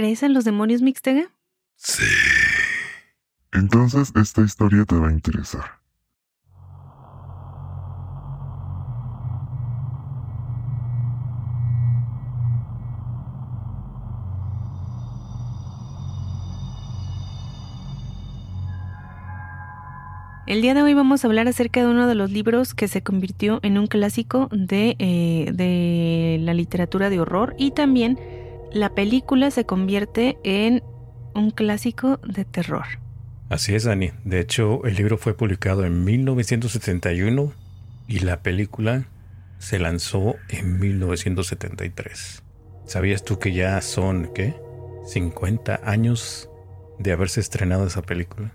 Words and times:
¿Crees 0.00 0.22
en 0.22 0.32
los 0.32 0.44
demonios 0.44 0.80
Mixtega? 0.80 1.30
Sí. 1.76 2.02
Entonces 3.52 4.10
esta 4.16 4.40
historia 4.40 4.86
te 4.86 4.94
va 4.94 5.08
a 5.08 5.12
interesar. 5.12 5.78
El 20.46 20.62
día 20.62 20.72
de 20.72 20.80
hoy 20.80 20.94
vamos 20.94 21.22
a 21.22 21.28
hablar 21.28 21.46
acerca 21.46 21.80
de 21.80 21.88
uno 21.88 22.06
de 22.06 22.14
los 22.14 22.30
libros 22.30 22.72
que 22.72 22.88
se 22.88 23.02
convirtió 23.02 23.60
en 23.62 23.76
un 23.76 23.86
clásico 23.86 24.48
de, 24.50 24.96
eh, 24.98 25.50
de 25.52 26.38
la 26.40 26.54
literatura 26.54 27.10
de 27.10 27.20
horror 27.20 27.54
y 27.58 27.72
también 27.72 28.18
la 28.72 28.94
película 28.94 29.50
se 29.50 29.64
convierte 29.64 30.38
en 30.44 30.82
un 31.34 31.50
clásico 31.50 32.18
de 32.18 32.44
terror. 32.44 32.84
Así 33.48 33.74
es, 33.74 33.84
Dani. 33.84 34.10
De 34.24 34.40
hecho, 34.40 34.84
el 34.84 34.94
libro 34.94 35.18
fue 35.18 35.36
publicado 35.36 35.84
en 35.84 36.04
1971 36.04 37.52
y 38.06 38.20
la 38.20 38.42
película 38.42 39.06
se 39.58 39.78
lanzó 39.78 40.36
en 40.48 40.78
1973. 40.78 42.42
¿Sabías 42.86 43.24
tú 43.24 43.38
que 43.38 43.52
ya 43.52 43.80
son, 43.80 44.30
qué? 44.34 44.54
50 45.06 45.80
años 45.84 46.48
de 46.98 47.12
haberse 47.12 47.40
estrenado 47.40 47.86
esa 47.86 48.02
película 48.02 48.52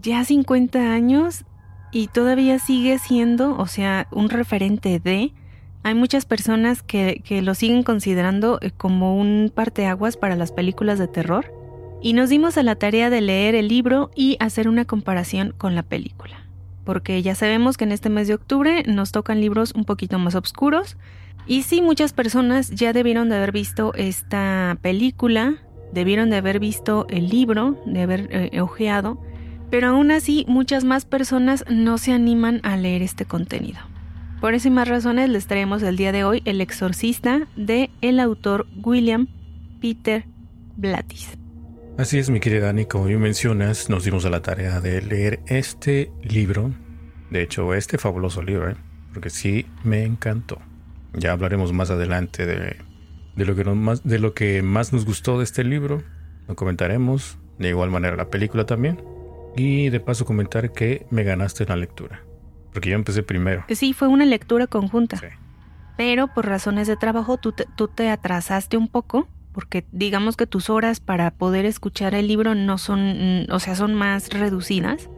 ya 0.00 0.24
50 0.24 0.92
años 0.92 1.44
y 1.92 2.08
todavía 2.08 2.58
sigue 2.58 2.98
siendo, 2.98 3.56
o 3.56 3.66
sea, 3.66 4.06
un 4.10 4.30
referente 4.30 5.00
de... 5.00 5.32
Hay 5.82 5.94
muchas 5.94 6.24
personas 6.24 6.82
que, 6.82 7.22
que 7.24 7.42
lo 7.42 7.54
siguen 7.54 7.82
considerando 7.82 8.58
eh, 8.60 8.70
como 8.70 9.16
un 9.16 9.50
parteaguas 9.54 10.16
para 10.16 10.36
las 10.36 10.52
películas 10.52 10.98
de 10.98 11.08
terror. 11.08 11.52
Y 12.02 12.12
nos 12.14 12.30
dimos 12.30 12.56
a 12.56 12.62
la 12.62 12.76
tarea 12.76 13.10
de 13.10 13.20
leer 13.20 13.54
el 13.54 13.68
libro 13.68 14.10
y 14.14 14.36
hacer 14.40 14.68
una 14.68 14.84
comparación 14.84 15.54
con 15.56 15.74
la 15.74 15.82
película. 15.82 16.46
Porque 16.84 17.22
ya 17.22 17.34
sabemos 17.34 17.76
que 17.76 17.84
en 17.84 17.92
este 17.92 18.08
mes 18.08 18.28
de 18.28 18.34
octubre 18.34 18.82
nos 18.86 19.12
tocan 19.12 19.40
libros 19.40 19.72
un 19.74 19.84
poquito 19.84 20.18
más 20.18 20.34
oscuros. 20.34 20.96
Y 21.46 21.62
sí, 21.62 21.82
muchas 21.82 22.12
personas 22.12 22.70
ya 22.70 22.92
debieron 22.92 23.28
de 23.28 23.36
haber 23.36 23.52
visto 23.52 23.92
esta 23.94 24.78
película, 24.80 25.56
debieron 25.92 26.30
de 26.30 26.36
haber 26.36 26.60
visto 26.60 27.06
el 27.10 27.28
libro, 27.28 27.76
de 27.86 28.02
haber 28.02 28.28
eh, 28.30 28.60
ojeado 28.60 29.18
pero 29.70 29.88
aún 29.88 30.10
así 30.10 30.44
muchas 30.48 30.84
más 30.84 31.04
personas 31.04 31.64
no 31.70 31.96
se 31.96 32.12
animan 32.12 32.60
a 32.64 32.76
leer 32.76 33.02
este 33.02 33.24
contenido. 33.24 33.78
Por 34.40 34.54
esas 34.54 34.66
y 34.66 34.70
más 34.70 34.88
razones 34.88 35.28
les 35.28 35.46
traemos 35.46 35.82
el 35.82 35.98
día 35.98 36.12
de 36.12 36.24
hoy 36.24 36.40
El 36.46 36.62
exorcista 36.62 37.46
de 37.56 37.90
el 38.00 38.18
autor 38.18 38.66
William 38.82 39.28
Peter 39.82 40.24
Blattis. 40.78 41.36
Así 41.98 42.18
es, 42.18 42.30
mi 42.30 42.40
querida 42.40 42.66
Dani, 42.66 42.86
como 42.86 43.04
bien 43.04 43.20
mencionas, 43.20 43.90
nos 43.90 44.04
dimos 44.04 44.24
a 44.24 44.30
la 44.30 44.40
tarea 44.40 44.80
de 44.80 45.02
leer 45.02 45.40
este 45.44 46.10
libro. 46.22 46.72
De 47.28 47.42
hecho, 47.42 47.74
este 47.74 47.98
fabuloso 47.98 48.40
libro, 48.40 48.70
¿eh? 48.70 48.76
porque 49.12 49.28
sí 49.28 49.66
me 49.84 50.04
encantó. 50.04 50.58
Ya 51.12 51.32
hablaremos 51.32 51.74
más 51.74 51.90
adelante 51.90 52.46
de, 52.46 52.76
lo 53.36 53.54
que 53.54 53.64
más, 53.64 54.04
de 54.04 54.18
lo 54.18 54.32
que 54.32 54.62
más 54.62 54.94
nos 54.94 55.04
gustó 55.04 55.36
de 55.36 55.44
este 55.44 55.64
libro. 55.64 56.02
Lo 56.48 56.56
comentaremos. 56.56 57.36
De 57.58 57.68
igual 57.68 57.90
manera 57.90 58.16
la 58.16 58.30
película 58.30 58.64
también. 58.64 59.02
Y 59.54 59.90
de 59.90 60.00
paso 60.00 60.24
comentar 60.24 60.72
que 60.72 61.04
me 61.10 61.24
ganaste 61.24 61.64
en 61.64 61.68
la 61.68 61.76
lectura. 61.76 62.22
Porque 62.72 62.90
yo 62.90 62.96
empecé 62.96 63.22
primero. 63.22 63.64
Sí, 63.68 63.92
fue 63.92 64.08
una 64.08 64.24
lectura 64.24 64.66
conjunta. 64.66 65.16
Sí. 65.16 65.26
Pero 65.96 66.28
por 66.28 66.46
razones 66.46 66.86
de 66.86 66.96
trabajo 66.96 67.36
tú 67.36 67.52
te, 67.52 67.66
tú 67.76 67.88
te 67.88 68.08
atrasaste 68.08 68.76
un 68.76 68.88
poco. 68.88 69.28
Porque 69.52 69.84
digamos 69.90 70.36
que 70.36 70.46
tus 70.46 70.70
horas 70.70 71.00
para 71.00 71.32
poder 71.32 71.64
escuchar 71.64 72.14
el 72.14 72.28
libro 72.28 72.54
no 72.54 72.78
son, 72.78 73.46
o 73.50 73.58
sea, 73.58 73.74
son 73.74 73.94
más 73.94 74.28
reducidas. 74.30 75.10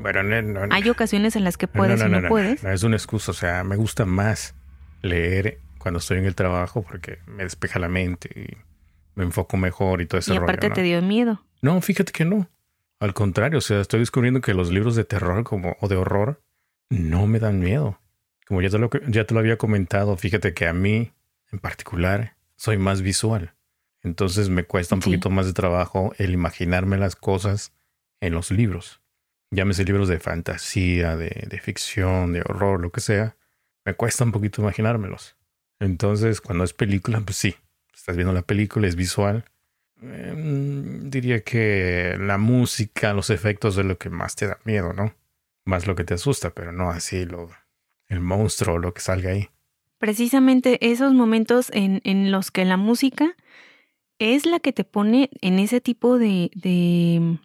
Bueno, 0.00 0.22
no, 0.22 0.40
no, 0.42 0.60
Hay 0.70 0.88
ocasiones 0.88 1.36
en 1.36 1.44
las 1.44 1.56
que 1.56 1.68
puedes 1.68 2.00
y 2.00 2.08
no, 2.08 2.28
puedes. 2.28 2.64
Es 2.64 2.82
una 2.82 2.96
excusa, 2.96 3.30
o 3.30 3.34
sea, 3.34 3.62
me 3.62 3.76
gusta 3.76 4.06
más 4.06 4.54
leer 5.02 5.58
cuando 5.78 5.98
estoy 5.98 6.18
en 6.18 6.24
el 6.24 6.34
trabajo 6.34 6.82
porque 6.82 7.18
me 7.26 7.42
despeja 7.42 7.78
la 7.78 7.88
mente 7.88 8.30
y 8.34 8.56
me 9.14 9.24
enfoco 9.24 9.56
mejor 9.56 10.00
y 10.00 10.06
todo 10.06 10.18
eso. 10.18 10.32
Y 10.32 10.36
aparte 10.36 10.70
te 10.70 10.82
dio 10.82 11.00
miedo. 11.02 11.44
No, 11.60 11.80
fíjate 11.80 12.12
que 12.12 12.24
no. 12.24 12.48
Al 13.00 13.12
contrario, 13.12 13.58
o 13.58 13.62
sea, 13.62 13.80
estoy 13.80 14.00
descubriendo 14.00 14.40
que 14.40 14.54
los 14.54 14.72
libros 14.72 14.96
de 14.96 15.04
terror 15.04 15.44
como, 15.44 15.76
o 15.80 15.88
de 15.88 15.96
horror 15.96 16.42
no 16.94 17.26
me 17.26 17.38
dan 17.38 17.60
miedo. 17.60 18.00
Como 18.46 18.62
ya 18.62 18.70
te, 18.70 18.78
lo, 18.78 18.90
ya 19.08 19.24
te 19.24 19.34
lo 19.34 19.40
había 19.40 19.56
comentado, 19.56 20.16
fíjate 20.16 20.54
que 20.54 20.66
a 20.66 20.72
mí, 20.72 21.12
en 21.50 21.58
particular, 21.58 22.36
soy 22.56 22.78
más 22.78 23.02
visual. 23.02 23.54
Entonces 24.02 24.50
me 24.50 24.64
cuesta 24.64 24.94
un 24.94 25.00
poquito 25.00 25.30
más 25.30 25.46
de 25.46 25.54
trabajo 25.54 26.12
el 26.18 26.32
imaginarme 26.32 26.98
las 26.98 27.16
cosas 27.16 27.72
en 28.20 28.34
los 28.34 28.50
libros. 28.50 29.00
Llámese 29.50 29.84
libros 29.84 30.08
de 30.08 30.20
fantasía, 30.20 31.16
de, 31.16 31.46
de 31.48 31.60
ficción, 31.60 32.32
de 32.32 32.40
horror, 32.40 32.80
lo 32.80 32.90
que 32.92 33.00
sea. 33.00 33.36
Me 33.84 33.94
cuesta 33.94 34.24
un 34.24 34.32
poquito 34.32 34.60
imaginármelos. 34.60 35.36
Entonces, 35.80 36.40
cuando 36.40 36.64
es 36.64 36.74
película, 36.74 37.20
pues 37.20 37.36
sí, 37.36 37.56
estás 37.94 38.16
viendo 38.16 38.32
la 38.32 38.42
película, 38.42 38.86
es 38.86 38.96
visual, 38.96 39.44
Em, 40.12 41.08
diría 41.10 41.42
que 41.42 42.16
la 42.18 42.36
música, 42.38 43.12
los 43.14 43.30
efectos 43.30 43.78
es 43.78 43.84
lo 43.84 43.96
que 43.96 44.10
más 44.10 44.36
te 44.36 44.46
da 44.46 44.58
miedo, 44.64 44.92
¿no? 44.92 45.14
Más 45.64 45.86
lo 45.86 45.94
que 45.94 46.04
te 46.04 46.14
asusta, 46.14 46.50
pero 46.50 46.72
no 46.72 46.90
así 46.90 47.24
lo, 47.24 47.50
el 48.08 48.20
monstruo 48.20 48.76
o 48.76 48.78
lo 48.78 48.92
que 48.94 49.00
salga 49.00 49.30
ahí. 49.30 49.48
Precisamente 49.98 50.90
esos 50.90 51.12
momentos 51.14 51.70
en, 51.72 52.00
en 52.04 52.30
los 52.30 52.50
que 52.50 52.64
la 52.64 52.76
música 52.76 53.36
es 54.18 54.46
la 54.46 54.60
que 54.60 54.72
te 54.72 54.84
pone 54.84 55.30
en 55.40 55.58
ese 55.58 55.80
tipo 55.80 56.18
de, 56.18 56.50
de, 56.54 57.38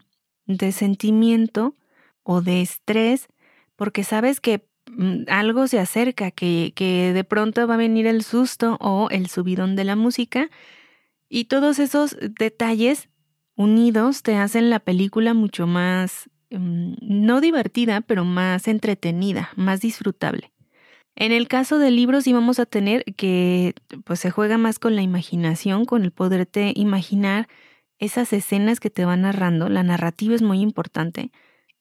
de 0.46 0.72
sentimiento 0.72 1.76
o 2.24 2.42
de 2.42 2.62
estrés, 2.62 3.28
porque 3.76 4.04
sabes 4.04 4.42
que 4.42 4.68
mm, 4.92 5.24
algo 5.30 5.68
se 5.68 5.80
acerca, 5.80 6.32
que, 6.32 6.74
que 6.76 7.14
de 7.14 7.24
pronto 7.24 7.66
va 7.68 7.76
a 7.76 7.78
venir 7.78 8.08
el 8.08 8.24
susto 8.24 8.78
o 8.82 9.10
el 9.10 9.30
subidón 9.30 9.76
de 9.76 9.84
la 9.86 9.96
música 9.96 10.50
y 11.30 11.46
todos 11.46 11.80
esos 11.80 12.18
detalles 12.20 13.10
unidos 13.56 14.24
te 14.24 14.36
hacen 14.36 14.70
la 14.70 14.80
película 14.80 15.34
mucho 15.34 15.68
más, 15.68 16.30
mm, 16.52 16.94
no 17.02 17.42
divertida, 17.42 18.02
pero 18.02 18.26
más 18.26 18.68
entretenida, 18.68 19.50
más 19.56 19.82
disfrutable. 19.82 20.52
En 21.16 21.32
el 21.32 21.48
caso 21.48 21.80
de 21.80 21.92
libros 21.92 22.24
sí 22.24 22.34
vamos 22.34 22.60
a 22.60 22.66
tener 22.66 23.04
que 23.16 23.74
pues 24.06 24.20
se 24.22 24.32
juega 24.32 24.58
más 24.58 24.80
con 24.80 24.96
la 24.96 25.02
imaginación, 25.02 25.86
con 25.86 26.04
el 26.04 26.12
poderte 26.12 26.72
imaginar 26.76 27.48
esas 28.00 28.32
escenas 28.34 28.80
que 28.80 28.90
te 28.90 29.06
van 29.06 29.22
narrando. 29.22 29.70
La 29.70 29.84
narrativa 29.84 30.36
es 30.36 30.42
muy 30.42 30.62
importante. 30.62 31.32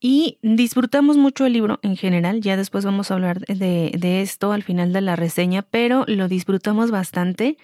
Y 0.01 0.39
disfrutamos 0.43 1.17
mucho 1.17 1.47
el 1.47 1.53
libro 1.53 1.81
en 1.83 1.97
general, 1.97 2.41
ya 2.41 2.57
después 2.57 2.85
vamos 2.85 3.11
a 3.11 3.15
hablar 3.15 3.41
de, 3.41 4.21
esto 4.23 4.53
al 4.53 4.63
final 4.63 4.93
de 4.93 5.01
la 5.01 5.17
reseña, 5.17 5.63
pero 5.63 6.05
lo 6.07 6.29
disfrutamos 6.29 6.91
bastante 6.93 7.57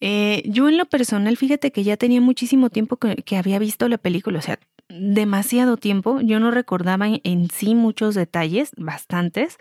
eh, 0.00 0.42
yo 0.46 0.68
en 0.68 0.78
lo 0.78 0.86
personal, 0.86 1.36
fíjate 1.36 1.72
que 1.72 1.84
ya 1.84 1.96
tenía 1.98 2.22
muchísimo 2.22 2.70
tiempo 2.70 2.96
que, 2.96 3.36
había 3.36 3.58
visto 3.58 3.86
la 3.88 3.98
película, 3.98 4.38
o 4.38 4.42
sea, 4.42 4.58
demasiado 4.90 5.76
tiempo. 5.76 6.20
Yo 6.20 6.40
no 6.40 6.50
recordaba 6.50 7.06
en, 7.08 7.50
sí 7.50 7.74
muchos 7.74 8.14
detalles, 8.14 8.72
bastantes. 8.76 9.58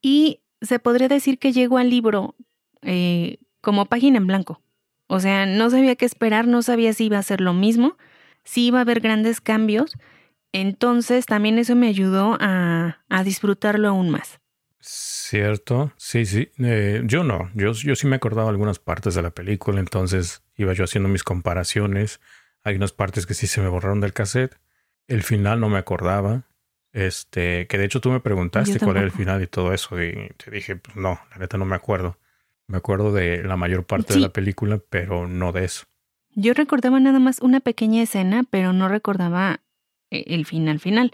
Y 0.00 0.40
se 0.60 0.78
podría 0.78 1.08
decir 1.08 1.38
que 1.38 1.52
llegó 1.52 1.78
al 1.78 1.90
libro 1.90 2.34
eh, 2.82 3.38
como 3.60 3.86
página 3.86 4.18
en 4.18 4.26
blanco. 4.26 4.60
O 5.06 5.20
sea, 5.20 5.46
no 5.46 5.70
sabía 5.70 5.96
qué 5.96 6.04
esperar, 6.04 6.46
no 6.46 6.62
sabía 6.62 6.92
si 6.92 7.06
iba 7.06 7.18
a 7.18 7.22
ser 7.22 7.40
lo 7.40 7.54
mismo, 7.54 7.96
si 8.44 8.66
iba 8.66 8.78
a 8.78 8.82
haber 8.82 9.00
grandes 9.00 9.40
cambios. 9.40 9.92
Entonces 10.52 11.26
también 11.26 11.58
eso 11.58 11.76
me 11.76 11.88
ayudó 11.88 12.36
a, 12.40 12.98
a 13.08 13.24
disfrutarlo 13.24 13.88
aún 13.88 14.10
más. 14.10 14.40
Cierto, 14.80 15.92
sí, 15.96 16.24
sí. 16.24 16.50
Eh, 16.58 17.02
yo 17.04 17.24
no, 17.24 17.50
yo, 17.54 17.72
yo 17.72 17.94
sí 17.96 18.06
me 18.06 18.16
acordaba 18.16 18.48
algunas 18.48 18.78
partes 18.78 19.14
de 19.14 19.22
la 19.22 19.30
película, 19.30 19.80
entonces 19.80 20.42
iba 20.56 20.72
yo 20.72 20.84
haciendo 20.84 21.08
mis 21.08 21.24
comparaciones. 21.24 22.20
Hay 22.68 22.76
unas 22.76 22.92
partes 22.92 23.24
que 23.24 23.32
sí 23.32 23.46
se 23.46 23.62
me 23.62 23.68
borraron 23.68 24.00
del 24.00 24.12
cassette. 24.12 24.58
El 25.06 25.22
final 25.22 25.58
no 25.58 25.70
me 25.70 25.78
acordaba. 25.78 26.42
Este, 26.92 27.66
que 27.66 27.78
de 27.78 27.84
hecho 27.84 28.00
tú 28.00 28.10
me 28.10 28.20
preguntaste 28.20 28.78
cuál 28.78 28.96
era 28.98 29.06
el 29.06 29.10
final 29.10 29.42
y 29.42 29.46
todo 29.46 29.72
eso, 29.72 30.02
y 30.02 30.30
te 30.36 30.50
dije, 30.50 30.76
pues 30.76 30.96
no, 30.96 31.20
la 31.30 31.38
neta 31.38 31.56
no 31.56 31.64
me 31.64 31.76
acuerdo. 31.76 32.18
Me 32.66 32.76
acuerdo 32.76 33.12
de 33.12 33.42
la 33.42 33.56
mayor 33.56 33.84
parte 33.84 34.14
de 34.14 34.20
la 34.20 34.32
película, 34.32 34.80
pero 34.90 35.26
no 35.26 35.52
de 35.52 35.64
eso. 35.64 35.86
Yo 36.34 36.52
recordaba 36.52 37.00
nada 37.00 37.18
más 37.18 37.40
una 37.40 37.60
pequeña 37.60 38.02
escena, 38.02 38.44
pero 38.50 38.74
no 38.74 38.88
recordaba 38.88 39.60
eh, 40.10 40.24
el 40.26 40.44
final 40.44 40.78
final. 40.78 41.12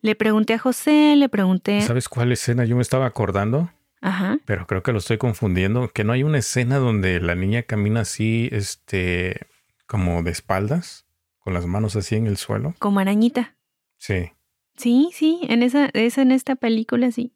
Le 0.00 0.14
pregunté 0.14 0.54
a 0.54 0.58
José, 0.58 1.16
le 1.16 1.28
pregunté. 1.28 1.80
¿Sabes 1.80 2.08
cuál 2.08 2.30
escena? 2.30 2.64
Yo 2.64 2.76
me 2.76 2.82
estaba 2.82 3.06
acordando. 3.06 3.70
Ajá. 4.00 4.38
Pero 4.44 4.66
creo 4.66 4.82
que 4.82 4.92
lo 4.92 4.98
estoy 4.98 5.18
confundiendo. 5.18 5.88
Que 5.88 6.04
no 6.04 6.12
hay 6.12 6.22
una 6.22 6.38
escena 6.38 6.78
donde 6.78 7.20
la 7.20 7.34
niña 7.34 7.62
camina 7.62 8.00
así, 8.00 8.48
este, 8.52 9.46
como 9.86 10.22
de 10.22 10.30
espaldas, 10.30 11.06
con 11.38 11.54
las 11.54 11.66
manos 11.66 11.96
así 11.96 12.16
en 12.16 12.26
el 12.26 12.36
suelo. 12.36 12.74
Como 12.78 13.00
arañita. 13.00 13.56
Sí. 13.98 14.32
Sí, 14.76 15.10
sí, 15.12 15.40
en 15.48 15.62
esa, 15.62 15.90
es 15.92 16.18
en 16.18 16.32
esta 16.32 16.56
película, 16.56 17.10
sí. 17.12 17.34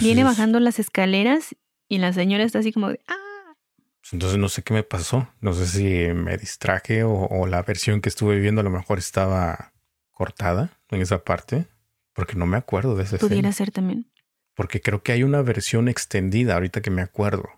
Viene 0.00 0.24
bajando 0.24 0.58
las 0.58 0.78
escaleras 0.78 1.54
y 1.88 1.98
la 1.98 2.12
señora 2.12 2.44
está 2.44 2.60
así 2.60 2.72
como 2.72 2.88
de 2.88 3.00
¡ah! 3.08 3.54
Pues 4.00 4.12
entonces 4.12 4.38
no 4.38 4.48
sé 4.48 4.62
qué 4.62 4.72
me 4.72 4.82
pasó. 4.82 5.28
No 5.40 5.52
sé 5.52 5.66
si 5.66 6.14
me 6.14 6.36
distraje 6.38 7.02
o, 7.02 7.46
la 7.46 7.62
versión 7.62 8.00
que 8.00 8.08
estuve 8.08 8.38
viendo 8.38 8.60
a 8.60 8.64
lo 8.64 8.70
mejor 8.70 8.98
estaba 8.98 9.72
cortada 10.12 10.78
en 10.90 11.02
esa 11.02 11.24
parte, 11.24 11.66
porque 12.14 12.36
no 12.36 12.46
me 12.46 12.56
acuerdo 12.56 12.94
de 12.94 13.02
ese. 13.02 13.18
Pudiera 13.18 13.52
ser 13.52 13.72
también. 13.72 14.10
Porque 14.54 14.80
creo 14.80 15.02
que 15.02 15.12
hay 15.12 15.24
una 15.24 15.42
versión 15.42 15.88
extendida 15.88 16.54
ahorita 16.54 16.80
que 16.80 16.90
me 16.90 17.02
acuerdo. 17.02 17.48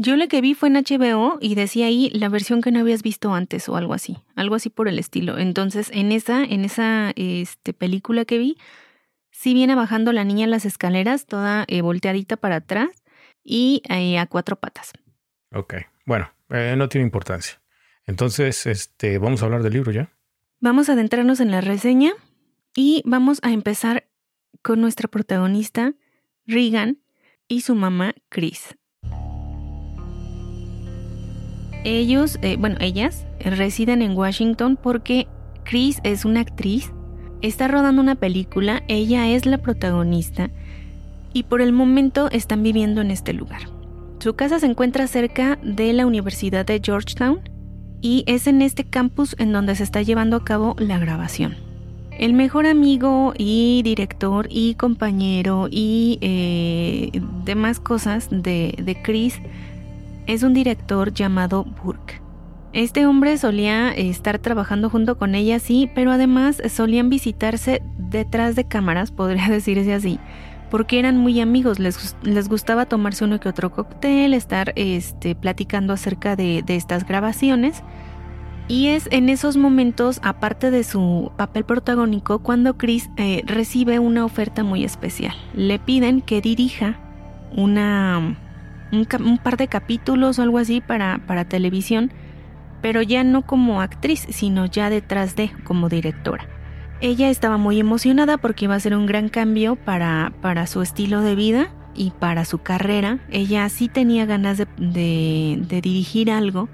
Yo 0.00 0.14
la 0.14 0.28
que 0.28 0.40
vi 0.40 0.54
fue 0.54 0.68
en 0.68 0.76
HBO 0.76 1.38
y 1.40 1.56
decía 1.56 1.86
ahí 1.86 2.08
la 2.10 2.28
versión 2.28 2.60
que 2.60 2.70
no 2.70 2.78
habías 2.78 3.02
visto 3.02 3.34
antes 3.34 3.68
o 3.68 3.74
algo 3.74 3.94
así, 3.94 4.18
algo 4.36 4.54
así 4.54 4.70
por 4.70 4.86
el 4.86 4.96
estilo. 4.96 5.38
Entonces, 5.38 5.90
en 5.92 6.12
esa, 6.12 6.44
en 6.44 6.64
esa 6.64 7.10
este, 7.16 7.72
película 7.74 8.24
que 8.24 8.38
vi, 8.38 8.56
sí 9.32 9.54
viene 9.54 9.74
bajando 9.74 10.12
la 10.12 10.22
niña 10.22 10.46
las 10.46 10.66
escaleras, 10.66 11.26
toda 11.26 11.64
eh, 11.66 11.82
volteadita 11.82 12.36
para 12.36 12.56
atrás 12.56 12.90
y 13.42 13.82
eh, 13.88 14.20
a 14.20 14.26
cuatro 14.26 14.54
patas. 14.54 14.92
Ok. 15.52 15.74
Bueno, 16.06 16.30
eh, 16.50 16.76
no 16.78 16.88
tiene 16.88 17.04
importancia. 17.04 17.60
Entonces, 18.06 18.66
este, 18.66 19.18
vamos 19.18 19.42
a 19.42 19.46
hablar 19.46 19.64
del 19.64 19.72
libro 19.72 19.90
ya. 19.90 20.12
Vamos 20.60 20.88
a 20.88 20.92
adentrarnos 20.92 21.40
en 21.40 21.50
la 21.50 21.60
reseña 21.60 22.12
y 22.72 23.02
vamos 23.04 23.40
a 23.42 23.50
empezar 23.50 24.06
con 24.62 24.80
nuestra 24.80 25.08
protagonista, 25.08 25.94
Regan, 26.46 26.98
y 27.48 27.62
su 27.62 27.74
mamá, 27.74 28.14
Chris. 28.28 28.76
Ellos, 31.84 32.38
eh, 32.42 32.56
bueno, 32.58 32.76
ellas 32.80 33.26
residen 33.40 34.02
en 34.02 34.16
Washington 34.16 34.78
porque 34.80 35.26
Chris 35.64 36.00
es 36.02 36.24
una 36.24 36.40
actriz, 36.40 36.92
está 37.42 37.68
rodando 37.68 38.02
una 38.02 38.14
película, 38.14 38.82
ella 38.88 39.28
es 39.28 39.46
la 39.46 39.58
protagonista 39.58 40.50
y 41.32 41.44
por 41.44 41.60
el 41.60 41.72
momento 41.72 42.30
están 42.30 42.62
viviendo 42.62 43.00
en 43.00 43.10
este 43.10 43.32
lugar. 43.32 43.62
Su 44.18 44.34
casa 44.34 44.58
se 44.58 44.66
encuentra 44.66 45.06
cerca 45.06 45.58
de 45.62 45.92
la 45.92 46.06
Universidad 46.06 46.66
de 46.66 46.80
Georgetown 46.82 47.40
y 48.00 48.24
es 48.26 48.46
en 48.46 48.62
este 48.62 48.84
campus 48.84 49.36
en 49.38 49.52
donde 49.52 49.76
se 49.76 49.84
está 49.84 50.02
llevando 50.02 50.36
a 50.36 50.44
cabo 50.44 50.74
la 50.78 50.98
grabación. 50.98 51.56
El 52.18 52.32
mejor 52.32 52.66
amigo 52.66 53.32
y 53.38 53.82
director 53.84 54.48
y 54.50 54.74
compañero 54.74 55.68
y 55.70 56.18
eh, 56.20 57.20
demás 57.44 57.78
cosas 57.78 58.28
de, 58.30 58.74
de 58.82 59.00
Chris 59.02 59.40
es 60.28 60.44
un 60.44 60.54
director 60.54 61.12
llamado 61.12 61.64
Burke. 61.64 62.22
Este 62.74 63.06
hombre 63.06 63.38
solía 63.38 63.90
estar 63.92 64.38
trabajando 64.38 64.90
junto 64.90 65.16
con 65.16 65.34
ella, 65.34 65.58
sí, 65.58 65.90
pero 65.94 66.12
además 66.12 66.62
solían 66.68 67.08
visitarse 67.08 67.82
detrás 67.98 68.54
de 68.54 68.64
cámaras, 68.64 69.10
podría 69.10 69.48
decirse 69.48 69.92
así, 69.92 70.20
porque 70.70 70.98
eran 70.98 71.16
muy 71.16 71.40
amigos, 71.40 71.78
les, 71.78 72.14
les 72.22 72.48
gustaba 72.48 72.84
tomarse 72.84 73.24
uno 73.24 73.40
que 73.40 73.48
otro 73.48 73.72
cóctel, 73.72 74.34
estar 74.34 74.74
este, 74.76 75.34
platicando 75.34 75.94
acerca 75.94 76.36
de, 76.36 76.62
estas 76.68 77.06
grabaciones. 77.06 77.82
Y 78.70 78.88
es 78.88 79.08
en 79.10 79.30
esos 79.30 79.56
momentos, 79.56 80.20
aparte 80.22 80.70
de 80.70 80.84
su 80.84 81.32
papel 81.38 81.64
protagónico, 81.64 82.40
cuando 82.40 82.76
Chris 82.76 83.08
eh, 83.16 83.42
recibe 83.46 83.98
una 83.98 84.26
oferta 84.26 84.62
muy 84.62 84.84
especial. 84.84 85.34
Le 85.54 85.78
piden 85.78 86.20
que 86.20 86.42
dirija 86.42 87.00
una, 87.56 88.36
un, 88.92 89.38
par 89.38 89.56
de 89.56 89.68
capítulos 89.68 90.38
o 90.38 90.42
algo 90.42 90.58
así 90.58 90.80
para, 90.80 91.20
para 91.26 91.44
televisión, 91.44 92.12
pero 92.80 93.02
ya 93.02 93.24
no 93.24 93.42
como 93.42 93.80
actriz, 93.80 94.26
sino 94.30 94.66
ya 94.66 94.90
detrás 94.90 95.36
de, 95.36 95.50
como 95.64 95.88
directora. 95.88 96.46
Ella 97.00 97.30
estaba 97.30 97.58
muy 97.58 97.78
emocionada 97.78 98.38
porque 98.38 98.64
iba 98.64 98.74
a 98.74 98.80
ser 98.80 98.96
un 98.96 99.06
gran 99.06 99.28
cambio 99.28 99.76
para, 99.76 100.32
para 100.40 100.66
su 100.66 100.82
estilo 100.82 101.20
de 101.20 101.36
vida 101.36 101.72
y 101.94 102.10
para 102.10 102.44
su 102.44 102.58
carrera. 102.58 103.20
Ella 103.30 103.68
sí 103.68 103.88
tenía 103.88 104.26
ganas 104.26 104.58
de, 104.58 104.66
de, 104.76 105.80
dirigir 105.80 106.30
algo 106.30 106.68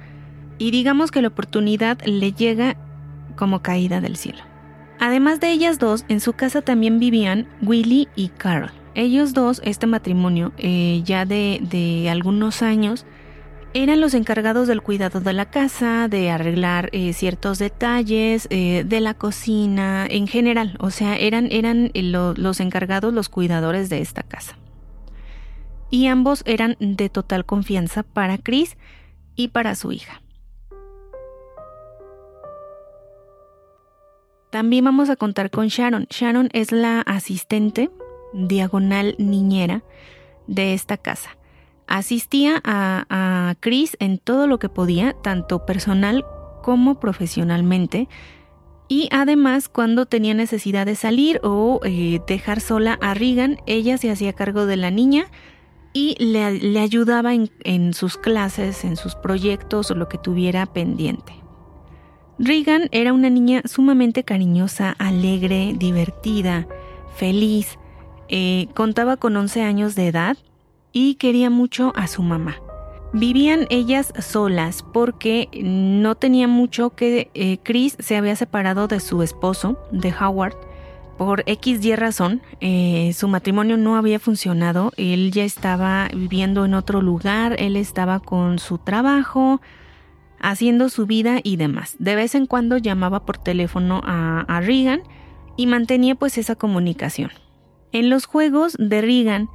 y 0.59 0.71
digamos 0.71 1.11
que 1.11 1.21
la 1.21 1.29
oportunidad 1.29 2.01
le 2.05 2.33
llega 2.33 2.77
como 3.37 3.61
caída 3.61 4.01
del 4.01 4.17
cielo. 4.17 4.43
Además 4.99 5.41
de 5.41 5.51
ellas 5.51 5.79
dos, 5.79 6.05
en 6.09 6.21
su 6.21 6.33
casa 6.33 6.63
también 6.63 6.99
vivían 6.99 7.47
Willy 7.61 8.09
y 8.17 8.29
Carol. 8.29 8.71
Ellos 8.95 9.35
dos, 9.35 9.61
este 9.65 9.87
matrimonio, 9.87 10.53
eh, 10.57 11.03
ya 11.05 11.25
de, 11.25 11.59
de 11.63 12.09
algunos 12.11 12.63
años, 12.63 13.07
eran 13.75 14.01
los 14.01 14.15
encargados 14.15 14.69
del 14.69 14.83
cuidado 14.83 15.21
de 15.21 15.33
la 15.33 15.51
casa, 15.51 16.07
de 16.07 16.31
arreglar 16.31 16.91
eh, 16.93 17.13
ciertos 17.13 17.59
detalles, 17.59 18.47
eh, 18.51 18.85
de 18.87 19.01
la 19.01 19.15
cocina, 19.15 20.07
en 20.09 20.29
general. 20.29 20.77
O 20.79 20.91
sea, 20.91 21.17
eran, 21.17 21.49
eran 21.51 21.91
los 21.93 22.61
encargados, 22.61 23.13
los 23.13 23.29
cuidadores 23.29 23.89
de 23.89 24.01
esta 24.01 24.23
casa. 24.23 24.57
Y 25.91 26.07
ambos 26.07 26.45
eran 26.47 26.77
de 26.79 27.09
total 27.09 27.45
confianza 27.45 28.05
para 28.05 28.39
Chris 28.39 28.77
y 29.35 29.49
para 29.49 29.75
su 29.75 29.91
hija. 29.91 30.23
También 34.51 34.85
vamos 34.85 35.11
a 35.11 35.17
contar 35.17 35.51
con 35.51 35.67
Sharon. 35.67 36.07
Sharon 36.11 36.49
es 36.53 36.71
la 36.71 37.01
asistente 37.01 37.91
diagonal 38.35 39.15
niñera 39.19 39.83
de 40.47 40.75
esta 40.75 40.97
casa. 40.97 41.37
Asistía 41.87 42.61
a, 42.65 43.55
Chris 43.61 43.97
en 44.01 44.19
todo 44.19 44.47
lo 44.47 44.59
que 44.59 44.69
podía, 44.69 45.15
tanto 45.23 45.65
personal 45.65 46.25
como 46.63 46.99
profesionalmente. 46.99 48.09
Y 48.89 49.09
además, 49.11 49.69
cuando 49.69 50.07
tenía 50.07 50.35
necesidad 50.35 50.87
de 50.87 50.95
salir 50.95 51.41
o 51.43 51.81
eh, 51.85 52.21
dejar 52.27 52.61
sola 52.61 52.99
a 53.01 53.15
Regan, 53.15 53.59
ella 53.67 53.97
se 53.99 54.11
hacía 54.11 54.33
cargo 54.33 54.67
de 54.67 54.77
la 54.77 54.91
niña 54.91 55.27
y 55.95 56.17
le, 56.19 56.81
ayudaba 56.81 57.33
en, 57.33 57.95
sus 57.95 58.19
clases, 58.19 58.85
en 58.85 58.97
sus 58.97 59.15
proyectos 59.15 59.91
o 59.91 59.95
lo 59.95 60.09
que 60.09 60.19
tuviera 60.19 60.67
pendiente. 60.67 61.33
Regan 62.39 62.89
era 62.91 63.13
una 63.13 63.31
niña 63.31 63.63
sumamente 63.65 64.25
cariñosa, 64.25 64.91
alegre, 64.99 65.73
divertida, 65.79 66.67
feliz. 67.17 67.79
Eh, 68.29 68.69
contaba 68.75 69.17
con 69.17 69.37
11 69.37 69.63
años 69.63 69.95
de 69.95 70.09
edad 70.09 70.37
y 70.93 71.17
quería 71.17 71.51
mucho 71.51 71.93
a 71.97 72.07
su 72.07 72.23
mamá. 72.23 72.57
Vivían 73.13 73.67
ellas 73.71 74.13
solas 74.19 74.83
porque 74.83 75.49
no 75.63 76.17
tenía 76.17 76.49
mucho 76.49 76.91
que 76.91 77.31
eh, 77.35 77.59
Chris 77.63 77.97
se 78.01 78.17
había 78.17 78.35
separado 78.35 78.89
de 78.89 78.99
su 78.99 79.23
esposo, 79.23 79.79
de 79.93 80.13
Howard, 80.13 80.57
por 81.17 81.45
X 81.47 81.85
y 81.85 81.95
razón. 81.95 82.43
Eh, 82.61 83.13
su 83.15 83.29
matrimonio 83.29 83.77
no 83.77 83.97
había 83.97 84.19
funcionado, 84.19 84.93
él 84.97 85.31
ya 85.31 85.45
estaba 85.45 86.09
viviendo 86.13 86.65
en 86.65 86.75
otro 86.75 87.03
lugar, 87.03 87.55
él 87.61 87.77
estaba 87.77 88.19
con 88.19 88.59
su 88.59 88.79
trabajo, 88.79 89.61
haciendo 90.41 90.89
su 90.89 91.07
vida 91.07 91.39
y 91.43 91.57
demás. 91.57 91.95
De 92.01 92.17
vez 92.17 92.35
en 92.35 92.47
cuando 92.47 92.79
llamaba 92.79 93.25
por 93.25 93.39
teléfono 93.39 94.01
a, 94.05 94.41
a 94.41 94.61
Regan 94.61 95.03
y 95.57 95.67
mantenía 95.67 96.17
pues 96.17 96.37
esa 96.37 96.57
comunicación. 96.57 97.31
En 97.95 98.11
los 98.11 98.27
juegos 98.27 98.75
de 98.77 99.01
Regan, 99.03 99.49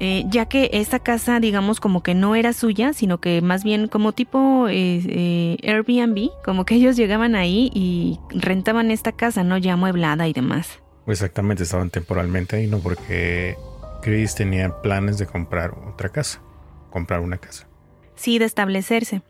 eh, 0.00 0.24
ya 0.30 0.46
que 0.46 0.70
esta 0.72 0.98
casa, 0.98 1.40
digamos, 1.40 1.78
como 1.78 2.02
que 2.02 2.14
no 2.14 2.34
era 2.34 2.54
suya, 2.54 2.94
sino 2.94 3.20
que 3.20 3.42
más 3.42 3.64
bien 3.64 3.86
como 3.86 4.12
tipo 4.12 4.66
eh, 4.68 5.02
eh, 5.06 5.58
Airbnb, 5.62 6.30
como 6.42 6.64
que 6.64 6.74
ellos 6.76 6.96
llegaban 6.96 7.34
ahí 7.34 7.70
y 7.74 8.18
rentaban 8.30 8.90
esta 8.90 9.12
casa, 9.12 9.44
¿no? 9.44 9.58
Ya 9.58 9.74
amueblada 9.74 10.26
y 10.26 10.32
demás. 10.32 10.80
Exactamente, 11.06 11.64
estaban 11.64 11.90
temporalmente 11.90 12.56
ahí, 12.56 12.66
¿no? 12.66 12.78
Porque 12.78 13.56
Chris 14.00 14.34
tenía 14.36 14.80
planes 14.80 15.18
de 15.18 15.26
comprar 15.26 15.74
otra 15.86 16.08
casa, 16.08 16.40
comprar 16.88 17.20
una 17.20 17.36
casa. 17.36 17.68
Sí, 18.14 18.38
de 18.38 18.46
establecerse. 18.46 19.20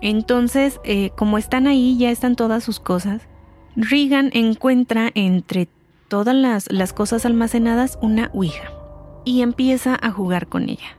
Entonces, 0.00 0.80
como 1.16 1.36
están 1.36 1.66
ahí, 1.66 1.98
ya 1.98 2.10
están 2.10 2.34
todas 2.34 2.64
sus 2.64 2.80
cosas, 2.80 3.20
Regan 3.76 4.30
encuentra 4.32 5.10
entre 5.14 5.68
todas 6.10 6.34
las, 6.34 6.70
las 6.70 6.92
cosas 6.92 7.24
almacenadas 7.24 7.98
una 8.02 8.30
Ouija 8.34 8.70
y 9.24 9.40
empieza 9.40 9.96
a 9.98 10.10
jugar 10.10 10.48
con 10.48 10.68
ella. 10.68 10.98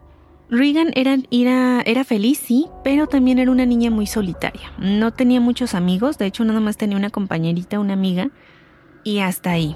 Regan 0.50 0.91
era, 0.96 1.18
era, 1.32 1.82
era, 1.82 2.03
feliz, 2.03 2.39
sí, 2.39 2.65
pero 2.84 3.08
también 3.08 3.38
era 3.38 3.51
una 3.51 3.65
niña 3.65 3.91
muy 3.91 4.08
solitaria. 4.08 4.72
No 4.80 5.12
tenía 5.12 5.39
muchos 5.39 5.75
amigos, 5.75 6.18
de 6.18 6.25
hecho 6.25 6.44
nada 6.44 6.60
más 6.60 6.77
tenía 6.77 6.98
una 6.98 7.10
compañerita, 7.10 7.80
una 7.80 7.94
amiga, 7.94 8.30
y 9.03 9.20
hasta 9.20 9.51
ahí. 9.51 9.75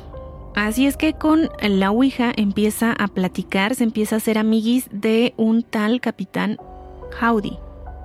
Así 0.56 0.88
es 0.88 0.96
que 0.96 1.13
con 1.13 1.50
la 1.62 1.92
Ouija 1.92 2.32
empieza 2.36 2.94
a 2.94 3.08
platicar, 3.08 3.75
se 3.75 3.84
empieza 3.84 4.15
a 4.15 4.18
hacer 4.18 4.38
amiguis 4.38 4.88
de 4.92 5.34
un 5.38 5.63
tal 5.63 6.00
capitán 6.00 6.58
Howdy. 7.22 7.58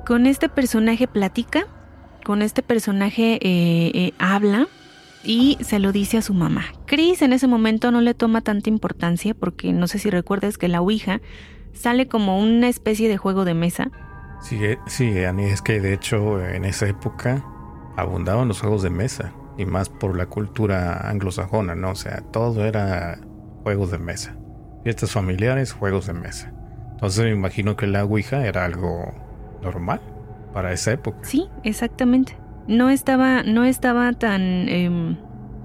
Con 0.04 0.26
este 0.26 0.48
personaje 0.48 1.06
platica, 1.06 1.66
con 2.24 2.42
este 2.42 2.62
personaje 2.62 3.34
eh, 3.34 3.90
eh, 3.94 4.12
habla, 4.18 4.66
y 5.22 5.58
se 5.60 5.78
lo 5.78 5.92
dice 5.92 6.18
a 6.18 6.22
su 6.22 6.34
mamá. 6.34 6.64
Chris 6.86 7.22
en 7.22 7.32
ese 7.32 7.46
momento 7.46 7.90
no 7.90 8.00
le 8.00 8.14
toma 8.14 8.40
tanta 8.40 8.68
importancia 8.70 9.34
porque 9.34 9.72
no 9.72 9.86
sé 9.86 9.98
si 9.98 10.10
recuerdas 10.10 10.58
que 10.58 10.68
la 10.68 10.80
Ouija 10.80 11.20
sale 11.72 12.08
como 12.08 12.38
una 12.38 12.68
especie 12.68 13.08
de 13.08 13.16
juego 13.16 13.44
de 13.44 13.54
mesa. 13.54 13.90
Sí, 14.40 14.64
eh, 14.64 14.78
sí, 14.86 15.24
Ani, 15.24 15.44
es 15.44 15.62
que 15.62 15.80
de 15.80 15.92
hecho 15.92 16.44
en 16.44 16.64
esa 16.64 16.88
época 16.88 17.44
abundaban 17.96 18.48
los 18.48 18.60
juegos 18.60 18.82
de 18.82 18.90
mesa 18.90 19.32
y 19.58 19.66
más 19.66 19.88
por 19.88 20.16
la 20.16 20.26
cultura 20.26 21.08
anglosajona, 21.10 21.74
¿no? 21.74 21.90
O 21.90 21.94
sea, 21.94 22.22
todo 22.32 22.64
era 22.64 23.20
juegos 23.62 23.90
de 23.90 23.98
mesa. 23.98 24.36
Fiestas 24.82 25.12
familiares, 25.12 25.72
juegos 25.72 26.06
de 26.06 26.14
mesa. 26.14 26.54
Entonces 26.92 27.24
me 27.24 27.30
imagino 27.30 27.76
que 27.76 27.86
la 27.86 28.04
Ouija 28.04 28.46
era 28.46 28.64
algo 28.64 29.14
normal. 29.62 30.00
para 30.52 30.72
esa 30.72 30.90
época. 30.92 31.18
Sí, 31.22 31.48
exactamente. 31.62 32.36
No 32.70 32.88
estaba, 32.88 33.42
no 33.42 33.64
estaba 33.64 34.12
tan 34.12 34.68
em, 34.68 35.16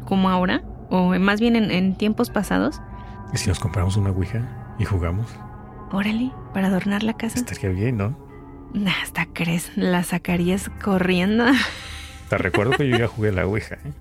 como 0.05 0.29
ahora, 0.29 0.63
o 0.89 1.17
más 1.19 1.39
bien 1.39 1.55
en, 1.55 1.71
en 1.71 1.95
tiempos 1.95 2.29
pasados. 2.29 2.81
¿Y 3.31 3.37
si 3.37 3.47
nos 3.47 3.59
compramos 3.59 3.95
una 3.95 4.09
Ouija 4.09 4.75
y 4.79 4.85
jugamos? 4.85 5.27
Órale, 5.91 6.31
para 6.53 6.67
adornar 6.67 7.03
la 7.03 7.13
casa. 7.13 7.39
Estaría 7.39 7.69
bien, 7.69 7.97
¿no? 7.97 8.17
Hasta 9.01 9.27
crees, 9.27 9.71
la 9.77 10.03
sacarías 10.03 10.69
corriendo. 10.83 11.45
Te 12.29 12.37
recuerdo 12.37 12.71
que 12.71 12.89
yo 12.89 12.97
ya 12.97 13.07
jugué 13.07 13.31
la 13.31 13.45
Ouija, 13.45 13.75
¿eh? 13.75 13.93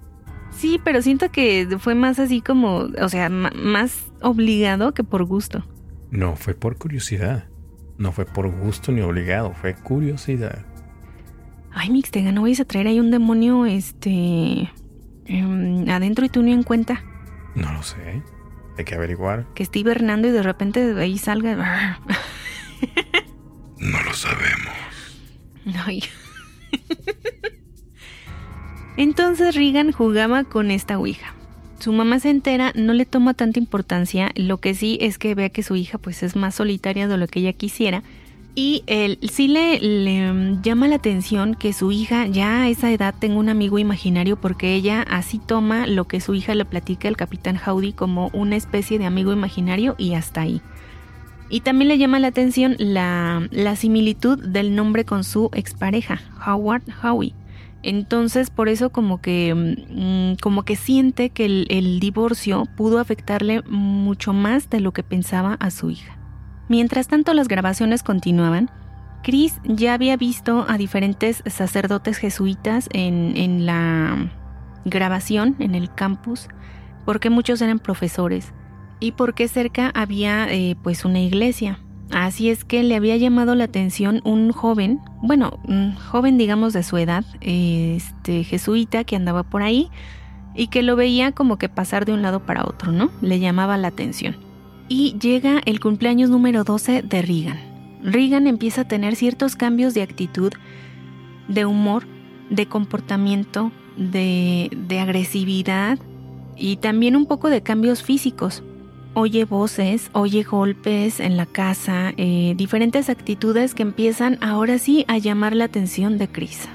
Sí, 0.50 0.80
pero 0.82 1.02
siento 1.02 1.30
que 1.30 1.76
fue 1.78 1.94
más 1.94 2.18
así 2.18 2.40
como, 2.40 2.88
o 3.00 3.08
sea, 3.08 3.28
más 3.28 4.06
obligado 4.22 4.94
que 4.94 5.04
por 5.04 5.24
gusto. 5.24 5.64
No, 6.10 6.36
fue 6.36 6.54
por 6.54 6.78
curiosidad. 6.78 7.44
No 7.98 8.12
fue 8.12 8.24
por 8.24 8.50
gusto 8.50 8.92
ni 8.92 9.00
obligado, 9.02 9.52
fue 9.52 9.74
curiosidad. 9.74 10.64
Ay, 11.74 11.90
Mixtega, 11.90 12.32
no 12.32 12.42
vayas 12.42 12.60
a 12.60 12.64
traer 12.64 12.86
ahí 12.86 13.00
un 13.00 13.10
demonio, 13.10 13.66
este, 13.66 14.70
em, 15.26 15.88
adentro 15.88 16.24
y 16.24 16.28
tú 16.28 16.42
ni 16.42 16.52
en 16.52 16.62
cuenta. 16.62 17.02
No 17.54 17.72
lo 17.72 17.82
sé. 17.82 18.22
Hay 18.78 18.84
que 18.84 18.94
averiguar. 18.94 19.46
Que 19.54 19.62
esté 19.62 19.80
hibernando 19.80 20.28
y 20.28 20.30
de 20.30 20.42
repente 20.42 20.94
de 20.94 21.02
ahí 21.02 21.18
salga. 21.18 22.00
No 23.76 24.02
lo 24.02 24.14
sabemos. 24.14 24.72
Ay. 25.84 26.02
Entonces 28.96 29.54
Regan 29.54 29.92
jugaba 29.92 30.44
con 30.44 30.70
esta 30.70 30.98
ouija. 30.98 31.34
Su 31.80 31.92
mamá 31.92 32.18
se 32.18 32.30
entera, 32.30 32.72
no 32.74 32.94
le 32.94 33.04
toma 33.04 33.34
tanta 33.34 33.58
importancia, 33.58 34.30
lo 34.36 34.58
que 34.58 34.74
sí 34.74 34.96
es 35.02 35.18
que 35.18 35.34
vea 35.34 35.50
que 35.50 35.62
su 35.62 35.76
hija 35.76 35.98
pues 35.98 36.22
es 36.22 36.34
más 36.34 36.54
solitaria 36.54 37.08
de 37.08 37.18
lo 37.18 37.26
que 37.26 37.40
ella 37.40 37.52
quisiera. 37.52 38.02
Y 38.56 38.84
él 38.86 39.18
sí 39.22 39.48
le, 39.48 39.80
mm, 40.32 40.62
llama 40.62 40.86
la 40.86 40.96
atención 40.96 41.54
que 41.54 41.72
su 41.72 41.90
hija 41.90 42.26
ya 42.26 42.62
a 42.62 42.68
esa 42.68 42.92
edad 42.92 43.14
tenga 43.18 43.38
un 43.38 43.48
amigo 43.48 43.80
imaginario 43.80 44.36
porque 44.36 44.74
ella 44.74 45.02
así 45.02 45.40
toma 45.40 45.88
lo 45.88 46.04
que 46.04 46.20
su 46.20 46.34
hija 46.34 46.54
le 46.54 46.64
platica 46.64 47.08
el 47.08 47.16
capitán 47.16 47.58
Howdy 47.58 47.92
como 47.92 48.30
una 48.32 48.54
especie 48.54 48.98
de 48.98 49.06
amigo 49.06 49.32
imaginario 49.32 49.96
y 49.98 50.14
hasta 50.14 50.42
ahí. 50.42 50.62
Y 51.50 51.60
también 51.60 51.88
le 51.88 51.98
llama 51.98 52.20
la 52.20 52.28
atención 52.28 52.76
la, 52.78 53.48
similitud 53.76 54.38
del 54.42 54.76
nombre 54.76 55.04
con 55.04 55.24
su 55.24 55.50
expareja, 55.52 56.20
Howard 56.46 56.84
Howie. 57.02 57.34
Entonces, 57.82 58.50
por 58.50 58.68
eso 58.68 58.90
como 58.90 59.20
que, 59.20 59.52
mm, 59.54 60.40
como 60.40 60.62
que 60.62 60.76
siente 60.76 61.30
que 61.30 61.66
el 61.68 62.00
divorcio 62.00 62.66
pudo 62.76 62.98
afectarle 62.98 63.62
mucho 63.62 64.32
más 64.32 64.70
de 64.70 64.80
lo 64.80 64.92
que 64.92 65.02
pensaba 65.02 65.54
a 65.54 65.70
su 65.70 65.90
hija. 65.90 66.23
Mientras 66.68 67.08
tanto, 67.08 67.34
las 67.34 67.48
grabaciones 67.48 68.02
continuaban. 68.02 68.70
Chris 69.22 69.58
ya 69.64 69.94
había 69.94 70.16
visto 70.16 70.66
a 70.68 70.76
diferentes 70.76 71.42
sacerdotes 71.46 72.18
jesuitas 72.18 72.88
en, 72.92 73.36
en 73.36 73.66
la 73.66 74.30
grabación, 74.84 75.56
en 75.58 75.74
el 75.74 75.92
campus, 75.94 76.48
porque 77.04 77.30
muchos 77.30 77.60
eran 77.62 77.78
profesores 77.78 78.52
y 79.00 79.12
porque 79.12 79.48
cerca 79.48 79.90
había 79.94 80.52
eh, 80.52 80.76
pues 80.82 81.04
una 81.04 81.20
iglesia. 81.20 81.78
Así 82.10 82.50
es 82.50 82.64
que 82.64 82.82
le 82.82 82.96
había 82.96 83.16
llamado 83.16 83.54
la 83.54 83.64
atención 83.64 84.20
un 84.24 84.52
joven, 84.52 85.00
bueno, 85.22 85.58
joven 86.10 86.38
digamos 86.38 86.72
de 86.72 86.82
su 86.82 86.98
edad, 86.98 87.24
este 87.40 88.44
jesuita 88.44 89.04
que 89.04 89.16
andaba 89.16 89.42
por 89.42 89.62
ahí 89.62 89.90
y 90.54 90.68
que 90.68 90.82
lo 90.82 90.96
veía 90.96 91.32
como 91.32 91.56
que 91.56 91.68
pasar 91.68 92.04
de 92.04 92.12
un 92.12 92.22
lado 92.22 92.40
para 92.46 92.64
otro, 92.64 92.92
¿no? 92.92 93.10
Le 93.20 93.40
llamaba 93.40 93.76
la 93.78 93.88
atención. 93.88 94.36
Y 94.88 95.16
llega 95.18 95.60
el 95.64 95.80
cumpleaños 95.80 96.30
número 96.30 96.64
12 96.64 97.02
de 97.02 97.22
Regan. 97.22 97.58
Regan 98.02 98.46
empieza 98.46 98.82
a 98.82 98.88
tener 98.88 99.16
ciertos 99.16 99.56
cambios 99.56 99.94
de 99.94 100.02
actitud, 100.02 100.52
de 101.48 101.64
humor, 101.64 102.06
de 102.50 102.66
comportamiento, 102.66 103.72
de, 103.96 104.70
de 104.76 104.98
agresividad 104.98 105.98
y 106.56 106.76
también 106.76 107.16
un 107.16 107.26
poco 107.26 107.48
de 107.48 107.62
cambios 107.62 108.02
físicos 108.02 108.62
oye 109.14 109.44
voces, 109.44 110.10
oye 110.12 110.42
golpes 110.42 111.20
en 111.20 111.36
la 111.36 111.46
casa, 111.46 112.12
eh, 112.16 112.54
diferentes 112.56 113.08
actitudes 113.08 113.74
que 113.74 113.82
empiezan 113.82 114.38
ahora 114.40 114.78
sí 114.78 115.04
a 115.08 115.18
llamar 115.18 115.54
la 115.54 115.64
atención 115.64 116.18
de 116.18 116.28
Chris. 116.28 116.68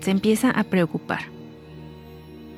Se 0.00 0.10
empieza 0.10 0.50
a 0.50 0.64
preocupar. 0.64 1.24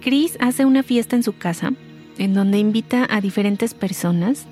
Chris 0.00 0.36
hace 0.40 0.64
una 0.64 0.82
fiesta 0.82 1.16
en 1.16 1.22
su 1.22 1.36
casa 1.36 1.72
en 2.18 2.34
donde 2.34 2.58
invita 2.58 3.06
a 3.08 3.20
diferentes 3.20 3.74
personas, 3.74 4.46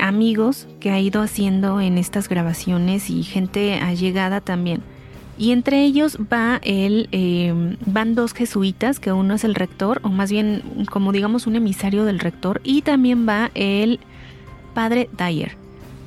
amigos 0.00 0.68
que 0.80 0.90
ha 0.90 1.00
ido 1.00 1.22
haciendo 1.22 1.80
en 1.80 1.98
estas 1.98 2.28
grabaciones 2.28 3.10
y 3.10 3.22
gente 3.22 3.74
allegada 3.74 4.40
también. 4.40 4.82
Y 5.38 5.52
entre 5.52 5.82
ellos 5.84 6.18
va 6.30 6.60
el, 6.62 7.08
eh, 7.12 7.76
van 7.86 8.14
dos 8.14 8.34
jesuitas, 8.34 9.00
que 9.00 9.10
uno 9.10 9.34
es 9.34 9.44
el 9.44 9.54
rector, 9.54 10.00
o 10.02 10.10
más 10.10 10.30
bien 10.30 10.62
como 10.90 11.12
digamos 11.12 11.46
un 11.46 11.56
emisario 11.56 12.04
del 12.04 12.18
rector, 12.18 12.60
y 12.62 12.82
también 12.82 13.26
va 13.26 13.50
el 13.54 14.00
padre 14.74 15.08
Dyer. 15.16 15.56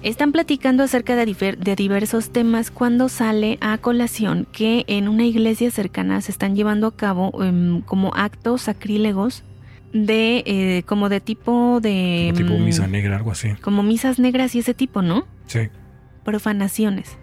Están 0.04 0.34
platicando 0.34 0.84
acerca 0.84 1.16
de 1.16 1.76
diversos 1.76 2.30
temas 2.32 2.70
cuando 2.72 3.08
sale 3.08 3.58
a 3.62 3.78
colación 3.78 4.46
que 4.52 4.84
en 4.88 5.08
una 5.08 5.26
iglesia 5.26 5.72
cercana 5.72 6.20
se 6.22 6.32
están 6.32 6.56
llevando 6.56 6.88
a 6.88 6.96
cabo 6.96 7.42
em, 7.42 7.82
como 7.82 8.12
actos 8.14 8.64
sacrílegos 8.64 9.44
de 9.94 10.44
eh, 10.46 10.84
como 10.86 11.08
de 11.08 11.22
tipo 11.22 11.80
de 11.82 12.32
Como 12.34 12.38
tipo 12.48 12.60
mm, 12.60 12.66
misa 12.66 12.88
negra, 12.88 13.16
algo 13.18 13.32
así. 13.32 13.50
como 13.62 13.84
misas 13.84 14.20
negras 14.20 14.54
y 14.56 14.60
ese 14.60 14.74
tipo, 14.74 15.02
¿no? 15.02 15.26
Sí, 15.48 15.70
Profanaciones. 16.24 17.18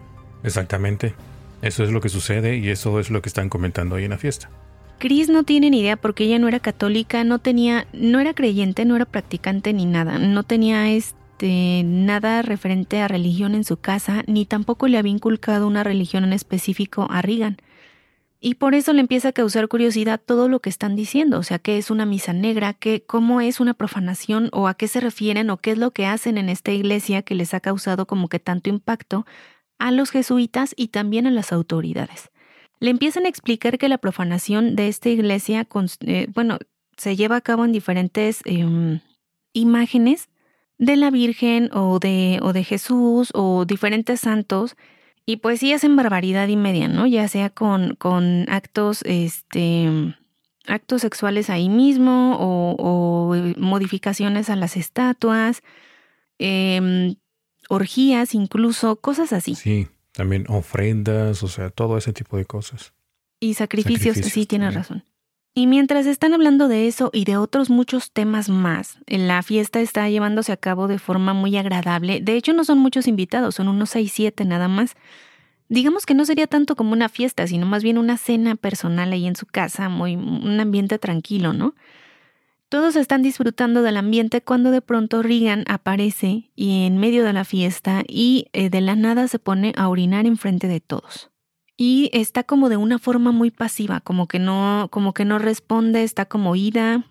exactamente. 0.45 1.15
Eso 1.62 1.85
es 1.85 1.91
lo 1.91 2.00
que 2.00 2.09
sucede 2.09 2.57
y 2.57 2.69
eso 2.71 3.00
es 3.00 3.11
lo 3.11 3.21
que 3.21 3.29
están 3.29 3.49
comentando 3.50 3.97
hoy 3.97 4.05
en 4.05 4.11
la 4.11 4.19
fiesta. 4.19 4.49
Chris 4.99 5.29
no 5.29 5.45
tiene 5.45 5.69
ni 5.71 5.81
idea 5.81 5.97
porque 5.97 6.25
ella 6.25 6.39
no 6.39 6.49
era 6.49 6.61
católica, 6.61 7.23
no 7.25 7.39
tenía, 7.39 7.87
no 7.93 8.19
era 8.21 8.35
creyente, 8.35 8.85
no 8.85 8.97
era 8.97 9.05
practicante 9.05 9.73
ni 9.73 9.85
nada, 9.87 10.19
no 10.19 10.43
tenía 10.43 10.91
este 10.91 11.83
nada 11.85 12.43
referente 12.43 13.00
a 13.00 13.09
religión 13.09 13.55
en 13.55 13.65
su 13.65 13.79
casa, 13.79 14.23
ni 14.27 14.45
tampoco 14.47 14.89
le 14.89 14.99
había 14.99 15.12
inculcado 15.12 15.67
una 15.67 15.83
religión 15.85 16.25
en 16.25 16.33
específico 16.35 17.07
a 17.11 17.23
Regan. 17.23 17.57
Y 18.40 18.54
por 18.54 18.75
eso 18.75 18.94
le 18.94 19.00
empieza 19.00 19.28
a 19.28 19.32
causar 19.32 19.68
curiosidad 19.68 20.18
todo 20.25 20.49
lo 20.49 20.61
que 20.61 20.70
están 20.70 20.97
diciendo, 20.97 21.38
o 21.38 21.42
sea, 21.42 21.59
qué 21.59 21.76
es 21.76 21.90
una 21.90 22.06
misa 22.06 22.32
negra, 22.32 22.73
qué, 22.73 23.04
cómo 23.06 23.42
es 23.42 23.61
una 23.61 23.75
profanación, 23.75 24.49
o 24.52 24.66
a 24.66 24.75
qué 24.75 24.88
se 24.88 25.00
refieren, 25.00 25.50
o 25.50 25.59
qué 25.59 25.73
es 25.73 25.78
lo 25.78 25.90
que 25.90 26.06
hacen 26.06 26.38
en 26.38 26.49
esta 26.49 26.73
iglesia 26.73 27.20
que 27.20 27.35
les 27.35 27.52
ha 27.52 27.61
causado 27.61 28.06
como 28.06 28.28
que 28.28 28.38
tanto 28.38 28.70
impacto 28.70 29.26
a 29.78 29.90
los 29.90 30.11
jesuitas 30.11 30.73
y 30.75 30.88
también 30.88 31.26
a 31.26 31.30
las 31.30 31.52
autoridades. 31.52 32.30
Le 32.80 32.88
empiezan 32.90 33.26
a 33.26 33.28
explicar 33.28 33.76
que 33.76 33.90
la 33.90 33.99
profanación 33.99 34.75
de 34.75 34.88
esta 34.88 35.11
iglesia, 35.11 35.68
eh, 36.06 36.26
bueno, 36.32 36.59
se 36.97 37.16
lleva 37.16 37.37
a 37.37 37.40
cabo 37.42 37.66
en 37.66 37.73
diferentes 37.73 38.40
em, 38.47 39.00
imágenes 39.52 40.30
de 40.78 40.97
la 40.97 41.11
Virgen 41.11 41.70
o 41.75 41.99
de, 41.99 42.38
o 42.42 42.54
de 42.54 42.64
Jesús 42.64 43.30
o 43.35 43.66
diferentes 43.66 44.20
santos. 44.20 44.76
Y 45.30 45.37
pues 45.37 45.60
sí 45.60 45.72
hacen 45.72 45.94
barbaridad 45.94 46.49
y 46.49 46.56
media, 46.56 46.88
¿no? 46.88 47.06
Ya 47.06 47.28
sea 47.28 47.50
con, 47.50 47.94
con 47.94 48.46
actos, 48.49 49.02
este, 49.04 49.88
actos 50.66 51.02
sexuales 51.02 51.50
ahí 51.50 51.68
mismo 51.68 52.37
o, 52.37 52.75
o, 52.76 53.37
eh, 53.37 53.54
modificaciones 53.56 54.50
a 54.50 54.56
las 54.56 54.76
estatuas, 54.76 55.62
em, 56.40 57.14
orgías 57.68 58.34
incluso, 58.34 58.96
cosas 58.96 59.32
así. 59.32 59.54
Sí, 59.54 59.87
también 60.10 60.46
ofrendas, 60.49 61.44
o 61.44 61.49
sea, 61.49 61.70
todo 61.70 61.96
ese 61.96 62.12
tipo 62.12 62.37
de 62.37 62.44
cosas. 62.44 62.92
Y 63.38 63.54
sacrificios, 63.54 64.16
Sacrificios 64.16 64.32
sí, 64.32 64.46
tienes 64.46 64.75
razón. 64.75 65.04
Y 65.61 65.67
mientras 65.67 66.07
están 66.07 66.33
hablando 66.33 66.69
de 66.69 66.88
eso 66.88 67.11
y 67.12 67.26
de 67.26 67.37
otros 67.37 67.69
muchos 67.69 68.12
temas 68.12 68.49
más, 68.49 68.97
la 69.07 69.43
fiesta 69.43 69.83
está 69.83 70.09
llevándose 70.09 70.52
a 70.52 70.57
cabo 70.57 70.88
de 70.88 70.99
forma 70.99 71.35
muy 71.35 71.55
agradable. 71.59 72.23
De 72.23 72.35
hecho, 72.35 72.55
no 72.55 72.64
son 72.64 72.79
muchos 72.79 73.07
invitados, 73.07 73.57
son 73.57 73.69
unos 73.69 73.90
6, 73.90 74.11
7 74.11 74.47
nada 74.47 74.69
más. 74.69 74.95
Digamos 75.69 76.07
que 76.07 76.14
no 76.14 76.25
sería 76.25 76.47
tanto 76.47 76.76
como 76.76 76.95
una 76.95 77.11
fiesta, 77.11 77.47
sino 77.47 77.67
más 77.67 77.83
bien 77.83 77.99
una 77.99 78.17
cena 78.17 78.57
personal 78.57 79.12
ahí 79.12 79.26
en 79.26 79.37
su 79.37 79.45
casa, 79.45 79.90
muy 79.90 80.17
un 80.17 80.59
ambiente 80.61 80.99
tranquilo, 80.99 81.52
¿no? 81.52 81.75
Todos 82.71 82.97
están 82.97 83.21
disfrutando 83.21 83.83
del 83.83 83.99
ambiente 83.99 84.40
cuando 84.40 84.71
de 84.71 84.81
pronto 84.81 85.23
Regan 85.23 85.64
aparece 85.69 86.50
y 86.57 86.87
en 86.87 86.97
medio 86.97 87.23
de 87.23 87.35
la 87.35 87.45
fiesta 87.45 88.02
y 88.09 88.47
eh, 88.55 88.71
de 88.71 88.81
la 88.81 88.97
nada 88.97 89.29
se 89.29 89.38
pone 89.38 89.75
a 89.76 89.90
orinar 89.90 90.25
enfrente 90.25 90.69
de 90.69 90.81
todos 90.81 91.29
y 91.82 92.10
está 92.12 92.44
como 92.44 92.68
de 92.68 92.76
una 92.76 92.99
forma 92.99 93.32
muy 93.32 93.50
pasiva, 93.50 94.00
como 94.00 94.28
que 94.28 94.38
no, 94.38 94.88
como 94.90 95.14
que 95.14 95.25
no 95.25 95.38
responde, 95.38 96.02
está 96.02 96.26
como 96.26 96.54
ida. 96.54 97.06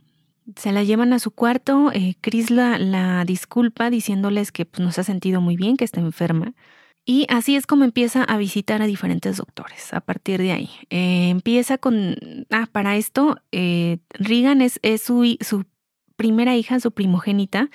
Se 0.56 0.72
la 0.72 0.84
llevan 0.84 1.12
a 1.12 1.18
su 1.18 1.32
cuarto, 1.32 1.92
eh, 1.92 2.14
Chris 2.22 2.52
la, 2.52 2.78
la 2.78 3.26
disculpa 3.26 3.90
diciéndoles 3.90 4.52
que 4.52 4.66
pues, 4.66 4.86
no 4.86 4.92
se 4.92 5.02
ha 5.02 5.04
sentido 5.04 5.42
muy 5.42 5.56
bien, 5.56 5.76
que 5.76 5.86
está 5.86 6.02
enferma. 6.02 6.54
Y 7.04 7.26
así 7.30 7.56
es 7.56 7.66
como 7.66 7.84
empieza 7.84 8.24
a 8.24 8.38
visitar 8.38 8.84
a 8.84 8.86
diferentes 8.86 9.38
doctores 9.38 9.92
a 9.92 10.02
partir 10.02 10.40
de 10.40 10.52
ahí. 10.52 10.70
Eh, 10.92 11.30
empieza 11.30 11.80
con, 11.80 12.16
ah, 12.52 12.68
para 12.72 12.96
esto, 12.96 13.38
eh, 13.52 13.98
Regan 14.12 14.62
es, 14.62 14.80
es 14.84 15.02
su, 15.02 15.36
su 15.42 15.66
primera 16.16 16.56
hija, 16.56 16.80
su 16.80 16.92
primogénita, 16.92 17.72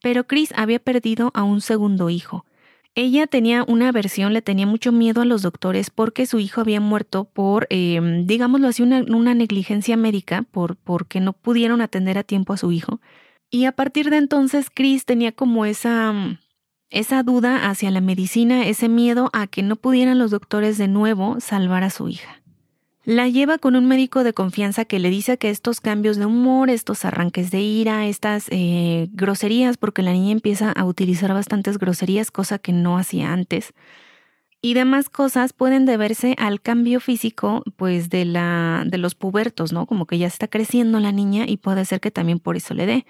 pero 0.00 0.28
Chris 0.28 0.52
había 0.54 0.78
perdido 0.78 1.32
a 1.34 1.42
un 1.42 1.60
segundo 1.60 2.08
hijo. 2.08 2.46
Ella 3.00 3.26
tenía 3.26 3.64
una 3.66 3.88
aversión, 3.88 4.32
le 4.32 4.42
tenía 4.42 4.66
mucho 4.66 4.92
miedo 4.92 5.22
a 5.22 5.24
los 5.24 5.42
doctores 5.42 5.88
porque 5.90 6.26
su 6.26 6.38
hijo 6.38 6.60
había 6.60 6.80
muerto 6.80 7.24
por, 7.24 7.66
eh, 7.70 8.22
digámoslo 8.24 8.68
así, 8.68 8.82
una, 8.82 9.02
una, 9.08 9.34
negligencia 9.34 9.96
médica, 9.96 10.42
por, 10.50 10.76
porque 10.76 11.20
no 11.20 11.32
pudieron 11.32 11.80
atender 11.80 12.18
a 12.18 12.24
tiempo 12.24 12.52
a 12.52 12.56
su 12.56 12.72
hijo. 12.72 13.00
Y 13.50 13.64
a 13.64 13.72
partir 13.72 14.10
de 14.10 14.18
entonces, 14.18 14.68
Chris 14.72 15.06
tenía 15.06 15.32
como 15.32 15.64
esa, 15.64 16.38
esa 16.90 17.22
duda 17.22 17.70
hacia 17.70 17.90
la 17.90 18.00
medicina, 18.00 18.66
ese 18.66 18.88
miedo 18.88 19.30
a 19.32 19.46
que 19.46 19.62
no 19.62 19.76
pudieran 19.76 20.18
los 20.18 20.30
doctores 20.30 20.76
de 20.76 20.88
nuevo 20.88 21.40
salvar 21.40 21.84
a 21.84 21.90
su 21.90 22.08
hija. 22.08 22.39
La 23.04 23.28
lleva 23.28 23.56
con 23.56 23.76
un 23.76 23.86
médico 23.86 24.24
de 24.24 24.34
confianza 24.34 24.84
que 24.84 24.98
le 24.98 25.08
dice 25.08 25.38
que 25.38 25.48
estos 25.48 25.80
cambios 25.80 26.18
de 26.18 26.26
humor, 26.26 26.68
estos 26.68 27.06
arranques 27.06 27.50
de 27.50 27.60
ira, 27.60 28.06
estas 28.06 28.46
eh, 28.50 29.08
groserías, 29.12 29.78
porque 29.78 30.02
la 30.02 30.12
niña 30.12 30.32
empieza 30.32 30.70
a 30.70 30.84
utilizar 30.84 31.32
bastantes 31.32 31.78
groserías, 31.78 32.30
cosa 32.30 32.58
que 32.58 32.72
no 32.72 32.98
hacía 32.98 33.32
antes, 33.32 33.72
y 34.60 34.74
demás 34.74 35.08
cosas 35.08 35.54
pueden 35.54 35.86
deberse 35.86 36.34
al 36.38 36.60
cambio 36.60 37.00
físico, 37.00 37.62
pues 37.76 38.10
de 38.10 38.26
la 38.26 38.84
de 38.86 38.98
los 38.98 39.14
pubertos, 39.14 39.72
¿no? 39.72 39.86
Como 39.86 40.06
que 40.06 40.18
ya 40.18 40.26
está 40.26 40.48
creciendo 40.48 41.00
la 41.00 41.12
niña 41.12 41.46
y 41.48 41.56
puede 41.56 41.86
ser 41.86 42.00
que 42.00 42.10
también 42.10 42.38
por 42.38 42.56
eso 42.56 42.74
le 42.74 42.84
dé. 42.84 43.06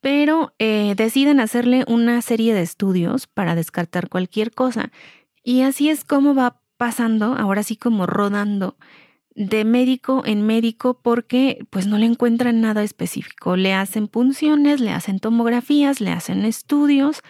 Pero 0.00 0.54
eh, 0.58 0.94
deciden 0.96 1.40
hacerle 1.40 1.84
una 1.86 2.20
serie 2.22 2.54
de 2.54 2.62
estudios 2.62 3.28
para 3.28 3.54
descartar 3.54 4.08
cualquier 4.08 4.50
cosa. 4.52 4.90
Y 5.44 5.62
así 5.62 5.88
es 5.90 6.04
como 6.04 6.34
va 6.34 6.60
pasando, 6.76 7.36
ahora 7.36 7.62
sí 7.62 7.76
como 7.76 8.06
rodando 8.06 8.76
de 9.34 9.64
médico 9.64 10.22
en 10.24 10.46
médico 10.46 10.98
porque 11.02 11.66
pues 11.70 11.86
no 11.86 11.98
le 11.98 12.06
encuentran 12.06 12.60
nada 12.60 12.82
específico. 12.82 13.56
Le 13.56 13.72
hacen 13.72 14.08
punciones, 14.08 14.80
le 14.80 14.90
hacen 14.90 15.18
tomografías, 15.18 16.00
le 16.00 16.10
hacen 16.10 16.44
estudios, 16.44 17.22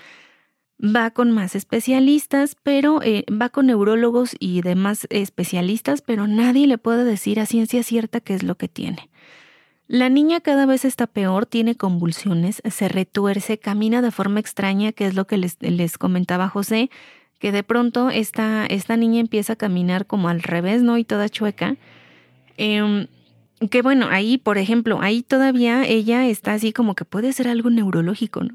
va 0.83 1.11
con 1.11 1.31
más 1.31 1.55
especialistas, 1.55 2.57
pero 2.63 3.01
eh, 3.03 3.25
va 3.31 3.49
con 3.49 3.67
neurólogos 3.67 4.37
y 4.39 4.61
demás 4.61 5.07
especialistas, 5.11 6.03
pero 6.03 6.27
nadie 6.27 6.67
le 6.67 6.79
puede 6.79 7.05
decir 7.05 7.41
a 7.41 7.47
ciencia 7.47 7.83
cierta 7.83 8.21
qué 8.21 8.35
es 8.35 8.43
lo 8.43 8.57
que 8.57 8.69
tiene. 8.69 9.09
La 9.87 10.09
niña 10.09 10.41
cada 10.41 10.65
vez 10.65 10.85
está 10.85 11.07
peor, 11.07 11.45
tiene 11.45 11.75
convulsiones, 11.75 12.63
se 12.71 12.89
retuerce, 12.89 13.59
camina 13.59 14.01
de 14.01 14.11
forma 14.11 14.41
extraña, 14.41 14.93
que 14.93 15.07
es 15.07 15.15
lo 15.15 15.27
que 15.27 15.37
les, 15.37 15.59
les 15.61 15.99
comentaba 15.99 16.49
José, 16.49 16.91
que 17.39 17.53
de 17.53 17.63
pronto 17.63 18.09
esta, 18.09 18.65
esta 18.67 18.97
niña 18.97 19.21
empieza 19.21 19.55
a 19.55 19.57
caminar 19.57 20.07
como 20.07 20.29
al 20.29 20.43
revés, 20.43 20.83
¿no? 20.83 20.97
Y 20.97 21.05
toda 21.05 21.29
chueca. 21.29 21.77
Em, 22.57 23.07
que 23.71 23.83
bueno, 23.83 24.09
ahí, 24.11 24.39
por 24.39 24.59
ejemplo, 24.59 25.01
ahí 25.01 25.23
todavía 25.23 25.85
ella 25.87 26.27
está 26.27 26.53
así 26.55 26.73
como 26.73 26.95
que 26.95 27.05
puede 27.05 27.33
ser 27.33 27.49
algo 27.49 27.71
neurológico, 27.71 28.43
¿no? 28.43 28.55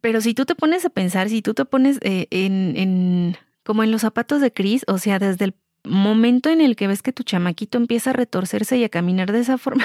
Pero 0.00 0.20
si 0.20 0.34
tú 0.34 0.44
te 0.44 0.54
pones 0.54 0.84
a 0.84 0.90
pensar, 0.90 1.28
si 1.28 1.42
tú 1.42 1.54
te 1.54 1.64
pones 1.64 1.98
eh, 2.02 2.28
en, 2.30 2.76
en, 2.76 3.36
como 3.64 3.82
en 3.82 3.90
los 3.90 4.02
zapatos 4.02 4.40
de 4.40 4.52
Chris, 4.52 4.84
o 4.86 4.98
sea, 4.98 5.18
desde 5.18 5.46
el 5.46 5.54
momento 5.84 6.50
en 6.50 6.60
el 6.60 6.76
que 6.76 6.86
ves 6.86 7.02
que 7.02 7.12
tu 7.12 7.22
chamaquito 7.22 7.78
empieza 7.78 8.10
a 8.10 8.12
retorcerse 8.12 8.76
y 8.76 8.84
a 8.84 8.88
caminar 8.88 9.32
de 9.32 9.40
esa 9.40 9.58
forma, 9.58 9.84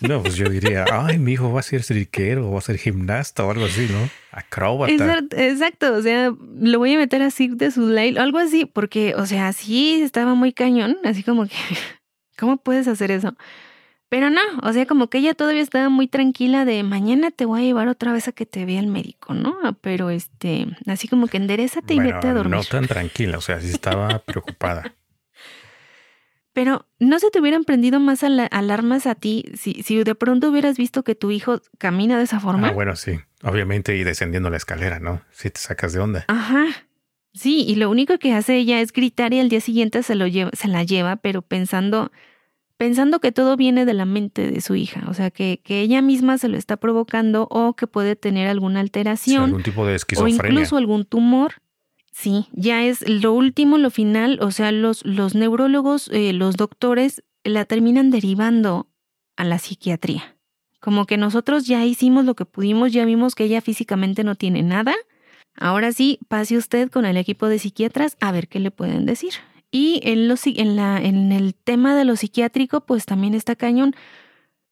No, 0.00 0.22
pues 0.22 0.36
yo 0.36 0.48
diría, 0.48 0.84
ay, 0.92 1.18
mi 1.18 1.32
hijo 1.32 1.52
va 1.52 1.60
a 1.60 1.62
ser 1.62 1.82
striquero, 1.82 2.50
va 2.50 2.58
a 2.58 2.62
ser 2.62 2.78
gimnasta 2.78 3.44
o 3.44 3.50
algo 3.50 3.64
así, 3.64 3.88
¿no? 3.90 4.08
Acróbata. 4.30 4.92
Exacto, 5.36 5.94
o 5.94 6.02
sea, 6.02 6.32
lo 6.60 6.78
voy 6.78 6.94
a 6.94 6.98
meter 6.98 7.22
así 7.22 7.48
de 7.48 7.70
su 7.70 7.92
o 7.92 8.20
algo 8.20 8.38
así, 8.38 8.66
porque, 8.66 9.14
o 9.14 9.26
sea, 9.26 9.52
sí 9.52 10.00
estaba 10.02 10.34
muy 10.34 10.52
cañón, 10.52 10.98
así 11.04 11.22
como 11.22 11.46
que, 11.46 11.54
¿cómo 12.38 12.58
puedes 12.58 12.88
hacer 12.88 13.10
eso? 13.10 13.34
Pero 14.08 14.30
no, 14.30 14.40
o 14.62 14.72
sea, 14.72 14.86
como 14.86 15.08
que 15.08 15.18
ella 15.18 15.34
todavía 15.34 15.62
estaba 15.62 15.88
muy 15.88 16.06
tranquila 16.06 16.64
de 16.64 16.82
mañana 16.84 17.32
te 17.32 17.44
voy 17.44 17.62
a 17.62 17.64
llevar 17.64 17.88
otra 17.88 18.12
vez 18.12 18.28
a 18.28 18.32
que 18.32 18.46
te 18.46 18.64
vea 18.64 18.78
el 18.78 18.86
médico, 18.86 19.34
¿no? 19.34 19.56
Pero 19.80 20.10
este, 20.10 20.68
así 20.86 21.08
como 21.08 21.26
que 21.26 21.38
enderezate 21.38 21.94
y 21.94 21.98
vete 21.98 22.28
a 22.28 22.34
dormir. 22.34 22.56
No 22.56 22.62
tan 22.62 22.86
tranquila, 22.86 23.38
o 23.38 23.40
sea, 23.40 23.60
sí 23.60 23.70
estaba 23.70 24.20
preocupada. 24.20 24.94
Pero 26.52 26.86
¿no 26.98 27.18
se 27.18 27.30
te 27.30 27.38
hubieran 27.38 27.64
prendido 27.64 28.00
más 28.00 28.22
alarmas 28.22 29.06
a 29.06 29.14
ti 29.14 29.44
si, 29.58 29.82
si 29.82 30.02
de 30.02 30.14
pronto 30.14 30.48
hubieras 30.48 30.78
visto 30.78 31.02
que 31.02 31.14
tu 31.14 31.30
hijo 31.30 31.60
camina 31.76 32.16
de 32.16 32.24
esa 32.24 32.40
forma? 32.40 32.68
Ah, 32.68 32.72
bueno, 32.72 32.96
sí. 32.96 33.20
Obviamente 33.42 33.94
y 33.94 34.04
descendiendo 34.04 34.48
la 34.48 34.56
escalera, 34.56 34.98
¿no? 34.98 35.20
Si 35.32 35.50
te 35.50 35.60
sacas 35.60 35.92
de 35.92 36.00
onda. 36.00 36.24
Ajá. 36.28 36.64
Sí, 37.36 37.64
y 37.68 37.74
lo 37.74 37.90
único 37.90 38.18
que 38.18 38.32
hace 38.32 38.56
ella 38.56 38.80
es 38.80 38.92
gritar 38.92 39.34
y 39.34 39.40
al 39.40 39.50
día 39.50 39.60
siguiente 39.60 40.02
se, 40.02 40.14
lo 40.14 40.26
lleva, 40.26 40.50
se 40.54 40.68
la 40.68 40.84
lleva, 40.84 41.16
pero 41.16 41.42
pensando, 41.42 42.10
pensando 42.78 43.20
que 43.20 43.30
todo 43.30 43.56
viene 43.56 43.84
de 43.84 43.92
la 43.92 44.06
mente 44.06 44.50
de 44.50 44.60
su 44.62 44.74
hija. 44.74 45.04
O 45.08 45.12
sea, 45.12 45.30
que, 45.30 45.60
que 45.62 45.82
ella 45.82 46.00
misma 46.00 46.38
se 46.38 46.48
lo 46.48 46.56
está 46.56 46.78
provocando 46.78 47.46
o 47.50 47.74
que 47.74 47.86
puede 47.86 48.16
tener 48.16 48.48
alguna 48.48 48.80
alteración. 48.80 49.44
algún 49.44 49.62
tipo 49.62 49.84
de 49.84 49.96
esquizofrenia. 49.96 50.42
O 50.42 50.46
incluso 50.46 50.76
algún 50.78 51.04
tumor. 51.04 51.54
Sí, 52.10 52.46
ya 52.52 52.82
es 52.82 53.06
lo 53.06 53.34
último, 53.34 53.76
lo 53.76 53.90
final, 53.90 54.38
o 54.40 54.50
sea, 54.50 54.72
los, 54.72 55.04
los 55.04 55.34
neurólogos, 55.34 56.08
eh, 56.14 56.32
los 56.32 56.56
doctores 56.56 57.22
la 57.44 57.66
terminan 57.66 58.10
derivando 58.10 58.88
a 59.36 59.44
la 59.44 59.58
psiquiatría. 59.58 60.36
Como 60.80 61.04
que 61.04 61.18
nosotros 61.18 61.66
ya 61.66 61.84
hicimos 61.84 62.24
lo 62.24 62.34
que 62.34 62.46
pudimos, 62.46 62.92
ya 62.92 63.04
vimos 63.04 63.34
que 63.34 63.44
ella 63.44 63.60
físicamente 63.60 64.24
no 64.24 64.34
tiene 64.36 64.62
nada. 64.62 64.94
Ahora 65.58 65.92
sí, 65.92 66.18
pase 66.28 66.56
usted 66.56 66.90
con 66.90 67.06
el 67.06 67.16
equipo 67.16 67.48
de 67.48 67.58
psiquiatras 67.58 68.16
a 68.20 68.32
ver 68.32 68.48
qué 68.48 68.60
le 68.60 68.70
pueden 68.70 69.06
decir. 69.06 69.32
Y 69.70 70.00
en, 70.04 71.32
el 71.32 71.54
tema 71.54 71.96
de 71.96 72.04
lo 72.04 72.16
psiquiátrico, 72.16 72.82
pues 72.82 73.04
también 73.04 73.34
está 73.34 73.56
cañón, 73.56 73.94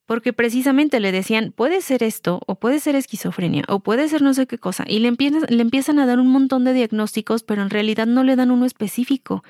porque 0.07 0.33
precisamente 0.33 1.01
le 1.01 1.12
decían, 1.12 1.53
puede 1.55 1.81
ser 1.81 2.03
esto, 2.03 2.40
o 2.47 2.55
puede 2.57 2.79
ser 2.79 2.94
esquizofrenia, 2.94 3.64
o 3.68 3.81
puede 3.81 4.09
ser 4.09 4.23
no 4.23 4.35
sé 4.35 4.47
qué 4.47 4.59
cosa. 4.59 4.85
Y 4.87 5.01
le 5.01 5.09
empiezan, 5.09 5.42
le 5.49 5.62
empiezan 5.62 5.99
a 5.99 6.07
dar 6.07 6.20
un 6.20 6.29
montón 6.29 6.64
de 6.64 6.75
diagnósticos, 6.75 7.42
pero 7.42 7.62
en 7.62 7.70
realidad 7.70 8.07
no 8.07 8.23
le 8.23 8.37
dan 8.37 8.51
uno 8.51 8.66
específico. 8.66 9.42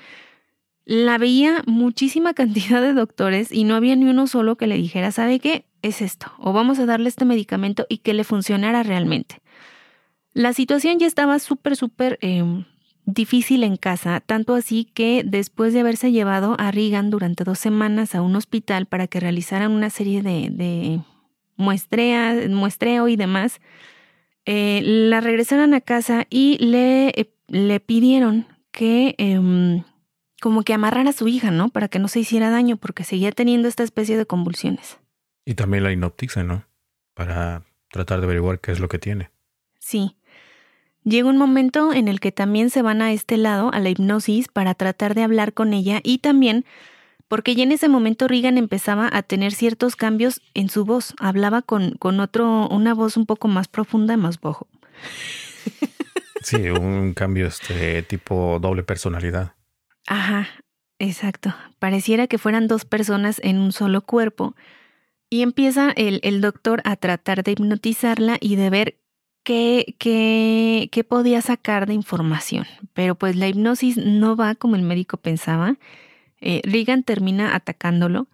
La 0.85 1.17
veía 1.17 1.63
muchísima 1.67 2.33
cantidad 2.35 2.81
de 2.81 2.93
doctores 2.93 3.51
y 3.51 3.65
no 3.65 3.75
había 3.75 3.95
ni 3.95 4.05
uno 4.05 4.27
solo 4.27 4.55
que 4.55 4.67
le 4.67 4.77
dijera, 4.77 5.11
¿sabe 5.11 5.39
qué? 5.39 5.65
Es 5.81 6.01
esto, 6.01 6.31
o 6.39 6.53
vamos 6.53 6.79
a 6.79 6.85
darle 6.85 7.09
este 7.09 7.25
medicamento 7.25 7.85
y 7.89 7.99
que 7.99 8.13
le 8.13 8.23
funcionara 8.23 8.81
realmente. 8.81 9.41
La 10.35 10.51
situación 10.51 10.99
ya 10.99 11.07
estaba 11.07 11.39
súper, 11.39 11.77
súper 11.77 12.19
em, 12.19 12.65
difícil 13.05 13.63
en 13.63 13.77
casa, 13.77 14.19
tanto 14.19 14.53
así 14.53 14.83
que 14.83 15.23
después 15.25 15.71
de 15.71 15.79
haberse 15.79 16.11
llevado 16.11 16.57
a 16.59 16.71
Regan 16.71 17.09
durante 17.09 17.45
dos 17.45 17.57
semanas 17.57 18.15
a 18.15 18.21
un 18.21 18.35
hospital 18.35 18.85
para 18.85 19.07
que 19.07 19.21
realizaran 19.21 19.71
una 19.71 19.89
serie 19.89 20.21
de, 20.21 20.49
de 20.51 20.99
muestreo 21.55 23.07
y 23.07 23.15
demás, 23.15 23.61
eh, 24.45 24.81
la 24.83 25.21
regresaron 25.21 25.73
a 25.73 25.79
casa 25.79 26.27
y 26.29 26.57
le, 26.57 27.13
eh, 27.15 27.33
le 27.47 27.79
pidieron 27.79 28.45
que 28.71 29.15
em, 29.17 29.83
como 30.41 30.63
que 30.63 30.73
amarrara 30.73 31.11
a 31.11 31.13
su 31.13 31.29
hija, 31.29 31.49
¿no? 31.49 31.69
Para 31.69 31.87
que 31.87 31.99
no 31.99 32.09
se 32.09 32.19
hiciera 32.19 32.49
daño 32.49 32.75
porque 32.75 33.05
seguía 33.05 33.31
teniendo 33.31 33.69
esta 33.69 33.83
especie 33.83 34.17
de 34.17 34.25
convulsiones. 34.25 34.99
Y 35.45 35.53
también 35.53 35.83
la 35.83 35.93
hipnotiza, 35.93 36.43
¿no? 36.43 36.65
Para 37.13 37.63
tratar 37.89 38.19
de 38.19 38.25
averiguar 38.25 38.59
qué 38.59 38.73
es 38.73 38.81
lo 38.81 38.89
que 38.89 38.99
tiene. 38.99 39.31
Sí. 39.79 40.17
Llega 41.05 41.29
un 41.29 41.37
momento 41.37 41.93
en 41.93 42.07
el 42.07 42.19
que 42.19 42.31
también 42.31 42.71
se 42.71 42.81
van 42.81 43.01
a 43.03 43.13
este 43.13 43.37
lado, 43.37 43.71
a 43.71 43.79
la 43.79 43.89
hipnosis, 43.89 44.47
para 44.47 44.73
tratar 44.73 45.13
de 45.13 45.23
hablar 45.23 45.53
con 45.53 45.71
ella 45.71 46.01
y 46.03 46.17
también 46.17 46.65
porque 47.27 47.55
ya 47.55 47.63
en 47.63 47.71
ese 47.71 47.89
momento 47.89 48.27
Regan 48.27 48.57
empezaba 48.57 49.09
a 49.11 49.23
tener 49.23 49.53
ciertos 49.53 49.95
cambios 49.95 50.41
en 50.53 50.69
su 50.69 50.85
voz. 50.85 51.13
Hablaba 51.19 51.61
con, 51.61 51.91
con 51.95 52.19
otro, 52.19 52.67
una 52.69 52.93
voz 52.93 53.17
un 53.17 53.25
poco 53.25 53.47
más 53.47 53.67
profunda, 53.67 54.17
más 54.17 54.39
bajo. 54.39 54.67
Sí, 56.41 56.69
un 56.69 57.13
cambio 57.15 57.47
este 57.47 58.03
tipo 58.03 58.59
doble 58.61 58.83
personalidad. 58.83 59.53
Ajá, 60.05 60.47
exacto. 60.99 61.55
Pareciera 61.79 62.27
que 62.27 62.37
fueran 62.37 62.67
dos 62.67 62.85
personas 62.85 63.41
en 63.43 63.57
un 63.57 63.71
solo 63.71 64.01
cuerpo. 64.01 64.55
Y 65.27 65.41
empieza 65.41 65.91
el, 65.95 66.19
el 66.21 66.41
doctor 66.41 66.81
a 66.85 66.95
tratar 66.95 67.43
de 67.43 67.53
hipnotizarla 67.53 68.37
y 68.39 68.57
de 68.57 68.69
ver 68.69 68.99
qué, 69.45 69.95
qué, 69.99 70.89
qué 70.91 71.03
podía 71.05 71.41
sacar 71.41 71.87
de 71.87 71.93
información. 71.93 72.65
Pero 72.93 73.15
pues 73.15 73.37
la 73.37 73.47
hipnosis 73.47 73.95
no 73.95 74.35
va 74.35 74.55
como 74.55 74.75
el 74.75 74.81
médico 74.81 75.15
pensaba. 75.15 75.77
Eh, 76.41 76.61
Regan 76.65 77.03
termina 77.03 77.55
atacándolo 77.55 78.27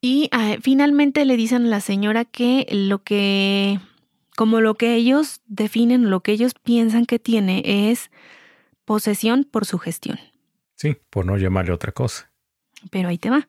y 0.00 0.28
ah, 0.30 0.56
finalmente 0.62 1.24
le 1.24 1.36
dicen 1.36 1.66
a 1.66 1.68
la 1.68 1.80
señora 1.80 2.24
que 2.24 2.66
lo 2.70 3.02
que, 3.02 3.80
como 4.36 4.60
lo 4.60 4.76
que 4.76 4.94
ellos 4.94 5.40
definen, 5.46 6.10
lo 6.10 6.20
que 6.20 6.32
ellos 6.32 6.54
piensan 6.54 7.04
que 7.04 7.18
tiene 7.18 7.90
es 7.90 8.12
posesión 8.84 9.44
por 9.44 9.66
sugestión. 9.66 10.20
Sí, 10.76 10.96
por 11.10 11.26
no 11.26 11.36
llamarle 11.36 11.72
otra 11.72 11.90
cosa. 11.90 12.30
Pero 12.90 13.08
ahí 13.08 13.18
te 13.18 13.30
va. 13.30 13.48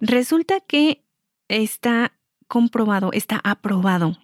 Resulta 0.00 0.60
que 0.60 1.02
está 1.48 2.12
comprobado, 2.46 3.10
está 3.12 3.40
aprobado 3.42 4.18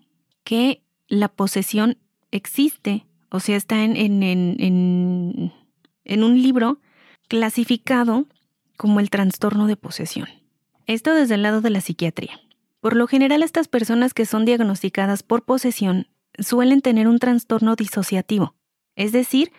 que 0.45 0.83
la 1.11 1.29
posesión 1.29 1.99
existe, 2.31 3.05
o 3.31 3.41
sea, 3.41 3.57
está 3.57 3.85
en, 3.85 3.97
en, 3.97 4.23
en, 4.23 5.53
en, 6.05 6.25
un 6.25 6.41
libro 6.41 6.81
clasificado 7.29 8.27
como 8.77 9.01
el 9.01 9.11
trastorno 9.11 9.67
de 9.67 9.77
posesión. 9.77 10.29
Esto 10.87 11.13
desde 11.13 11.35
el 11.35 11.43
lado 11.43 11.61
de 11.61 11.71
la 11.71 11.81
psiquiatría. 11.81 12.41
Por 12.81 12.97
lo 12.97 13.07
general, 13.07 13.43
estas 13.43 13.69
personas 13.69 14.15
que 14.15 14.25
son 14.25 14.45
diagnosticadas 14.45 15.23
por 15.23 15.45
posesión 15.45 16.07
suelen 16.39 16.81
tener 16.81 17.09
un 17.09 17.19
trastorno 17.19 17.77
disociativo. 17.77 18.55
Es 18.97 19.13
decir, 19.13 19.53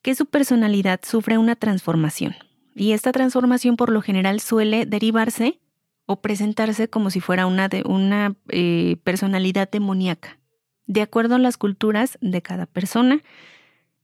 que 0.00 0.14
su 0.14 0.26
personalidad 0.26 1.00
sufre 1.04 1.38
una 1.38 1.54
transformación. 1.54 2.34
Y 2.74 2.92
esta 2.92 3.12
transformación 3.12 3.76
por 3.76 3.90
lo 3.90 4.00
general 4.00 4.40
suele 4.40 4.86
derivarse 4.86 5.60
o 6.06 6.20
presentarse 6.20 6.88
como 6.88 7.10
si 7.10 7.20
fuera 7.20 7.46
una, 7.46 7.68
una 7.84 8.34
eh, 8.48 8.96
personalidad 9.04 9.70
demoníaca, 9.70 10.38
de 10.86 11.02
acuerdo 11.02 11.36
a 11.36 11.38
las 11.38 11.56
culturas 11.56 12.18
de 12.20 12.42
cada 12.42 12.66
persona 12.66 13.22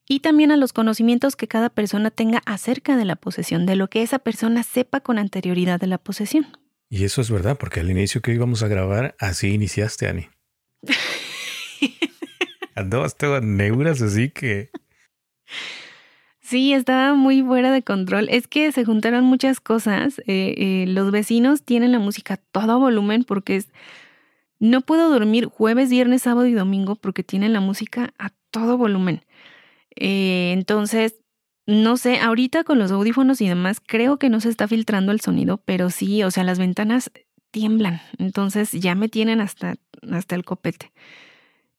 y 0.08 0.20
también 0.20 0.50
a 0.50 0.56
los 0.56 0.72
conocimientos 0.72 1.36
que 1.36 1.48
cada 1.48 1.68
persona 1.68 2.10
tenga 2.10 2.42
acerca 2.46 2.96
de 2.96 3.04
la 3.04 3.16
posesión, 3.16 3.66
de 3.66 3.76
lo 3.76 3.88
que 3.90 4.02
esa 4.02 4.18
persona 4.18 4.62
sepa 4.62 5.00
con 5.00 5.18
anterioridad 5.18 5.78
de 5.78 5.86
la 5.86 5.98
posesión. 5.98 6.46
Y 6.88 7.04
eso 7.04 7.20
es 7.20 7.30
verdad, 7.30 7.58
porque 7.58 7.80
al 7.80 7.90
inicio 7.90 8.22
que 8.22 8.32
íbamos 8.32 8.62
a 8.62 8.68
grabar, 8.68 9.14
así 9.18 9.52
iniciaste, 9.52 10.08
Ani. 10.08 10.28
Andabas 12.74 13.16
todas 13.16 13.42
neuras, 13.42 14.00
así 14.00 14.30
que... 14.30 14.70
Sí, 16.40 16.72
estaba 16.72 17.12
muy 17.12 17.42
fuera 17.42 17.70
de 17.70 17.82
control. 17.82 18.28
Es 18.30 18.48
que 18.48 18.72
se 18.72 18.86
juntaron 18.86 19.24
muchas 19.24 19.60
cosas. 19.60 20.20
Eh, 20.20 20.54
eh, 20.56 20.84
los 20.88 21.10
vecinos 21.10 21.62
tienen 21.62 21.92
la 21.92 21.98
música 21.98 22.34
a 22.34 22.36
todo 22.38 22.78
volumen 22.78 23.24
porque 23.24 23.56
es... 23.56 23.68
No 24.60 24.80
puedo 24.80 25.10
dormir 25.10 25.46
jueves, 25.46 25.90
viernes, 25.90 26.22
sábado 26.22 26.46
y 26.46 26.52
domingo 26.52 26.96
porque 26.96 27.22
tienen 27.22 27.52
la 27.52 27.60
música 27.60 28.12
a 28.18 28.30
todo 28.50 28.76
volumen. 28.76 29.24
Eh, 29.94 30.52
entonces, 30.52 31.16
no 31.66 31.96
sé, 31.96 32.18
ahorita 32.18 32.64
con 32.64 32.78
los 32.78 32.90
audífonos 32.90 33.40
y 33.40 33.48
demás, 33.48 33.80
creo 33.84 34.18
que 34.18 34.30
no 34.30 34.40
se 34.40 34.48
está 34.48 34.66
filtrando 34.66 35.12
el 35.12 35.20
sonido, 35.20 35.58
pero 35.64 35.90
sí, 35.90 36.22
o 36.22 36.30
sea, 36.30 36.44
las 36.44 36.58
ventanas 36.58 37.10
tiemblan. 37.50 38.00
Entonces 38.18 38.72
ya 38.72 38.94
me 38.94 39.08
tienen 39.08 39.40
hasta, 39.40 39.76
hasta 40.10 40.34
el 40.34 40.44
copete. 40.44 40.92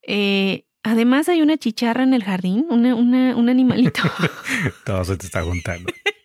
Eh, 0.02 0.66
además 0.84 1.30
hay 1.30 1.42
una 1.42 1.58
chicharra 1.58 2.04
en 2.04 2.14
el 2.14 2.24
jardín, 2.24 2.66
una, 2.70 2.96
un 2.96 3.50
animalito. 3.50 4.02
Todo 4.86 5.04
se 5.04 5.18
te 5.18 5.26
está 5.26 5.44
juntando 5.44 5.92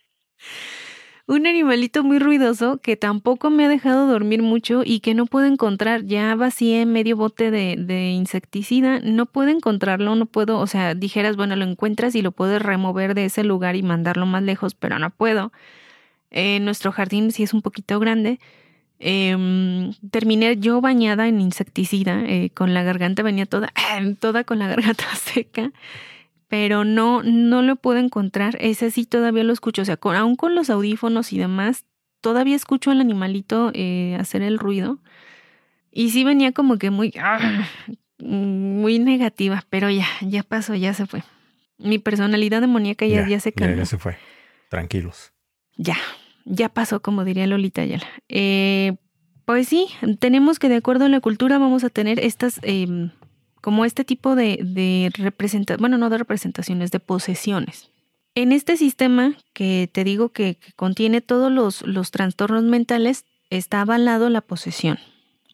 un 1.27 1.47
animalito 1.47 2.05
muy 2.05 2.19
ruidoso 2.19 2.79
que 2.79 2.97
tampoco 2.97 3.49
me 3.49 3.65
ha 3.65 3.69
dejado 3.69 4.07
dormir 4.07 4.43
mucho 4.43 4.83
y 4.85 5.01
que 5.01 5.15
no 5.15 5.27
puedo 5.27 5.47
encontrar. 5.47 6.05
Ya 6.05 6.35
vacié 6.35 6.85
medio 6.87 7.17
bote 7.17 7.51
de, 7.51 8.11
insecticida, 8.11 9.01
no 9.01 9.27
puedo 9.27 9.49
encontrarlo, 9.49 10.15
no 10.17 10.27
puedo, 10.27 10.59
o 10.59 10.67
sea, 10.67 10.95
dijeras, 10.95 11.37
bueno, 11.37 11.57
lo 11.57 11.65
encuentras 11.65 12.15
y 12.15 12.23
lo 12.23 12.33
puedes 12.33 12.61
remover 12.61 13.15
de 13.15 13.27
ese 13.27 13.43
lugar 13.45 13.77
y 13.77 13.83
mandarlo 13.83 14.27
más 14.27 14.43
lejos, 14.43 14.75
pero 14.75 14.99
no 14.99 15.11
puedo. 15.11 15.53
Eh, 16.31 16.61
nuestro 16.61 16.93
jardín 16.93 17.33
sí 17.33 17.43
es 17.43 17.55
un 17.55 17.63
poquito 17.63 17.99
grande. 18.01 18.39
Em, 18.99 19.93
terminé 20.11 20.57
yo 20.59 20.81
bañada 20.81 21.29
en 21.29 21.41
insecticida, 21.41 22.23
eh, 22.27 22.51
con 22.55 22.75
la 22.75 22.83
garganta 22.83 23.23
venía 23.23 23.47
toda, 23.47 23.73
toda 24.21 24.45
con 24.45 24.59
la 24.59 24.69
garganta 24.69 25.05
seca 25.17 25.73
pero 26.55 26.85
no, 26.85 27.25
no 27.25 27.63
lo 27.63 27.75
puedo 27.75 27.99
encontrar. 27.99 28.57
Ese 28.61 28.93
sí 28.93 29.07
todavía 29.07 29.43
lo 29.43 29.53
escucho. 29.53 29.83
O 29.83 29.85
sea, 29.85 29.99
aún 30.01 30.37
con 30.37 30.55
los 30.55 30.71
audífonos 30.71 31.33
y 31.33 31.39
demás, 31.39 31.85
todavía 32.21 32.55
escucho 32.55 32.93
al 32.93 33.01
animalito 33.01 33.73
eh, 33.75 34.17
hacer 34.21 34.41
el 34.41 34.61
ruido. 34.61 35.01
Y 35.91 36.11
sí 36.11 36.23
venía 36.23 36.53
como 36.53 36.79
que 36.79 36.91
muy, 36.91 37.13
ah, 37.21 37.67
muy 38.19 39.01
negativa, 39.01 39.65
pero 39.69 39.91
ya, 39.91 40.07
ya 40.21 40.45
pasó, 40.45 40.77
ya 40.77 40.95
se 40.95 41.07
fue. 41.07 41.25
Mi 41.77 41.99
personalidad 41.99 42.61
demoníaca 42.61 43.05
ya, 43.05 43.27
ya, 43.27 43.41
se 43.41 43.53
cambió. 43.53 43.79
Ya, 43.79 43.87
se 43.87 43.99
fue. 43.99 44.17
Tranquilos. 44.71 45.33
Ya, 45.77 45.97
ya 46.45 46.69
pasó, 46.69 47.03
como 47.03 47.25
diría 47.25 47.49
Lolita 47.49 47.83
Ayala. 47.83 48.07
Eh, 48.29 48.95
pues 49.45 49.67
sí, 49.67 49.89
tenemos 50.21 50.61
que 50.61 50.69
de 50.69 50.77
acuerdo 50.77 51.07
a 51.07 51.09
la 51.09 51.19
cultura 51.19 51.59
vamos 51.59 51.83
a 51.83 51.91
tener 51.91 52.21
estas 52.21 52.61
em, 52.63 53.11
como 53.65 53.87
este 53.87 54.05
tipo 54.05 54.35
de, 54.35 54.59
de 54.63 55.11
representaciones, 55.15 55.81
bueno, 55.81 55.97
no 55.97 56.11
de 56.11 56.19
representaciones, 56.19 56.91
de 56.91 57.01
posesiones. 57.01 57.89
En 58.35 58.53
este 58.53 58.77
sistema 58.77 59.37
que 59.55 59.89
te 59.91 60.05
digo 60.05 60.29
que, 60.29 60.59
contiene 60.77 61.23
todos 61.23 61.51
los, 61.51 61.81
los 61.81 62.11
trastornos 62.11 62.65
mentales, 62.65 63.25
está 63.49 63.81
avalado 63.81 64.29
la 64.29 64.43
posesión. 64.43 64.99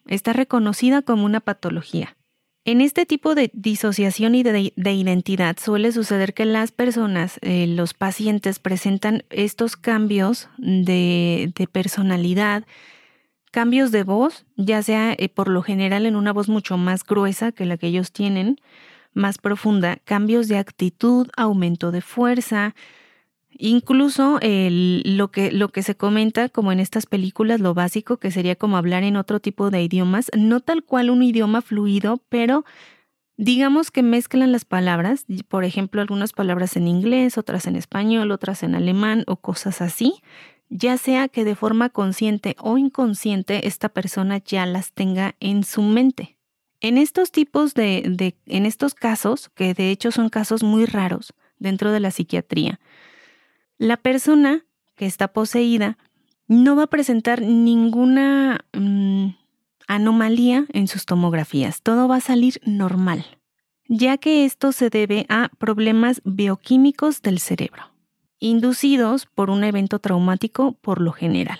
Está 0.07 0.33
reconocida 0.33 1.03
como 1.03 1.23
una 1.23 1.39
patología. 1.39 2.17
En 2.65 2.81
este 2.81 3.05
tipo 3.05 3.33
de 3.33 3.49
disociación 3.53 4.35
y 4.35 4.43
de, 4.43 4.73
identidad 4.75 5.55
suele 5.57 5.93
suceder 5.93 6.33
que 6.33 6.43
las 6.43 6.73
personas, 6.73 7.39
eh, 7.41 7.65
los 7.65 7.93
pacientes, 7.93 8.59
presentan 8.59 9.23
estos 9.29 9.77
cambios 9.77 10.49
de, 10.57 11.53
de 11.55 11.65
personalidad, 11.65 12.65
cambios 13.51 13.91
de 13.91 14.03
voz, 14.03 14.45
ya 14.55 14.81
sea 14.81 15.13
eh, 15.17 15.29
por 15.29 15.49
lo 15.49 15.61
general 15.61 16.05
en 16.05 16.15
una 16.15 16.33
voz 16.33 16.49
mucho 16.49 16.77
más 16.77 17.03
gruesa 17.05 17.51
que 17.51 17.65
la 17.65 17.77
que 17.77 17.87
ellos 17.87 18.11
tienen, 18.11 18.57
más 19.13 19.37
profunda, 19.37 19.97
cambios 20.05 20.47
de 20.47 20.57
actitud, 20.57 21.27
aumento 21.35 21.91
de 21.91 22.01
fuerza, 22.01 22.73
incluso 23.57 24.39
lo, 24.41 25.31
que, 25.31 25.51
lo 25.51 25.69
que 25.69 25.83
se 25.83 25.95
comenta 25.95 26.49
como 26.49 26.71
en 26.71 26.79
estas 26.79 27.05
películas, 27.05 27.59
lo 27.59 27.73
básico, 27.73 28.17
que 28.17 28.31
sería 28.31 28.55
como 28.55 28.77
hablar 28.77 29.03
en 29.03 29.17
otro 29.17 29.39
tipo 29.39 29.69
de 29.69 29.83
idiomas, 29.83 30.31
no 30.35 30.61
tal 30.61 30.83
cual 30.83 31.09
un 31.09 31.21
idioma 31.21 31.61
fluido, 31.61 32.21
pero 32.29 32.63
digamos 33.37 33.91
que 33.91 34.03
mezclan 34.03 34.51
las 34.51 34.65
palabras, 34.65 35.25
por 35.47 35.65
ejemplo, 35.65 36.01
algunas 36.01 36.31
palabras 36.31 36.75
en 36.77 36.87
inglés, 36.87 37.37
otras 37.37 37.67
en 37.67 37.75
español, 37.75 38.31
otras 38.31 38.63
en 38.63 38.75
alemán 38.75 39.23
o 39.27 39.35
cosas 39.35 39.81
así, 39.81 40.21
ya 40.71 40.97
sea 40.97 41.27
que 41.27 41.43
de 41.43 41.55
forma 41.55 41.89
consciente 41.89 42.55
o 42.57 42.77
inconsciente 42.77 43.67
esta 43.67 43.89
persona 43.89 44.37
ya 44.37 44.65
las 44.65 44.93
tenga 44.93 45.35
en 45.41 45.63
su 45.63 45.81
mente. 45.81 46.37
En 46.79 46.97
estos 46.97 47.31
tipos 47.31 47.73
de, 47.73 48.35
en 48.47 48.65
estos 48.65 48.95
casos, 48.95 49.49
que 49.53 49.73
de 49.73 49.91
hecho 49.91 50.11
son 50.11 50.29
casos 50.29 50.63
muy 50.63 50.85
raros 50.85 51.33
dentro 51.59 51.91
de 51.91 51.99
la 51.99 52.09
psiquiatría, 52.09 52.79
la 53.77 53.97
persona 53.97 54.65
que 54.95 55.05
está 55.05 55.27
poseída 55.27 55.97
no 56.47 56.75
va 56.75 56.83
a 56.83 56.87
presentar 56.87 57.41
ninguna 57.41 58.65
mm, 58.73 59.27
anomalía 59.87 60.65
en 60.71 60.87
sus 60.87 61.05
tomografías, 61.05 61.81
todo 61.81 62.07
va 62.07 62.15
a 62.15 62.21
salir 62.21 62.61
normal, 62.65 63.25
ya 63.87 64.17
que 64.17 64.45
esto 64.45 64.71
se 64.71 64.89
debe 64.89 65.25
a 65.27 65.49
problemas 65.57 66.21
bioquímicos 66.23 67.21
del 67.21 67.39
cerebro 67.39 67.90
inducidos 68.41 69.27
por 69.27 69.49
un 69.49 69.63
evento 69.63 69.99
traumático 69.99 70.73
por 70.81 70.99
lo 70.99 71.13
general. 71.13 71.59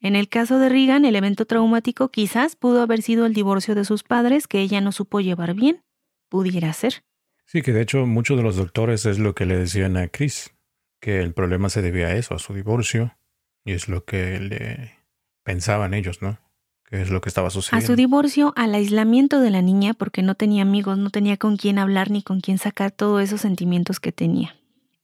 En 0.00 0.16
el 0.16 0.28
caso 0.28 0.58
de 0.58 0.68
Regan, 0.68 1.04
el 1.04 1.16
evento 1.16 1.46
traumático 1.46 2.10
quizás 2.10 2.56
pudo 2.56 2.82
haber 2.82 3.02
sido 3.02 3.24
el 3.24 3.34
divorcio 3.34 3.74
de 3.74 3.84
sus 3.84 4.02
padres 4.02 4.46
que 4.46 4.60
ella 4.60 4.80
no 4.80 4.92
supo 4.92 5.20
llevar 5.20 5.54
bien. 5.54 5.82
Pudiera 6.28 6.72
ser. 6.72 7.04
Sí, 7.46 7.62
que 7.62 7.72
de 7.72 7.82
hecho 7.82 8.04
muchos 8.04 8.36
de 8.36 8.42
los 8.42 8.56
doctores 8.56 9.06
es 9.06 9.18
lo 9.18 9.34
que 9.34 9.46
le 9.46 9.56
decían 9.56 9.96
a 9.96 10.08
Chris, 10.08 10.54
que 11.00 11.20
el 11.20 11.32
problema 11.32 11.70
se 11.70 11.82
debía 11.82 12.08
a 12.08 12.14
eso, 12.14 12.34
a 12.34 12.38
su 12.38 12.52
divorcio, 12.52 13.16
y 13.64 13.72
es 13.72 13.88
lo 13.88 14.04
que 14.04 14.38
le 14.40 14.98
pensaban 15.44 15.94
ellos, 15.94 16.20
¿no? 16.20 16.38
Que 16.84 17.00
es 17.00 17.10
lo 17.10 17.20
que 17.20 17.28
estaba 17.28 17.50
sucediendo. 17.50 17.84
A 17.84 17.86
su 17.86 17.96
divorcio, 17.96 18.52
al 18.56 18.74
aislamiento 18.74 19.40
de 19.40 19.50
la 19.50 19.62
niña, 19.62 19.94
porque 19.94 20.22
no 20.22 20.34
tenía 20.34 20.62
amigos, 20.62 20.98
no 20.98 21.10
tenía 21.10 21.36
con 21.36 21.56
quién 21.56 21.78
hablar 21.78 22.10
ni 22.10 22.22
con 22.22 22.40
quién 22.40 22.58
sacar 22.58 22.90
todos 22.90 23.22
esos 23.22 23.40
sentimientos 23.40 24.00
que 24.00 24.12
tenía. 24.12 24.56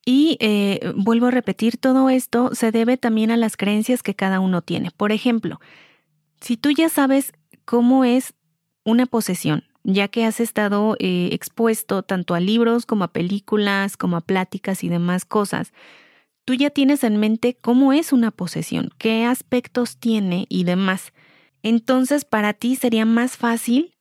Y 0.04 0.36
eh, 0.40 0.92
vuelvo 0.96 1.26
a 1.26 1.30
repetir, 1.30 1.78
todo 1.78 2.10
esto 2.10 2.50
se 2.54 2.70
debe 2.70 2.96
también 2.96 3.30
a 3.30 3.36
las 3.36 3.56
creencias 3.56 4.02
que 4.02 4.14
cada 4.14 4.40
uno 4.40 4.60
tiene. 4.60 4.90
Por 4.90 5.12
ejemplo, 5.12 5.60
si 6.40 6.56
tú 6.56 6.70
ya 6.70 6.88
sabes 6.88 7.32
cómo 7.64 8.04
es 8.04 8.34
una 8.84 9.06
posesión, 9.06 9.64
ya 9.82 10.08
que 10.08 10.24
has 10.24 10.40
estado 10.40 10.96
eh, 10.98 11.30
expuesto 11.32 12.02
tanto 12.02 12.34
a 12.34 12.40
libros 12.40 12.84
como 12.84 13.04
a 13.04 13.12
películas, 13.12 13.96
como 13.96 14.16
a 14.16 14.20
pláticas 14.20 14.84
y 14.84 14.90
demás 14.90 15.24
cosas, 15.24 15.72
tú 16.44 16.52
ya 16.52 16.68
tienes 16.68 17.02
en 17.02 17.18
mente 17.18 17.56
cómo 17.58 17.94
es 17.94 18.12
una 18.12 18.30
posesión, 18.30 18.90
qué 18.98 19.24
aspectos 19.24 19.96
tiene 19.96 20.46
y 20.50 20.64
demás. 20.64 21.12
Entonces, 21.62 22.26
para 22.26 22.52
ti 22.52 22.76
sería 22.76 23.06
más 23.06 23.38
fácil 23.38 23.93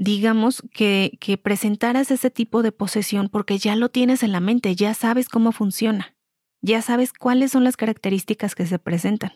digamos, 0.00 0.62
que, 0.72 1.38
presentaras 1.42 2.10
ese 2.10 2.30
tipo 2.30 2.62
de 2.62 2.72
posesión 2.72 3.28
porque 3.28 3.58
ya 3.58 3.76
lo 3.76 3.90
tienes 3.90 4.22
en 4.22 4.32
la 4.32 4.40
mente, 4.40 4.74
ya 4.74 4.94
sabes 4.94 5.28
cómo 5.28 5.52
funciona, 5.52 6.16
ya 6.62 6.80
sabes 6.80 7.12
cuáles 7.12 7.52
son 7.52 7.64
las 7.64 7.76
características 7.76 8.54
que 8.54 8.64
se 8.64 8.78
presentan. 8.78 9.32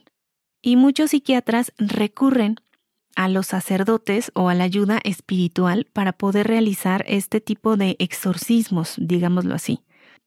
Y 0.62 0.76
muchos 0.76 1.10
psiquiatras 1.10 1.74
recurren 1.76 2.56
a 3.14 3.28
los 3.28 3.48
sacerdotes 3.48 4.32
o 4.34 4.48
a 4.48 4.54
la 4.54 4.64
ayuda 4.64 5.00
espiritual 5.04 5.86
para 5.92 6.14
poder 6.14 6.46
realizar 6.46 7.04
este 7.06 7.42
tipo 7.42 7.76
de 7.76 7.96
exorcismos, 7.98 8.94
digámoslo 8.96 9.54
así. 9.54 9.80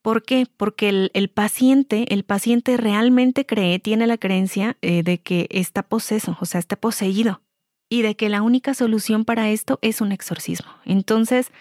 ¿Por 0.04 0.22
qué? 0.22 0.46
Porque 0.56 1.10
el, 1.12 1.30
paciente, 1.30 2.14
el 2.14 2.24
paciente 2.24 2.78
realmente 2.78 3.48
cree, 3.48 3.80
tiene 3.80 4.06
la 4.06 4.20
creencia 4.20 4.78
eh, 4.84 5.02
de 5.02 5.18
que 5.18 5.48
está 5.50 5.82
poseso, 5.82 6.38
o 6.40 6.46
sea, 6.46 6.60
está 6.60 6.76
poseído 6.76 7.42
y 7.90 8.02
de 8.02 8.16
que 8.16 8.30
la 8.30 8.42
única 8.42 8.74
solución 8.74 9.26
para 9.26 9.50
esto 9.50 9.80
es 9.82 10.02
un 10.02 10.12
exorcismo. 10.12 10.70
Entonces, 10.86 11.52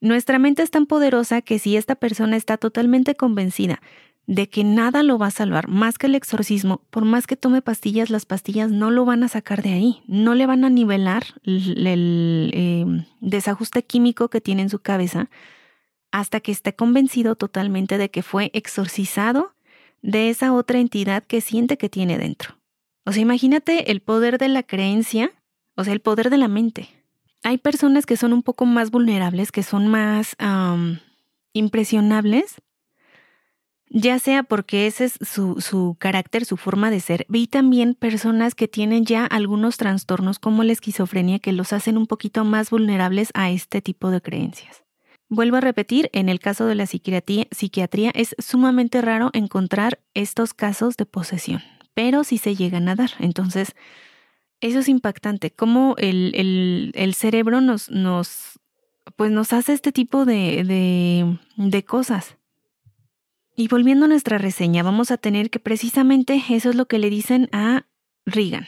nuestra 0.00 0.38
mente 0.38 0.62
es 0.62 0.70
tan 0.70 0.86
poderosa 0.86 1.42
que 1.42 1.58
si 1.58 1.76
esta 1.76 1.94
persona 1.94 2.36
está 2.36 2.56
totalmente 2.56 3.14
convencida 3.14 3.80
de 4.26 4.48
que 4.48 4.62
nada 4.62 5.02
lo 5.02 5.18
va 5.18 5.26
a 5.26 5.32
salvar 5.32 5.68
más 5.68 5.98
que 5.98 6.06
el 6.06 6.14
exorcismo, 6.14 6.82
por 6.90 7.04
más 7.04 7.26
que 7.26 7.36
tome 7.36 7.62
pastillas, 7.62 8.10
las 8.10 8.26
pastillas 8.26 8.70
no 8.70 8.90
lo 8.90 9.04
van 9.04 9.24
a 9.24 9.28
sacar 9.28 9.62
de 9.62 9.72
ahí, 9.72 10.02
no 10.06 10.34
le 10.34 10.46
van 10.46 10.64
a 10.64 10.70
nivelar 10.70 11.24
el, 11.44 12.50
em, 12.54 13.04
desajuste 13.20 13.82
químico 13.82 14.28
que 14.28 14.40
tiene 14.40 14.62
en 14.62 14.70
su 14.70 14.78
cabeza 14.78 15.28
hasta 16.12 16.40
que 16.40 16.52
esté 16.52 16.74
convencido 16.74 17.34
totalmente 17.34 17.98
de 17.98 18.10
que 18.10 18.22
fue 18.22 18.50
exorcizado 18.54 19.54
de 20.02 20.30
esa 20.30 20.52
otra 20.52 20.78
entidad 20.78 21.24
que 21.24 21.40
siente 21.40 21.76
que 21.76 21.88
tiene 21.88 22.16
dentro. 22.16 22.56
O 23.04 23.12
sea, 23.12 23.22
imagínate 23.22 23.90
el 23.90 24.00
poder 24.00 24.38
de 24.38 24.48
la 24.48 24.62
creencia, 24.62 25.32
o 25.80 25.84
sea, 25.84 25.92
el 25.92 26.00
poder 26.00 26.30
de 26.30 26.38
la 26.38 26.48
mente. 26.48 26.88
Hay 27.42 27.58
personas 27.58 28.06
que 28.06 28.16
son 28.16 28.32
un 28.32 28.42
poco 28.42 28.66
más 28.66 28.90
vulnerables, 28.90 29.50
que 29.50 29.62
son 29.62 29.88
más 29.88 30.36
impresionables, 31.52 32.56
ya 33.88 34.18
sea 34.20 34.44
porque 34.44 34.86
ese 34.86 35.06
es 35.06 35.18
su, 35.22 35.60
su, 35.60 35.96
carácter, 35.98 36.44
su 36.44 36.56
forma 36.56 36.90
de 36.90 37.00
ser, 37.00 37.26
y 37.28 37.48
también 37.48 37.94
personas 37.94 38.54
que 38.54 38.68
tienen 38.68 39.04
ya 39.04 39.26
algunos 39.26 39.78
trastornos 39.78 40.38
como 40.38 40.62
la 40.62 40.72
esquizofrenia 40.72 41.40
que 41.40 41.52
los 41.52 41.72
hacen 41.72 41.96
un 41.96 42.06
poquito 42.06 42.44
más 42.44 42.70
vulnerables 42.70 43.30
a 43.34 43.50
este 43.50 43.82
tipo 43.82 44.10
de 44.10 44.20
creencias. 44.20 44.84
Vuelvo 45.28 45.56
a 45.56 45.60
repetir, 45.60 46.10
en 46.12 46.28
el 46.28 46.40
caso 46.40 46.66
de 46.66 46.74
la 46.74 46.86
psiquiatría, 46.86 47.46
psiquiatría 47.52 48.10
es 48.14 48.34
sumamente 48.38 49.00
raro 49.00 49.30
encontrar 49.32 50.00
estos 50.12 50.54
casos 50.54 50.96
de 50.96 51.06
posesión, 51.06 51.62
pero 51.94 52.22
sí 52.22 52.36
se 52.36 52.54
llegan 52.54 52.88
a 52.88 52.96
dar. 52.96 53.10
Entonces, 53.18 53.74
eso 54.60 54.80
es 54.80 54.88
impactante, 54.88 55.50
cómo 55.50 55.94
el, 55.98 56.92
el, 56.94 57.14
cerebro 57.14 57.60
nos, 57.60 57.90
nos, 57.90 58.60
pues 59.16 59.30
nos 59.30 59.52
hace 59.52 59.72
este 59.72 59.92
tipo 59.92 60.24
de, 60.24 60.64
de, 60.64 61.38
de 61.56 61.84
cosas. 61.84 62.36
Y 63.56 63.68
volviendo 63.68 64.06
a 64.06 64.08
nuestra 64.08 64.38
reseña, 64.38 64.82
vamos 64.82 65.10
a 65.10 65.16
tener 65.16 65.50
que 65.50 65.60
precisamente 65.60 66.42
eso 66.50 66.70
es 66.70 66.76
lo 66.76 66.86
que 66.86 66.98
le 66.98 67.10
dicen 67.10 67.48
a 67.52 67.86
Regan. 68.24 68.66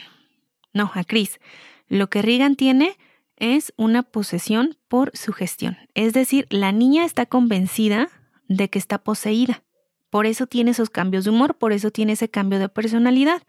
No, 0.74 0.90
a 0.94 1.04
Chris. 1.04 1.40
Lo 1.88 2.08
que 2.08 2.22
Regan 2.22 2.56
tiene 2.56 2.96
es 3.36 3.72
una 3.76 4.02
posesión 4.02 4.76
por 4.88 5.16
sugestión. 5.16 5.76
Es 5.94 6.12
decir, 6.12 6.46
la 6.50 6.72
niña 6.72 7.04
está 7.04 7.26
convencida 7.26 8.08
de 8.48 8.68
que 8.68 8.78
está 8.78 8.98
poseída. 8.98 9.62
Por 10.10 10.26
eso 10.26 10.46
tiene 10.46 10.72
esos 10.72 10.90
cambios 10.90 11.24
de 11.24 11.30
humor, 11.30 11.56
por 11.56 11.72
eso 11.72 11.90
tiene 11.90 12.12
ese 12.12 12.28
cambio 12.28 12.58
de 12.58 12.68
personalidad. 12.68 13.42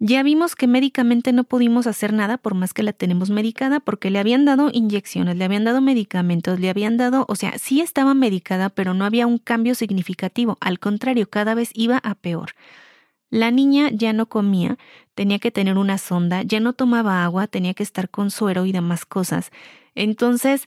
Ya 0.00 0.22
vimos 0.22 0.54
que 0.54 0.68
médicamente 0.68 1.32
no 1.32 1.42
pudimos 1.42 1.88
hacer 1.88 2.12
nada 2.12 2.38
por 2.38 2.54
más 2.54 2.72
que 2.72 2.84
la 2.84 2.92
tenemos 2.92 3.30
medicada 3.30 3.80
porque 3.80 4.10
le 4.10 4.20
habían 4.20 4.44
dado 4.44 4.70
inyecciones, 4.72 5.36
le 5.36 5.44
habían 5.44 5.64
dado 5.64 5.80
medicamentos, 5.80 6.60
le 6.60 6.70
habían 6.70 6.96
dado, 6.96 7.24
o 7.28 7.34
sea, 7.34 7.58
sí 7.58 7.80
estaba 7.80 8.14
medicada, 8.14 8.68
pero 8.68 8.94
no 8.94 9.04
había 9.04 9.26
un 9.26 9.38
cambio 9.38 9.74
significativo. 9.74 10.56
Al 10.60 10.78
contrario, 10.78 11.28
cada 11.28 11.54
vez 11.54 11.70
iba 11.74 11.98
a 11.98 12.14
peor. 12.14 12.50
La 13.30 13.50
niña 13.50 13.90
ya 13.90 14.12
no 14.12 14.26
comía, 14.26 14.78
tenía 15.16 15.40
que 15.40 15.50
tener 15.50 15.76
una 15.76 15.98
sonda, 15.98 16.42
ya 16.42 16.60
no 16.60 16.74
tomaba 16.74 17.24
agua, 17.24 17.48
tenía 17.48 17.74
que 17.74 17.82
estar 17.82 18.08
con 18.08 18.30
suero 18.30 18.66
y 18.66 18.72
demás 18.72 19.04
cosas. 19.04 19.50
Entonces, 19.96 20.66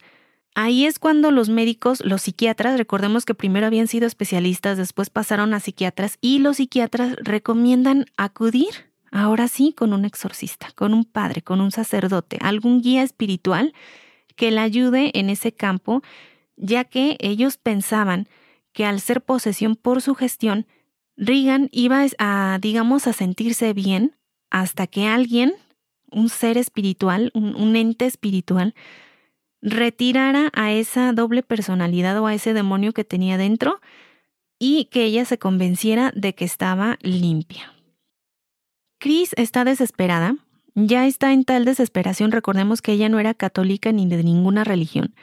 ahí 0.56 0.86
es 0.86 1.00
cuando 1.00 1.32
los 1.32 1.48
médicos, 1.48 2.04
los 2.06 2.24
psiquiatras, 2.24 2.78
recordemos 2.78 3.24
que 3.24 3.34
primero 3.34 3.66
habían 3.66 3.88
sido 3.88 4.08
especialistas, 4.08 4.78
después 4.78 5.10
pasaron 5.10 5.54
a 5.54 5.62
psiquiatras 5.62 6.18
y 6.20 6.40
los 6.40 6.58
psiquiatras 6.58 7.16
recomiendan 7.24 8.06
acudir, 8.18 8.91
ahora 9.12 9.48
sí, 9.48 9.74
con 9.74 9.94
un 9.94 10.06
exorcista, 10.06 10.72
con 10.74 10.94
un 10.94 11.06
padre, 11.06 11.42
con 11.42 11.62
un 11.62 11.72
sacerdote, 11.72 12.38
algún 12.42 12.82
guía 12.82 13.04
espiritual 13.04 13.74
que 14.36 14.52
la 14.52 14.64
ayude 14.64 15.12
en 15.14 15.30
ese 15.30 15.52
campo, 15.52 16.02
ya 16.56 16.86
que 16.86 17.18
ellos 17.20 17.58
pensaban 17.58 18.28
que 18.74 18.86
al 18.86 19.00
ser 19.02 19.22
posesión 19.22 19.76
por 19.76 20.02
su 20.02 20.16
gestión, 20.16 20.66
Regan 21.18 21.70
iba 21.72 22.06
a, 22.18 22.58
digamos, 22.62 23.06
a 23.06 23.14
sentirse 23.14 23.74
bien 23.74 24.16
hasta 24.50 24.88
que 24.88 25.08
alguien, 25.08 25.54
un 26.10 26.30
ser 26.30 26.58
espiritual, 26.58 27.32
un, 27.34 27.76
ente 27.76 28.06
espiritual, 28.06 28.74
retirara 29.62 30.50
a 30.54 30.72
esa 30.72 31.14
doble 31.14 31.44
personalidad 31.44 32.20
o 32.20 32.28
a 32.28 32.34
ese 32.34 32.54
demonio 32.54 32.94
que 32.94 33.04
tenía 33.04 33.38
dentro 33.38 33.80
y 34.58 34.86
que 34.86 35.04
ella 35.04 35.26
se 35.26 35.38
convenciera 35.38 36.12
de 36.16 36.34
que 36.34 36.46
estaba 36.46 36.98
limpia. 37.02 37.74
Chris 39.02 39.32
está 39.36 39.66
desesperada, 39.66 40.36
ya 40.76 41.08
está 41.08 41.34
en 41.34 41.44
tal 41.44 41.66
desesperación, 41.66 42.32
recordemos 42.32 42.84
que 42.84 42.92
ella 42.92 43.10
no 43.10 43.20
era 43.20 43.34
católica 43.34 43.92
ni 43.92 44.08
de 44.08 44.24
ninguna 44.24 44.64
religión, 44.64 45.16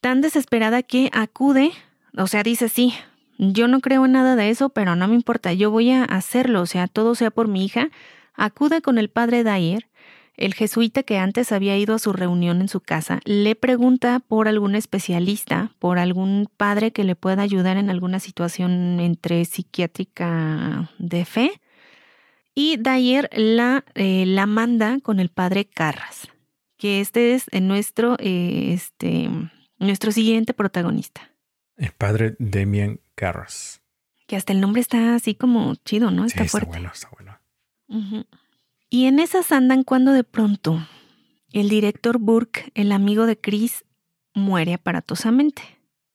tan 0.00 0.20
desesperada 0.20 0.84
que 0.84 1.10
acude, 1.12 1.72
o 2.16 2.28
sea, 2.28 2.44
dice, 2.44 2.68
sí, 2.68 2.94
yo 3.36 3.66
no 3.66 3.80
creo 3.80 4.04
en 4.04 4.12
nada 4.12 4.36
de 4.36 4.48
eso, 4.48 4.68
pero 4.68 4.94
no 4.94 5.08
me 5.08 5.16
importa, 5.16 5.52
yo 5.52 5.72
voy 5.72 5.90
a 5.90 6.04
hacerlo, 6.04 6.62
o 6.62 6.66
sea, 6.66 6.86
todo 6.86 7.16
sea 7.16 7.32
por 7.32 7.48
mi 7.48 7.64
hija. 7.64 7.90
Acude 8.32 8.80
con 8.80 8.96
el 8.98 9.10
padre 9.10 9.42
Dyer, 9.42 9.88
el 10.36 10.54
jesuita 10.54 11.02
que 11.02 11.18
antes 11.18 11.50
había 11.50 11.76
ido 11.76 11.96
a 11.96 11.98
su 11.98 12.12
reunión 12.12 12.60
en 12.60 12.68
su 12.68 12.80
casa, 12.80 13.18
le 13.24 13.56
pregunta 13.56 14.20
por 14.20 14.46
algún 14.46 14.76
especialista, 14.76 15.72
por 15.80 15.98
algún 15.98 16.48
padre 16.56 16.92
que 16.92 17.02
le 17.02 17.16
pueda 17.16 17.42
ayudar 17.42 17.76
en 17.76 17.90
alguna 17.90 18.20
situación 18.20 19.00
entre 19.00 19.44
psiquiátrica 19.46 20.92
de 20.98 21.24
fe. 21.24 21.60
Y 22.54 22.76
Dyer 22.76 23.28
la, 23.32 23.84
eh, 23.94 24.24
la 24.26 24.46
manda 24.46 25.00
con 25.00 25.18
el 25.18 25.28
padre 25.28 25.64
Carras, 25.64 26.28
que 26.76 27.00
este 27.00 27.34
es 27.34 27.46
nuestro, 27.60 28.16
eh, 28.20 28.72
este, 28.72 29.28
nuestro 29.78 30.12
siguiente 30.12 30.54
protagonista. 30.54 31.32
El 31.76 31.92
padre 31.92 32.36
Demian 32.38 33.00
Carras. 33.14 33.82
Que 34.26 34.36
hasta 34.36 34.52
el 34.52 34.60
nombre 34.60 34.80
está 34.80 35.16
así 35.16 35.34
como 35.34 35.74
chido, 35.84 36.10
¿no? 36.10 36.24
Está 36.24 36.44
fuerte. 36.44 36.70
Está 36.70 36.78
bueno, 36.78 36.92
está 36.92 37.08
bueno. 37.10 38.26
Y 38.88 39.06
en 39.06 39.18
esas 39.18 39.52
andan 39.52 39.82
cuando 39.82 40.12
de 40.12 40.24
pronto 40.24 40.86
el 41.52 41.68
director 41.68 42.18
Burke, 42.18 42.70
el 42.74 42.92
amigo 42.92 43.26
de 43.26 43.38
Chris, 43.38 43.84
muere 44.34 44.74
aparatosamente. 44.74 45.62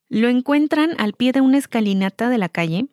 Lo 0.10 0.28
encuentran 0.28 0.92
al 0.98 1.14
pie 1.14 1.32
de 1.32 1.42
una 1.42 1.58
escalinata 1.58 2.30
de 2.30 2.38
la 2.38 2.50
calle 2.50 2.88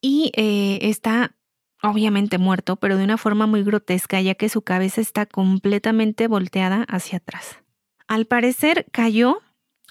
y 0.00 0.32
eh, 0.36 0.78
está 0.82 1.36
obviamente 1.82 2.38
muerto, 2.38 2.76
pero 2.76 2.96
de 2.96 3.04
una 3.04 3.16
forma 3.16 3.46
muy 3.46 3.62
grotesca, 3.62 4.20
ya 4.20 4.34
que 4.34 4.48
su 4.48 4.62
cabeza 4.62 5.00
está 5.00 5.26
completamente 5.26 6.28
volteada 6.28 6.84
hacia 6.88 7.18
atrás. 7.18 7.58
Al 8.06 8.26
parecer 8.26 8.86
cayó 8.90 9.40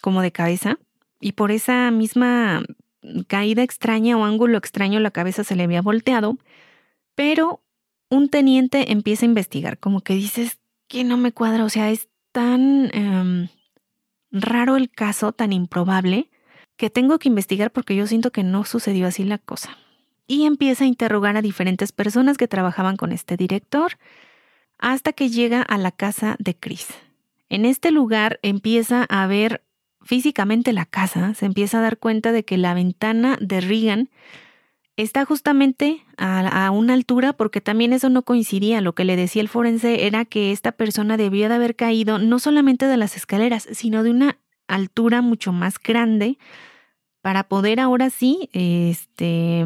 como 0.02 0.22
de 0.22 0.32
cabeza 0.32 0.78
y 1.20 1.34
por 1.34 1.52
esa 1.52 1.92
misma 1.92 2.64
caída 3.28 3.64
extraña 3.64 4.18
o 4.18 4.26
ángulo 4.26 4.58
extraño 4.58 5.00
la 5.00 5.12
cabeza 5.12 5.44
se 5.44 5.56
le 5.56 5.64
había 5.64 5.82
volteado, 5.82 6.38
pero 7.16 7.62
un 8.10 8.30
teniente 8.30 8.92
empieza 8.92 9.26
a 9.26 9.30
investigar, 9.30 9.78
como 9.80 10.02
que 10.02 10.14
dices 10.16 10.60
que 10.88 11.04
no 11.04 11.18
me 11.18 11.32
cuadra, 11.32 11.64
o 11.64 11.70
sea, 11.70 11.92
es 11.92 12.10
tan 12.32 12.90
em, 12.94 13.50
raro 14.32 14.76
el 14.76 14.90
caso, 14.90 15.32
tan 15.32 15.54
improbable, 15.54 16.30
que 16.76 16.90
tengo 16.90 17.20
que 17.20 17.30
investigar 17.30 17.72
porque 17.72 17.96
yo 17.96 18.08
siento 18.08 18.32
que 18.32 18.44
no 18.44 18.66
sucedió 18.66 19.08
así 19.08 19.24
la 19.24 19.38
cosa. 19.38 19.78
Y 20.30 20.46
empieza 20.46 20.86
a 20.86 20.88
interrogar 20.88 21.36
a 21.36 21.42
diferentes 21.42 21.92
personas 21.92 22.38
que 22.38 22.48
trabajaban 22.48 22.96
con 22.96 23.12
este 23.12 23.36
director, 23.36 23.98
hasta 24.78 25.12
que 25.12 25.28
llega 25.30 25.62
a 25.62 25.78
la 25.78 25.92
casa 25.92 26.38
de 26.40 26.56
Chris. 26.56 26.88
En 27.50 27.66
este 27.66 27.92
lugar 27.92 28.40
empieza 28.44 29.04
a 29.10 29.28
ver 29.28 29.64
físicamente 30.02 30.72
la 30.72 30.86
casa, 30.86 31.34
se 31.34 31.46
empieza 31.46 31.80
a 31.80 31.82
dar 31.82 31.98
cuenta 31.98 32.32
de 32.32 32.46
que 32.46 32.58
la 32.58 32.74
ventana 32.74 33.38
de 33.42 33.60
Regan 33.60 34.10
está 34.96 35.26
justamente 35.26 36.06
a, 36.18 36.72
una 36.72 36.94
altura 36.94 37.34
porque 37.34 37.62
también 37.62 37.94
eso 37.94 38.10
no 38.10 38.24
coincidía. 38.24 38.82
Lo 38.82 38.94
que 38.94 39.06
le 39.06 39.16
decía 39.16 39.42
el 39.42 39.50
forense 39.50 40.06
era 40.06 40.26
que 40.26 40.52
esta 40.52 40.74
persona 40.74 41.18
debía 41.18 41.50
de 41.50 41.56
haber 41.56 41.76
caído 41.76 42.20
no 42.20 42.40
solamente 42.40 42.86
de 42.86 42.98
las 42.98 43.16
escaleras, 43.16 43.68
sino 43.72 44.04
de 44.04 44.12
una 44.12 44.38
altura 44.68 45.22
mucho 45.22 45.54
más 45.54 45.80
grande 45.80 46.38
para 47.22 47.46
poder 47.46 47.80
ahora 47.80 48.10
sí 48.10 48.50
este, 48.54 49.66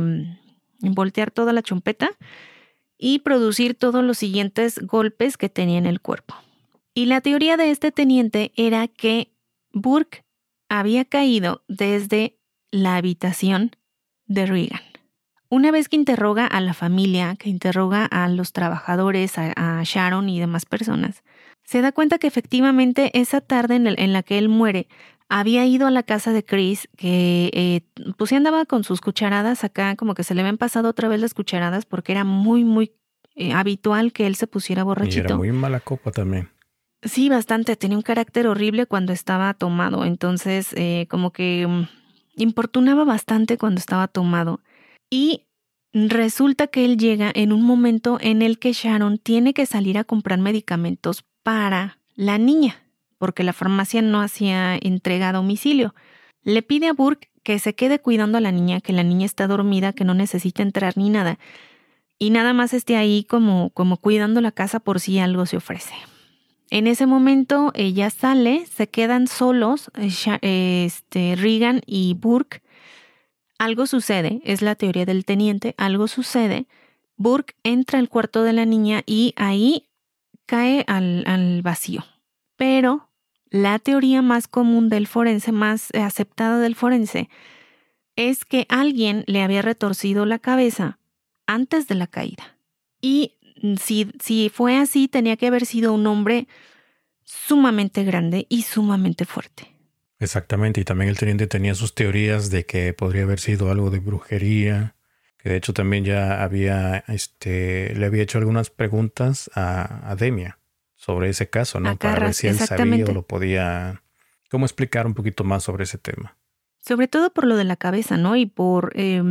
voltear 0.91 1.31
toda 1.31 1.53
la 1.53 1.61
chompeta 1.61 2.11
y 2.97 3.19
producir 3.19 3.75
todos 3.75 4.03
los 4.03 4.17
siguientes 4.17 4.79
golpes 4.79 5.37
que 5.37 5.49
tenía 5.49 5.77
en 5.77 5.85
el 5.85 6.01
cuerpo. 6.01 6.35
Y 6.93 7.05
la 7.05 7.21
teoría 7.21 7.57
de 7.57 7.71
este 7.71 7.91
teniente 7.91 8.51
era 8.55 8.87
que 8.87 9.33
Burke 9.71 10.23
había 10.69 11.05
caído 11.05 11.63
desde 11.67 12.37
la 12.71 12.95
habitación 12.95 13.71
de 14.25 14.45
Regan. 14.45 14.81
Una 15.49 15.69
vez 15.69 15.87
que 15.87 15.95
interroga 15.95 16.47
a 16.47 16.61
la 16.61 16.73
familia, 16.73 17.35
que 17.35 17.49
interroga 17.49 18.05
a 18.05 18.27
los 18.27 18.53
trabajadores, 18.53 19.37
a, 19.37 19.83
Sharon 19.83 20.27
y 20.29 20.39
demás 20.39 20.65
personas, 20.65 21.23
se 21.63 21.81
da 21.81 21.91
cuenta 21.91 22.17
que 22.17 22.25
efectivamente 22.27 23.11
esa 23.19 23.39
tarde 23.39 23.75
en, 23.75 24.13
la 24.13 24.23
que 24.23 24.39
él 24.39 24.49
muere, 24.49 24.87
había 25.33 25.65
ido 25.65 25.87
a 25.87 25.91
la 25.91 26.03
casa 26.03 26.31
de 26.31 26.45
Chris, 26.45 26.87
que 26.95 27.49
eh, 27.53 27.81
pues 28.17 28.29
sí 28.29 28.35
andaba 28.35 28.65
con 28.65 28.83
sus 28.83 29.01
cucharadas 29.01 29.63
acá, 29.63 29.95
como 29.95 30.13
que 30.13 30.23
se 30.23 30.35
le 30.35 30.41
habían 30.41 30.59
pasado 30.59 30.89
otra 30.89 31.07
vez 31.07 31.19
las 31.19 31.33
cucharadas 31.33 31.85
porque 31.85 32.11
era 32.11 32.23
muy, 32.23 32.63
muy 32.63 32.91
eh, 33.35 33.51
habitual 33.51 34.13
que 34.13 34.27
él 34.27 34.35
se 34.35 34.45
pusiera 34.45 34.83
borrachito. 34.83 35.17
Y 35.17 35.25
era 35.25 35.35
muy 35.35 35.51
mala 35.51 35.79
copa 35.79 36.11
también. 36.11 36.49
Sí, 37.01 37.29
bastante. 37.29 37.75
Tenía 37.75 37.97
un 37.97 38.03
carácter 38.03 38.45
horrible 38.45 38.85
cuando 38.85 39.11
estaba 39.11 39.51
tomado. 39.55 40.05
Entonces, 40.05 40.67
eh, 40.75 41.07
como 41.09 41.31
que 41.31 41.65
mm, 41.67 41.87
importunaba 42.35 43.03
bastante 43.03 43.57
cuando 43.57 43.79
estaba 43.79 44.07
tomado. 44.07 44.59
Y 45.09 45.47
resulta 45.93 46.67
que 46.67 46.85
él 46.85 46.95
llega 46.97 47.31
en 47.33 47.53
un 47.53 47.63
momento 47.63 48.19
en 48.21 48.43
el 48.43 48.59
que 48.59 48.71
Sharon 48.71 49.17
tiene 49.17 49.55
que 49.55 49.65
salir 49.65 49.97
a 49.97 50.03
comprar 50.03 50.37
medicamentos 50.37 51.25
para 51.41 51.97
la 52.13 52.37
niña, 52.37 52.82
porque 53.23 53.45
la 53.45 53.53
farmacia 53.53 54.01
no 54.01 54.19
hacía 54.19 54.75
entrega 54.75 55.29
a 55.29 55.31
domicilio. 55.31 55.95
Le 56.41 56.61
pide 56.61 56.89
a 56.89 56.93
Burke 56.93 57.29
que 57.41 57.57
se 57.57 57.73
quede 57.73 57.99
cuidando 57.99 58.37
a 58.37 58.41
la 58.41 58.51
niña, 58.51 58.81
que 58.81 58.91
la 58.91 59.03
niña 59.03 59.25
está 59.25 59.47
dormida, 59.47 59.93
que 59.93 60.03
no 60.03 60.13
necesita 60.13 60.61
entrar 60.61 60.97
ni 60.97 61.09
nada, 61.09 61.39
y 62.19 62.31
nada 62.31 62.51
más 62.51 62.73
esté 62.73 62.97
ahí 62.97 63.23
como, 63.23 63.69
como 63.69 63.95
cuidando 63.95 64.41
la 64.41 64.51
casa 64.51 64.81
por 64.81 64.99
si 64.99 65.19
algo 65.19 65.45
se 65.45 65.55
ofrece. 65.55 65.93
En 66.69 66.85
ese 66.85 67.05
momento 67.05 67.71
ella 67.75 68.09
sale, 68.09 68.65
se 68.65 68.89
quedan 68.89 69.27
solos, 69.27 69.89
eh, 69.95 70.83
este, 70.85 71.37
Regan 71.37 71.79
y 71.85 72.15
Burke. 72.15 72.61
Algo 73.57 73.87
sucede, 73.87 74.41
es 74.43 74.61
la 74.61 74.75
teoría 74.75 75.05
del 75.05 75.23
teniente, 75.23 75.75
algo 75.77 76.09
sucede. 76.09 76.65
Burke 77.15 77.55
entra 77.63 77.99
al 77.99 78.09
cuarto 78.09 78.43
de 78.43 78.51
la 78.51 78.65
niña 78.65 79.01
y 79.05 79.33
ahí 79.37 79.87
cae 80.45 80.83
al, 80.87 81.23
al 81.25 81.61
vacío. 81.61 82.03
Pero 82.57 83.12
la 83.53 83.77
teoría 83.77 84.23
más 84.23 84.47
común 84.47 84.89
del 84.89 85.05
forense, 85.05 85.51
más 85.51 85.89
aceptada 85.93 86.57
del 86.57 86.73
forense, 86.73 87.29
es 88.15 88.45
que 88.45 88.65
alguien 88.67 89.23
le 89.27 89.43
había 89.43 89.61
retorcido 89.61 90.25
la 90.25 90.39
cabeza 90.39 90.97
antes 91.45 91.87
de 91.87 91.93
la 91.93 92.07
caída. 92.07 92.57
Y 92.99 93.33
si, 93.79 94.11
si 94.19 94.49
fue 94.49 94.75
así, 94.77 95.07
tenía 95.07 95.37
que 95.37 95.45
haber 95.45 95.67
sido 95.67 95.93
un 95.93 96.07
hombre 96.07 96.47
sumamente 97.23 98.03
grande 98.03 98.47
y 98.49 98.63
sumamente 98.63 99.23
fuerte. 99.25 99.67
Exactamente, 100.17 100.81
y 100.81 100.83
también 100.83 101.09
el 101.09 101.19
teniente 101.19 101.45
tenía 101.45 101.75
sus 101.75 101.93
teorías 101.93 102.49
de 102.49 102.65
que 102.65 102.91
podría 102.93 103.21
haber 103.21 103.39
sido 103.39 103.69
algo 103.69 103.91
de 103.91 103.99
brujería, 103.99 104.95
que 105.37 105.49
de 105.49 105.57
hecho 105.57 105.73
también 105.73 106.05
ya 106.05 106.43
había, 106.43 107.03
este, 107.07 107.93
le 107.93 108.07
había 108.07 108.23
hecho 108.23 108.39
algunas 108.39 108.71
preguntas 108.71 109.51
a, 109.53 110.09
a 110.09 110.15
Demia 110.15 110.57
sobre 111.03 111.29
ese 111.29 111.49
caso, 111.49 111.81
¿no? 111.81 111.97
Para 111.97 112.19
ver 112.19 112.33
si 112.33 112.47
él 112.47 112.57
sabía 112.57 113.05
o 113.05 113.11
lo 113.11 113.23
podía, 113.23 114.01
cómo 114.49 114.65
explicar 114.65 115.05
un 115.05 115.13
poquito 115.13 115.43
más 115.43 115.63
sobre 115.63 115.83
ese 115.83 115.97
tema. 115.97 116.37
Sobre 116.79 117.09
todo 117.09 117.33
por 117.33 117.45
lo 117.45 117.57
de 117.57 117.65
la 117.65 117.75
cabeza, 117.75 118.15
¿no? 118.15 118.37
Y 118.37 118.45
por 118.45 118.93
eh, 118.95 119.21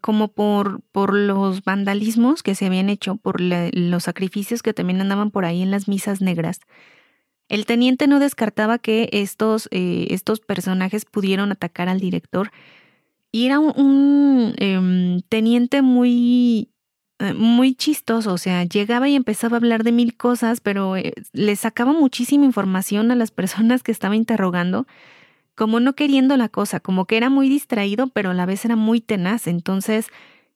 como 0.00 0.28
por, 0.28 0.80
por 0.92 1.14
los 1.14 1.64
vandalismos 1.64 2.42
que 2.42 2.54
se 2.54 2.66
habían 2.66 2.88
hecho, 2.88 3.16
por 3.16 3.40
los 3.40 4.04
sacrificios 4.04 4.62
que 4.62 4.72
también 4.72 5.00
andaban 5.00 5.30
por 5.30 5.44
ahí 5.44 5.62
en 5.62 5.70
las 5.70 5.88
misas 5.88 6.20
negras. 6.20 6.60
El 7.48 7.66
teniente 7.66 8.06
no 8.06 8.20
descartaba 8.20 8.78
que 8.78 9.08
estos, 9.12 9.68
eh, 9.72 10.06
estos 10.10 10.38
personajes 10.38 11.04
pudieron 11.04 11.50
atacar 11.50 11.88
al 11.88 11.98
director. 11.98 12.52
Y 13.32 13.46
era 13.46 13.58
un, 13.58 14.54
em, 14.58 15.20
teniente 15.28 15.82
muy, 15.82 16.70
muy 17.34 17.74
chistoso, 17.74 18.32
o 18.32 18.38
sea, 18.38 18.64
llegaba 18.64 19.08
y 19.08 19.14
empezaba 19.14 19.56
a 19.56 19.58
hablar 19.58 19.84
de 19.84 19.92
mil 19.92 20.16
cosas, 20.16 20.60
pero 20.60 20.96
eh, 20.96 21.12
le 21.32 21.54
sacaba 21.56 21.92
muchísima 21.92 22.44
información 22.44 23.10
a 23.10 23.14
las 23.14 23.30
personas 23.30 23.82
que 23.82 23.92
estaba 23.92 24.16
interrogando 24.16 24.86
como 25.60 25.78
no 25.78 25.94
queriendo 25.94 26.38
la 26.38 26.48
cosa, 26.48 26.80
como 26.80 27.04
que 27.04 27.18
era 27.18 27.28
muy 27.28 27.50
distraído, 27.50 28.06
pero 28.06 28.30
a 28.30 28.34
la 28.34 28.46
vez 28.46 28.64
era 28.64 28.76
muy 28.76 29.02
tenaz. 29.02 29.46
Entonces, 29.46 30.06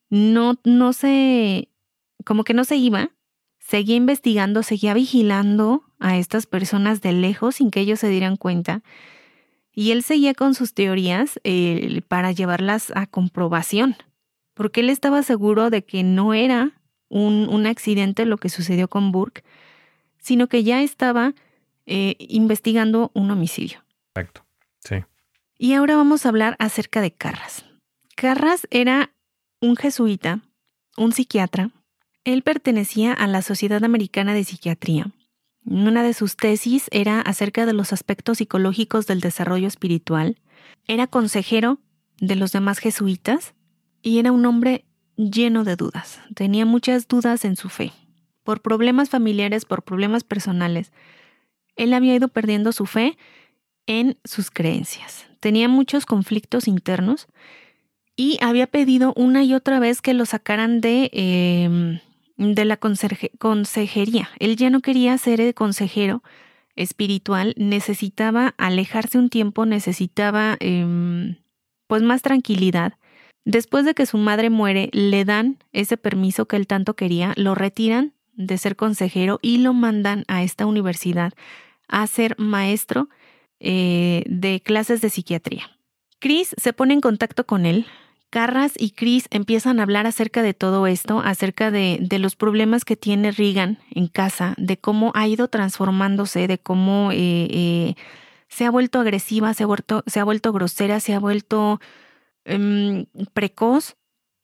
no, 0.08 0.54
no 0.64 0.94
se, 0.94 1.68
como 2.24 2.42
que 2.42 2.54
no 2.54 2.64
se 2.64 2.76
iba, 2.76 3.10
seguía 3.58 3.96
investigando, 3.96 4.62
seguía 4.62 4.94
vigilando 4.94 5.84
a 5.98 6.16
estas 6.16 6.46
personas 6.46 7.02
de 7.02 7.12
lejos 7.12 7.56
sin 7.56 7.70
que 7.70 7.80
ellos 7.80 8.00
se 8.00 8.08
dieran 8.08 8.36
cuenta. 8.36 8.82
Y 9.74 9.90
él 9.90 10.02
seguía 10.02 10.32
con 10.32 10.54
sus 10.54 10.72
teorías 10.72 11.38
eh, 11.44 12.00
para 12.08 12.32
llevarlas 12.32 12.90
a 12.94 13.06
comprobación, 13.06 13.96
porque 14.54 14.80
él 14.80 14.90
estaba 14.90 15.22
seguro 15.22 15.70
de 15.70 15.84
que 15.84 16.02
no 16.02 16.32
era 16.34 16.72
un, 17.08 17.48
un 17.48 17.66
accidente 17.66 18.24
lo 18.24 18.38
que 18.38 18.48
sucedió 18.48 18.88
con 18.88 19.12
Burke, 19.12 19.44
sino 20.18 20.48
que 20.48 20.64
ya 20.64 20.82
estaba 20.82 21.34
eh, 21.86 22.16
investigando 22.18 23.10
un 23.14 23.30
homicidio. 23.30 23.84
Exacto. 24.14 24.44
Sí. 24.78 24.96
Y 25.58 25.74
ahora 25.74 25.96
vamos 25.96 26.24
a 26.24 26.30
hablar 26.30 26.56
acerca 26.58 27.00
de 27.02 27.12
Carras. 27.12 27.64
Carras 28.16 28.66
era 28.70 29.12
un 29.60 29.76
jesuita, 29.76 30.40
un 30.96 31.12
psiquiatra. 31.12 31.70
Él 32.24 32.42
pertenecía 32.42 33.12
a 33.12 33.26
la 33.26 33.42
Sociedad 33.42 33.84
Americana 33.84 34.34
de 34.34 34.44
Psiquiatría. 34.44 35.10
Una 35.66 36.02
de 36.02 36.14
sus 36.14 36.36
tesis 36.36 36.88
era 36.90 37.20
acerca 37.20 37.66
de 37.66 37.72
los 37.72 37.92
aspectos 37.92 38.38
psicológicos 38.38 39.06
del 39.06 39.20
desarrollo 39.20 39.66
espiritual. 39.66 40.38
Era 40.86 41.06
consejero 41.06 41.80
de 42.18 42.36
los 42.36 42.52
demás 42.52 42.78
jesuitas 42.78 43.54
y 44.04 44.18
era 44.18 44.30
un 44.30 44.44
hombre 44.46 44.84
lleno 45.16 45.64
de 45.64 45.74
dudas. 45.74 46.20
Tenía 46.34 46.66
muchas 46.66 47.08
dudas 47.08 47.44
en 47.44 47.56
su 47.56 47.70
fe. 47.70 47.92
Por 48.44 48.60
problemas 48.60 49.08
familiares, 49.08 49.64
por 49.64 49.82
problemas 49.82 50.22
personales, 50.22 50.92
él 51.74 51.94
había 51.94 52.14
ido 52.14 52.28
perdiendo 52.28 52.70
su 52.72 52.86
fe 52.86 53.16
en 53.86 54.18
sus 54.22 54.50
creencias. 54.50 55.26
Tenía 55.40 55.68
muchos 55.68 56.04
conflictos 56.04 56.68
internos 56.68 57.26
y 58.14 58.38
había 58.42 58.66
pedido 58.66 59.14
una 59.16 59.42
y 59.42 59.54
otra 59.54 59.80
vez 59.80 60.02
que 60.02 60.14
lo 60.14 60.26
sacaran 60.26 60.82
de, 60.82 61.10
em, 61.12 62.00
de 62.36 62.64
la 62.66 62.76
consejería. 62.76 64.28
Él 64.38 64.56
ya 64.56 64.68
no 64.68 64.80
quería 64.80 65.16
ser 65.16 65.40
el 65.40 65.54
consejero 65.54 66.22
espiritual, 66.76 67.54
necesitaba 67.56 68.54
alejarse 68.58 69.18
un 69.18 69.30
tiempo, 69.30 69.64
necesitaba 69.64 70.56
em, 70.60 71.36
pues 71.86 72.02
más 72.02 72.20
tranquilidad. 72.20 72.94
Después 73.44 73.84
de 73.84 73.94
que 73.94 74.06
su 74.06 74.16
madre 74.16 74.50
muere, 74.50 74.88
le 74.92 75.24
dan 75.24 75.58
ese 75.72 75.96
permiso 75.96 76.46
que 76.46 76.56
él 76.56 76.66
tanto 76.66 76.94
quería, 76.94 77.34
lo 77.36 77.54
retiran 77.54 78.12
de 78.32 78.58
ser 78.58 78.76
consejero 78.76 79.38
y 79.42 79.58
lo 79.58 79.74
mandan 79.74 80.24
a 80.28 80.42
esta 80.42 80.66
universidad 80.66 81.32
a 81.88 82.06
ser 82.06 82.34
maestro 82.38 83.08
eh, 83.60 84.24
de 84.26 84.60
clases 84.60 85.00
de 85.00 85.10
psiquiatría. 85.10 85.70
Chris 86.18 86.54
se 86.56 86.72
pone 86.72 86.94
en 86.94 87.00
contacto 87.00 87.44
con 87.46 87.66
él. 87.66 87.86
Carras 88.30 88.72
y 88.76 88.90
Chris 88.90 89.26
empiezan 89.30 89.78
a 89.78 89.84
hablar 89.84 90.06
acerca 90.06 90.42
de 90.42 90.54
todo 90.54 90.86
esto, 90.86 91.20
acerca 91.20 91.70
de, 91.70 91.98
de 92.00 92.18
los 92.18 92.34
problemas 92.34 92.84
que 92.84 92.96
tiene 92.96 93.30
Regan 93.30 93.78
en 93.90 94.08
casa, 94.08 94.54
de 94.56 94.76
cómo 94.76 95.12
ha 95.14 95.28
ido 95.28 95.48
transformándose, 95.48 96.48
de 96.48 96.58
cómo 96.58 97.12
eh, 97.12 97.16
eh, 97.50 97.94
se 98.48 98.64
ha 98.64 98.70
vuelto 98.70 98.98
agresiva, 98.98 99.54
se 99.54 99.62
ha 99.62 99.66
vuelto, 99.66 100.02
se 100.06 100.18
ha 100.18 100.24
vuelto 100.24 100.52
grosera, 100.52 100.98
se 100.98 101.14
ha 101.14 101.20
vuelto 101.20 101.80
em, 102.44 103.06
precoz 103.32 103.96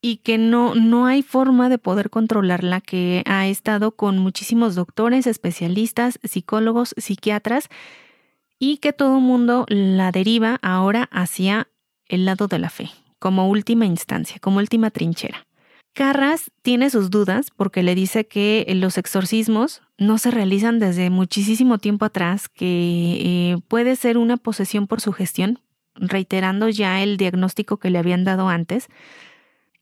y 0.02 0.16
que 0.18 0.38
no, 0.38 0.74
no 0.74 1.06
hay 1.06 1.22
forma 1.22 1.68
de 1.68 1.78
poder 1.78 2.10
controlarla, 2.10 2.80
que 2.80 3.22
ha 3.26 3.46
estado 3.46 3.92
con 3.92 4.18
muchísimos 4.18 4.74
doctores, 4.74 5.26
especialistas, 5.26 6.18
psicólogos, 6.22 6.94
psiquiatras 6.96 7.68
y 8.58 8.78
que 8.78 8.92
todo 8.92 9.20
mundo 9.20 9.66
la 9.68 10.12
deriva 10.12 10.58
ahora 10.62 11.08
hacia 11.12 11.68
el 12.06 12.24
lado 12.24 12.48
de 12.48 12.58
la 12.58 12.70
fe, 12.70 12.90
como 13.18 13.48
última 13.48 13.86
instancia, 13.86 14.38
como 14.40 14.58
última 14.58 14.90
trinchera. 14.90 15.46
Carras 15.92 16.50
tiene 16.62 16.88
sus 16.88 17.10
dudas 17.10 17.50
porque 17.54 17.82
le 17.82 17.94
dice 17.94 18.26
que 18.26 18.64
los 18.76 18.96
exorcismos 18.96 19.82
no 19.98 20.18
se 20.18 20.30
realizan 20.30 20.78
desde 20.78 21.10
muchísimo 21.10 21.78
tiempo 21.78 22.04
atrás, 22.04 22.48
que 22.48 23.18
eh, 23.20 23.56
puede 23.66 23.96
ser 23.96 24.16
una 24.16 24.36
posesión 24.36 24.86
por 24.86 25.00
sugestión, 25.00 25.58
reiterando 26.00 26.68
ya 26.68 27.02
el 27.02 27.16
diagnóstico 27.16 27.76
que 27.76 27.90
le 27.90 27.98
habían 27.98 28.24
dado 28.24 28.48
antes, 28.48 28.88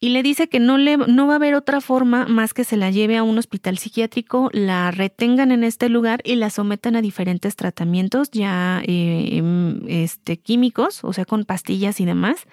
y 0.00 0.10
le 0.10 0.22
dice 0.22 0.48
que 0.48 0.60
no, 0.60 0.78
le, 0.78 0.96
no 0.96 1.26
va 1.26 1.32
a 1.32 1.36
haber 1.36 1.54
otra 1.54 1.80
forma 1.80 2.26
más 2.26 2.54
que 2.54 2.62
se 2.62 2.76
la 2.76 2.90
lleve 2.90 3.16
a 3.16 3.24
un 3.24 3.36
hospital 3.36 3.78
psiquiátrico, 3.78 4.48
la 4.52 4.92
retengan 4.92 5.50
en 5.50 5.64
este 5.64 5.88
lugar 5.88 6.20
y 6.24 6.36
la 6.36 6.50
sometan 6.50 6.94
a 6.94 7.02
diferentes 7.02 7.56
tratamientos 7.56 8.30
ya 8.30 8.80
eh, 8.86 9.30
em, 9.32 9.80
este, 9.88 10.36
químicos, 10.36 11.02
o 11.02 11.12
sea, 11.12 11.24
con 11.24 11.44
pastillas 11.44 11.98
y 11.98 12.04
demás, 12.04 12.46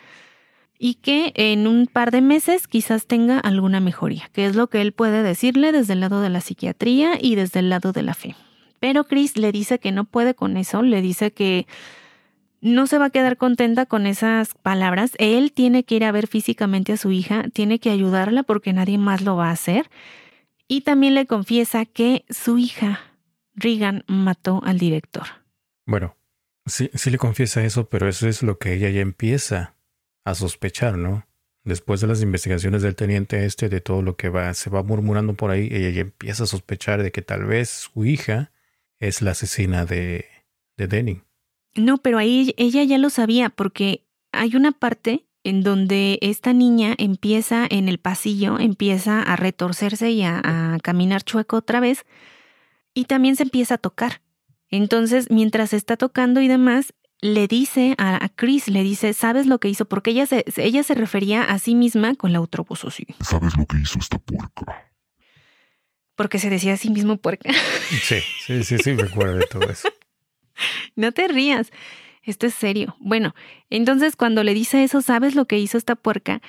y 0.79 0.95
que 0.95 1.33
en 1.35 1.67
un 1.67 1.85
par 1.85 2.09
de 2.09 2.21
meses 2.21 2.67
quizás 2.67 3.05
tenga 3.05 3.37
alguna 3.39 3.79
mejoría, 3.79 4.27
que 4.33 4.47
es 4.47 4.55
lo 4.55 4.67
que 4.67 4.81
él 4.81 4.91
puede 4.91 5.21
decirle 5.21 5.71
desde 5.71 5.93
el 5.93 5.99
lado 5.99 6.21
de 6.21 6.29
la 6.29 6.41
psiquiatría 6.41 7.11
y 7.21 7.35
desde 7.35 7.59
el 7.59 7.69
lado 7.69 7.91
de 7.91 8.01
la 8.01 8.15
fe. 8.15 8.35
Pero 8.79 9.05
Chris 9.05 9.37
le 9.37 9.51
dice 9.51 9.79
que 9.79 9.91
no 9.91 10.05
puede 10.05 10.33
con 10.33 10.57
eso, 10.57 10.81
le 10.81 11.01
dice 11.01 11.31
que 11.31 11.67
no 12.65 12.87
se 12.87 12.97
va 12.97 13.05
a 13.05 13.09
quedar 13.11 13.37
contenta 13.37 13.85
con 13.85 14.07
esas 14.07 14.55
palabras. 14.55 15.11
Él 15.19 15.51
tiene 15.53 15.83
que 15.83 15.95
ir 15.95 16.03
a 16.03 16.11
ver 16.11 16.25
físicamente 16.25 16.93
a 16.93 16.97
su 16.97 17.11
hija, 17.11 17.45
tiene 17.53 17.77
que 17.77 17.91
ayudarla 17.91 18.41
porque 18.41 18.73
nadie 18.73 18.97
más 18.97 19.21
lo 19.21 19.35
va 19.35 19.49
a 19.49 19.53
hacer. 19.53 19.87
Y 20.67 20.81
también 20.81 21.13
le 21.13 21.27
confiesa 21.27 21.85
que 21.85 22.25
su 22.27 22.57
hija, 22.57 23.01
Regan, 23.53 24.03
mató 24.07 24.61
al 24.65 24.79
director. 24.79 25.27
Bueno, 25.85 26.17
sí, 26.65 26.89
sí 26.95 27.11
le 27.11 27.19
confiesa 27.19 27.63
eso, 27.63 27.87
pero 27.87 28.09
eso 28.09 28.27
es 28.27 28.41
lo 28.41 28.57
que 28.57 28.73
ella 28.73 28.89
ya 28.89 29.01
empieza 29.01 29.75
a 30.23 30.33
sospechar, 30.33 30.97
¿no? 30.97 31.27
Después 31.63 32.01
de 32.01 32.07
las 32.07 32.23
investigaciones 32.23 32.81
del 32.81 32.95
teniente 32.95 33.45
este, 33.45 33.69
de 33.69 33.79
todo 33.79 34.01
lo 34.01 34.15
que 34.15 34.29
va, 34.29 34.51
se 34.55 34.71
va 34.71 34.81
murmurando 34.81 35.35
por 35.35 35.51
ahí, 35.51 35.69
ella 35.71 35.91
ya 35.91 36.01
empieza 36.01 36.45
a 36.45 36.47
sospechar 36.47 37.03
de 37.03 37.11
que 37.11 37.21
tal 37.21 37.45
vez 37.45 37.69
su 37.69 38.05
hija 38.05 38.51
es 38.99 39.21
la 39.21 39.31
asesina 39.31 39.85
de, 39.85 40.25
de 40.77 40.87
Denning. 40.87 41.24
No, 41.75 41.97
pero 41.97 42.17
ahí 42.17 42.53
ella 42.57 42.83
ya 42.83 42.97
lo 42.97 43.09
sabía 43.09 43.49
porque 43.49 44.05
hay 44.31 44.55
una 44.55 44.71
parte 44.71 45.25
en 45.43 45.61
donde 45.61 46.17
esta 46.21 46.53
niña 46.53 46.95
empieza 46.97 47.67
en 47.69 47.87
el 47.87 47.99
pasillo, 47.99 48.59
empieza 48.59 49.21
a 49.21 49.35
retorcerse 49.35 50.09
y 50.09 50.23
a, 50.23 50.77
caminar 50.81 51.23
chueco 51.23 51.57
otra 51.57 51.79
vez 51.79 52.05
y 52.93 53.05
también 53.05 53.35
se 53.35 53.43
empieza 53.43 53.75
a 53.75 53.77
tocar. 53.77 54.21
Entonces, 54.69 55.29
mientras 55.29 55.73
está 55.73 55.97
tocando 55.97 56.41
y 56.41 56.47
demás, 56.47 56.93
le 57.21 57.47
dice 57.47 57.93
a, 57.97 58.27
Chris, 58.35 58.67
le 58.67 58.81
dice, 58.81 59.13
¿sabes 59.13 59.45
lo 59.45 59.59
que 59.59 59.69
hizo? 59.69 59.85
Porque 59.85 60.11
ella 60.11 60.25
se, 60.25 60.45
ella 60.57 60.81
se 60.81 60.95
refería 60.95 61.43
a 61.43 61.59
sí 61.59 61.75
misma 61.75 62.15
con 62.15 62.33
la 62.33 62.41
otra 62.41 62.63
voz 62.63 62.83
así. 62.83 63.05
¿Sabes 63.21 63.55
lo 63.55 63.65
que 63.65 63.77
hizo 63.77 63.99
esta 63.99 64.17
puerca? 64.17 64.91
Porque 66.15 66.39
se 66.39 66.49
decía 66.49 66.73
a 66.73 66.77
sí 66.77 66.89
mismo 66.89 67.17
puerca. 67.17 67.51
Sí, 68.01 68.21
sí, 68.45 68.63
sí, 68.63 68.77
sí, 68.79 68.93
recuerdo 68.93 69.35
de 69.35 69.45
todo 69.45 69.69
eso. 69.69 69.89
No 70.95 71.11
te 71.11 71.27
rías. 71.27 71.71
Esto 72.23 72.47
es 72.47 72.55
serio. 72.55 72.95
Bueno, 72.99 73.35
entonces 73.69 74.15
cuando 74.15 74.43
le 74.43 74.53
dice 74.53 74.83
eso, 74.83 75.01
¿sabes 75.01 75.35
lo 75.35 75.45
que 75.45 75.59
hizo 75.59 75.77
esta 75.77 75.95
puerca? 75.95 76.41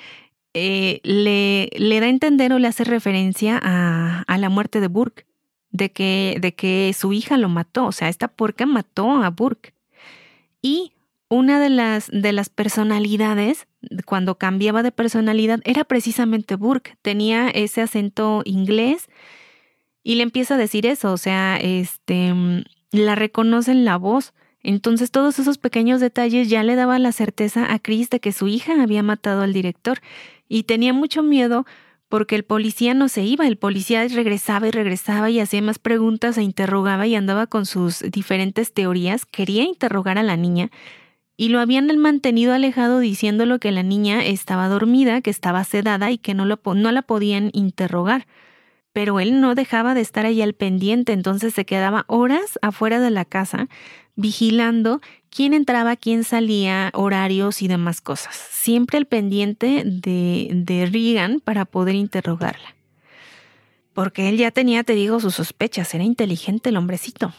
Eh, 0.53 1.01
le, 1.03 1.69
le, 1.77 1.99
da 1.99 2.07
a 2.07 2.09
entender 2.09 2.51
o 2.51 2.59
le 2.59 2.67
hace 2.67 2.83
referencia 2.83 3.59
a, 3.61 4.23
a, 4.27 4.37
la 4.39 4.49
muerte 4.49 4.79
de 4.79 4.87
Burke, 4.87 5.27
de 5.69 5.91
que, 5.91 6.37
de 6.41 6.55
que 6.55 6.93
su 6.97 7.13
hija 7.13 7.37
lo 7.37 7.47
mató, 7.47 7.85
o 7.85 7.91
sea, 7.91 8.09
esta 8.09 8.27
puerca 8.27 8.65
mató 8.65 9.23
a 9.23 9.29
Burke. 9.29 9.73
Y 10.63 10.93
una 11.29 11.59
de 11.59 11.69
las, 11.69 12.09
de 12.11 12.31
las 12.31 12.49
personalidades, 12.49 13.67
cuando 14.05 14.37
cambiaba 14.37 14.81
de 14.81 14.91
personalidad, 14.91 15.59
era 15.63 15.83
precisamente 15.83 16.55
Burke, 16.55 16.97
tenía 17.01 17.49
ese 17.49 17.81
acento 17.81 18.41
inglés 18.45 19.09
y 20.03 20.15
le 20.15 20.23
empieza 20.23 20.55
a 20.55 20.57
decir 20.57 20.85
eso, 20.85 21.11
o 21.11 21.17
sea, 21.17 21.57
este, 21.57 22.33
la 22.91 23.15
reconoce 23.15 23.71
en 23.71 23.85
la 23.85 23.97
voz. 23.97 24.33
Entonces 24.61 25.11
todos 25.11 25.39
esos 25.39 25.57
pequeños 25.57 26.01
detalles 26.01 26.49
ya 26.49 26.63
le 26.63 26.75
daban 26.75 27.03
la 27.03 27.11
certeza 27.11 27.71
a 27.71 27.79
Chris 27.79 28.09
de 28.09 28.19
que 28.19 28.31
su 28.31 28.47
hija 28.47 28.81
había 28.81 29.03
matado 29.03 29.41
al 29.41 29.53
director 29.53 29.99
y 30.49 30.63
tenía 30.63 30.93
mucho 30.93 31.23
miedo 31.23 31.65
porque 32.09 32.35
el 32.35 32.43
policía 32.43 32.93
no 32.93 33.09
se 33.09 33.23
iba, 33.23 33.47
el 33.47 33.57
policía 33.57 34.07
regresaba 34.07 34.67
y 34.67 34.71
regresaba 34.71 35.29
y 35.29 35.39
hacía 35.39 35.61
más 35.61 35.77
preguntas 35.77 36.37
e 36.37 36.43
interrogaba 36.43 37.05
y 37.05 37.15
andaba 37.15 37.47
con 37.47 37.65
sus 37.65 37.99
diferentes 37.99 38.73
teorías, 38.73 39.25
quería 39.25 39.63
interrogar 39.63 40.17
a 40.17 40.23
la 40.23 40.37
niña 40.37 40.71
y 41.35 41.49
lo 41.49 41.59
habían 41.59 41.95
mantenido 41.97 42.53
alejado 42.53 42.99
diciéndolo 42.99 43.59
que 43.59 43.71
la 43.71 43.83
niña 43.83 44.25
estaba 44.25 44.67
dormida, 44.69 45.21
que 45.21 45.29
estaba 45.29 45.63
sedada 45.63 46.09
y 46.09 46.17
que 46.17 46.33
no, 46.33 46.45
lo, 46.45 46.59
no 46.73 46.91
la 46.91 47.03
podían 47.03 47.51
interrogar 47.53 48.25
pero 48.93 49.19
él 49.19 49.41
no 49.41 49.55
dejaba 49.55 49.93
de 49.93 50.01
estar 50.01 50.25
ahí 50.25 50.41
al 50.41 50.53
pendiente, 50.53 51.13
entonces 51.13 51.53
se 51.53 51.65
quedaba 51.65 52.05
horas 52.07 52.57
afuera 52.61 52.99
de 52.99 53.11
la 53.11 53.25
casa 53.25 53.67
vigilando 54.15 55.01
quién 55.29 55.53
entraba, 55.53 55.95
quién 55.95 56.23
salía, 56.23 56.89
horarios 56.93 57.61
y 57.61 57.67
demás 57.67 58.01
cosas. 58.01 58.35
Siempre 58.35 58.97
al 58.97 59.05
pendiente 59.05 59.83
de, 59.85 60.49
de 60.51 60.87
Regan 60.87 61.39
para 61.39 61.65
poder 61.65 61.95
interrogarla. 61.95 62.75
Porque 63.93 64.29
él 64.29 64.37
ya 64.37 64.51
tenía, 64.51 64.83
te 64.83 64.93
digo, 64.93 65.19
sus 65.19 65.35
sospechas, 65.35 65.93
era 65.93 66.03
inteligente 66.03 66.69
el 66.69 66.77
hombrecito. 66.77 67.33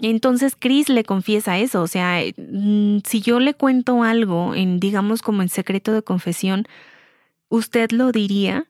Entonces 0.00 0.54
Chris 0.58 0.88
le 0.88 1.04
confiesa 1.04 1.58
eso, 1.58 1.82
o 1.82 1.86
sea, 1.86 2.22
mm, 2.36 3.00
si 3.04 3.20
yo 3.20 3.38
le 3.38 3.54
cuento 3.54 4.02
algo 4.02 4.54
digamos, 4.54 5.20
como 5.20 5.42
en 5.42 5.48
secreto 5.48 5.92
de 5.92 6.02
confesión, 6.02 6.66
¿usted 7.48 7.90
lo 7.92 8.12
diría? 8.12 8.66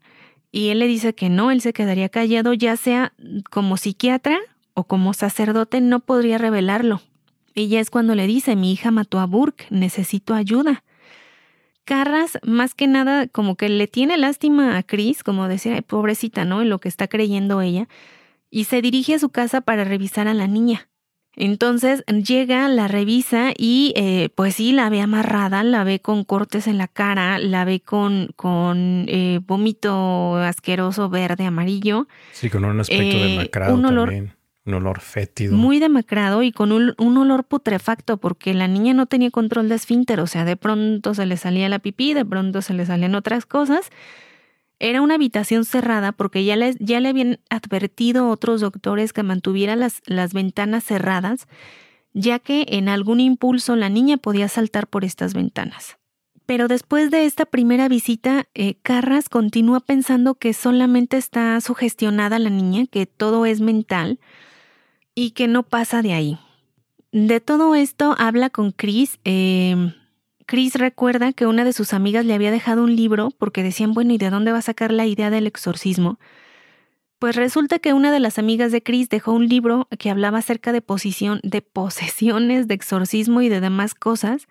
Y 0.52 0.68
él 0.68 0.80
le 0.80 0.86
dice 0.86 1.14
que 1.14 1.28
no, 1.28 1.50
él 1.50 1.60
se 1.60 1.72
quedaría 1.72 2.08
callado, 2.08 2.52
ya 2.54 2.76
sea 2.76 3.12
como 3.50 3.76
psiquiatra 3.76 4.38
o 4.74 4.84
como 4.84 5.14
sacerdote, 5.14 5.80
no 5.80 6.00
podría 6.00 6.38
revelarlo. 6.38 7.00
Y 7.54 7.68
ya 7.68 7.80
es 7.80 7.90
cuando 7.90 8.14
le 8.14 8.26
dice, 8.26 8.56
mi 8.56 8.72
hija 8.72 8.90
mató 8.90 9.18
a 9.18 9.26
Burke, 9.26 9.66
necesito 9.70 10.34
ayuda. 10.34 10.84
Carras, 11.84 12.38
más 12.44 12.74
que 12.74 12.86
nada, 12.86 13.26
como 13.26 13.56
que 13.56 13.68
le 13.68 13.88
tiene 13.88 14.16
lástima 14.16 14.76
a 14.76 14.82
Chris, 14.82 15.24
como 15.24 15.48
decir, 15.48 15.82
pobrecita, 15.82 16.44
¿no? 16.44 16.62
En 16.62 16.68
lo 16.68 16.78
que 16.78 16.88
está 16.88 17.08
creyendo 17.08 17.60
ella, 17.60 17.88
y 18.50 18.64
se 18.64 18.82
dirige 18.82 19.14
a 19.14 19.18
su 19.18 19.30
casa 19.30 19.60
para 19.60 19.84
revisar 19.84 20.28
a 20.28 20.34
la 20.34 20.46
niña. 20.46 20.88
Entonces 21.36 22.04
llega, 22.06 22.68
la 22.68 22.88
revisa 22.88 23.52
y 23.56 23.92
eh, 23.96 24.30
pues 24.34 24.56
sí, 24.56 24.72
la 24.72 24.90
ve 24.90 25.00
amarrada, 25.00 25.62
la 25.62 25.84
ve 25.84 26.00
con 26.00 26.24
cortes 26.24 26.66
en 26.66 26.76
la 26.76 26.88
cara, 26.88 27.38
la 27.38 27.64
ve 27.64 27.80
con, 27.80 28.30
con 28.36 29.06
eh, 29.08 29.40
vómito 29.46 30.36
asqueroso 30.36 31.08
verde, 31.08 31.44
amarillo. 31.44 32.08
Sí, 32.32 32.50
con 32.50 32.64
un 32.64 32.80
aspecto 32.80 33.16
eh, 33.16 33.28
demacrado 33.28 33.74
un 33.74 33.84
olor, 33.86 34.08
también, 34.08 34.34
un 34.66 34.74
olor 34.74 35.00
fétido. 35.00 35.56
Muy 35.56 35.78
demacrado 35.78 36.42
y 36.42 36.50
con 36.50 36.72
un, 36.72 36.94
un, 36.98 37.16
olor 37.16 37.44
putrefacto 37.44 38.16
porque 38.16 38.52
la 38.52 38.66
niña 38.66 38.92
no 38.92 39.06
tenía 39.06 39.30
control 39.30 39.68
de 39.68 39.76
esfínter, 39.76 40.20
o 40.20 40.26
sea, 40.26 40.44
de 40.44 40.56
pronto 40.56 41.14
se 41.14 41.26
le 41.26 41.36
salía 41.36 41.68
la 41.68 41.78
pipí, 41.78 42.12
de 42.12 42.24
pronto 42.24 42.60
se 42.60 42.74
le 42.74 42.86
salían 42.86 43.14
otras 43.14 43.46
cosas 43.46 43.90
era 44.80 45.02
una 45.02 45.14
habitación 45.14 45.64
cerrada 45.64 46.12
porque 46.12 46.44
ya 46.44 46.56
ya 46.78 47.00
le 47.00 47.08
habían 47.08 47.38
advertido 47.50 48.28
otros 48.28 48.60
doctores 48.60 49.12
que 49.12 49.22
mantuviera 49.22 49.76
las, 49.76 50.02
las 50.06 50.32
ventanas 50.32 50.84
cerradas, 50.84 51.46
ya 52.12 52.38
que 52.38 52.66
en 52.70 52.88
algún 52.88 53.20
impulso 53.20 53.76
la 53.76 53.88
niña 53.88 54.16
podía 54.16 54.48
saltar 54.48 54.88
por 54.88 55.04
estas 55.04 55.34
ventanas. 55.34 55.98
Pero 56.46 56.66
después 56.66 57.12
de 57.12 57.26
esta 57.26 57.44
primera 57.44 57.88
visita, 57.88 58.48
eh, 58.54 58.74
Carras 58.82 59.28
continúa 59.28 59.78
pensando 59.78 60.34
que 60.34 60.52
solamente 60.52 61.16
está 61.16 61.60
sugestionada 61.60 62.40
la 62.40 62.50
niña, 62.50 62.86
que 62.86 63.06
todo 63.06 63.46
es 63.46 63.60
mental 63.60 64.18
y 65.14 65.30
que 65.30 65.46
no 65.46 65.62
pasa 65.62 66.02
de 66.02 66.12
ahí. 66.12 66.38
De 67.12 67.40
todo 67.40 67.76
esto 67.76 68.16
habla 68.18 68.50
con 68.50 68.72
Chris, 68.72 69.20
eh, 69.24 69.94
Chris 70.50 70.74
recuerda 70.74 71.32
que 71.32 71.46
una 71.46 71.62
de 71.62 71.72
sus 71.72 71.94
amigas 71.94 72.26
le 72.26 72.34
había 72.34 72.50
dejado 72.50 72.82
un 72.82 72.96
libro 72.96 73.30
porque 73.38 73.62
decían, 73.62 73.92
bueno, 73.92 74.14
¿y 74.14 74.18
de 74.18 74.30
dónde 74.30 74.50
va 74.50 74.58
a 74.58 74.62
sacar 74.62 74.90
la 74.90 75.06
idea 75.06 75.30
del 75.30 75.46
exorcismo? 75.46 76.18
Pues 77.20 77.36
resulta 77.36 77.78
que 77.78 77.92
una 77.92 78.10
de 78.10 78.18
las 78.18 78.36
amigas 78.36 78.72
de 78.72 78.82
Chris 78.82 79.08
dejó 79.08 79.30
un 79.30 79.46
libro 79.46 79.86
que 79.96 80.10
hablaba 80.10 80.38
acerca 80.38 80.72
de, 80.72 80.82
posición, 80.82 81.38
de 81.44 81.62
posesiones, 81.62 82.66
de 82.66 82.74
exorcismo 82.74 83.42
y 83.42 83.48
de 83.48 83.60
demás 83.60 83.94
cosas. 83.94 84.48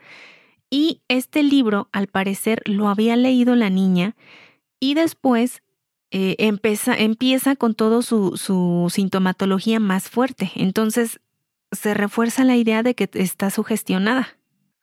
Y 0.69 1.01
este 1.09 1.43
libro, 1.43 1.89
al 1.91 2.07
parecer, 2.07 2.61
lo 2.63 2.87
había 2.87 3.17
leído 3.17 3.57
la 3.57 3.69
niña 3.69 4.15
y 4.79 4.93
después 4.93 5.63
eh, 6.11 6.37
empieza, 6.39 7.57
con 7.57 7.75
todo 7.75 8.03
su 8.03 8.89
sintomatología 8.89 9.81
más 9.81 10.07
fuerte. 10.09 10.49
Entonces 10.55 11.19
se 11.73 11.93
refuerza 11.93 12.45
la 12.45 12.55
idea 12.55 12.83
de 12.83 12.95
que 12.95 13.09
está 13.15 13.49
sugestionada. 13.49 14.38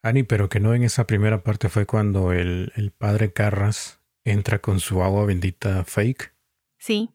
Ani, 0.09 0.23
pero 0.23 0.49
que 0.49 0.61
no 0.61 0.75
en 0.75 0.83
esa 0.83 1.07
primera 1.07 1.43
parte 1.43 1.69
fue 1.69 1.87
cuando 1.87 2.33
el, 2.33 2.73
el 2.77 2.91
padre 2.91 3.33
Carras 3.33 4.01
entra 4.25 4.61
con 4.61 4.81
su 4.81 5.03
agua 5.03 5.25
bendita 5.25 5.85
fake. 5.85 6.33
Sí. 6.79 7.11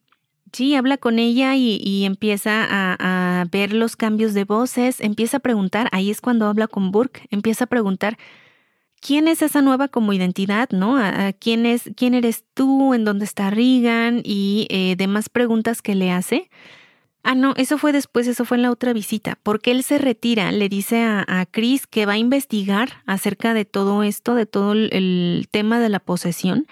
Sí, 0.54 0.76
habla 0.76 0.98
con 0.98 1.18
ella 1.18 1.56
y, 1.56 1.80
y 1.82 2.04
empieza 2.04 2.66
a, 2.66 2.98
a, 3.40 3.46
ver 3.46 3.72
los 3.72 3.96
cambios 3.96 4.34
de 4.34 4.44
voces, 4.44 5.00
empieza 5.00 5.38
a 5.38 5.40
preguntar, 5.40 5.88
ahí 5.94 6.12
es 6.12 6.20
cuando 6.20 6.46
habla 6.48 6.68
con 6.68 6.92
Burke, 6.92 7.26
empieza 7.30 7.64
a 7.64 7.68
preguntar, 7.68 8.18
¿quién 9.02 9.28
es 9.28 9.42
esa 9.42 9.62
nueva 9.62 9.88
como 9.88 10.12
identidad, 10.14 10.70
no? 10.72 10.98
¿A, 10.98 11.34
quién, 11.34 11.66
es, 11.66 11.90
¿Quién 11.96 12.14
eres 12.14 12.46
tú? 12.54 12.94
¿En 12.94 13.04
dónde 13.06 13.26
está 13.26 13.50
Regan? 13.50 14.22
Y 14.24 14.68
eh, 14.70 14.96
demás 14.98 15.30
preguntas 15.30 15.82
que 15.82 15.96
le 15.96 16.12
hace. 16.12 16.50
Ah, 17.24 17.36
no, 17.36 17.54
eso 17.56 17.78
fue 17.78 17.92
después, 17.92 18.28
eso 18.28 18.46
fue 18.46 18.58
en 18.58 18.64
la 18.64 18.72
otra 18.72 18.94
visita, 18.94 19.38
porque 19.44 19.72
él 19.72 19.84
se 19.84 20.00
retira, 20.00 20.52
le 20.52 20.70
dice 20.70 21.04
a, 21.04 21.46
Chris 21.52 21.86
que 21.86 22.06
va 22.06 22.14
a 22.14 22.18
investigar 22.18 23.04
acerca 23.06 23.54
de 23.54 23.66
todo 23.66 24.02
esto, 24.02 24.34
de 24.34 24.48
todo 24.48 24.72
el, 24.74 24.90
el 24.92 25.48
tema 25.52 25.80
de 25.80 25.90
la 25.90 26.00
posesión, 26.00 26.66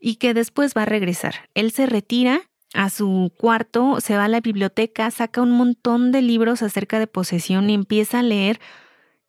y 0.00 0.16
que 0.16 0.34
después 0.34 0.74
va 0.76 0.82
a 0.82 0.86
regresar. 0.86 1.48
Él 1.54 1.70
se 1.70 1.86
retira 1.86 2.42
a 2.74 2.90
su 2.90 3.32
cuarto, 3.38 4.00
se 4.00 4.16
va 4.16 4.24
a 4.24 4.28
la 4.28 4.40
biblioteca, 4.40 5.10
saca 5.10 5.40
un 5.40 5.52
montón 5.52 6.10
de 6.10 6.22
libros 6.22 6.62
acerca 6.62 6.98
de 6.98 7.06
posesión 7.06 7.70
y 7.70 7.74
empieza 7.74 8.18
a 8.18 8.22
leer 8.22 8.60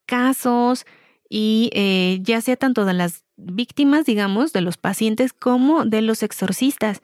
casos 0.06 0.86
y 1.30 1.70
eh, 1.74 2.20
ya 2.22 2.42
sea 2.42 2.58
tanto 2.58 2.86
de 2.86 2.94
las 2.94 3.24
víctimas, 3.38 4.06
digamos, 4.06 4.52
de 4.54 4.62
los 4.62 4.78
pacientes 4.78 5.32
como 5.34 5.86
de 5.86 6.02
los 6.02 6.24
exorcistas. 6.24 7.02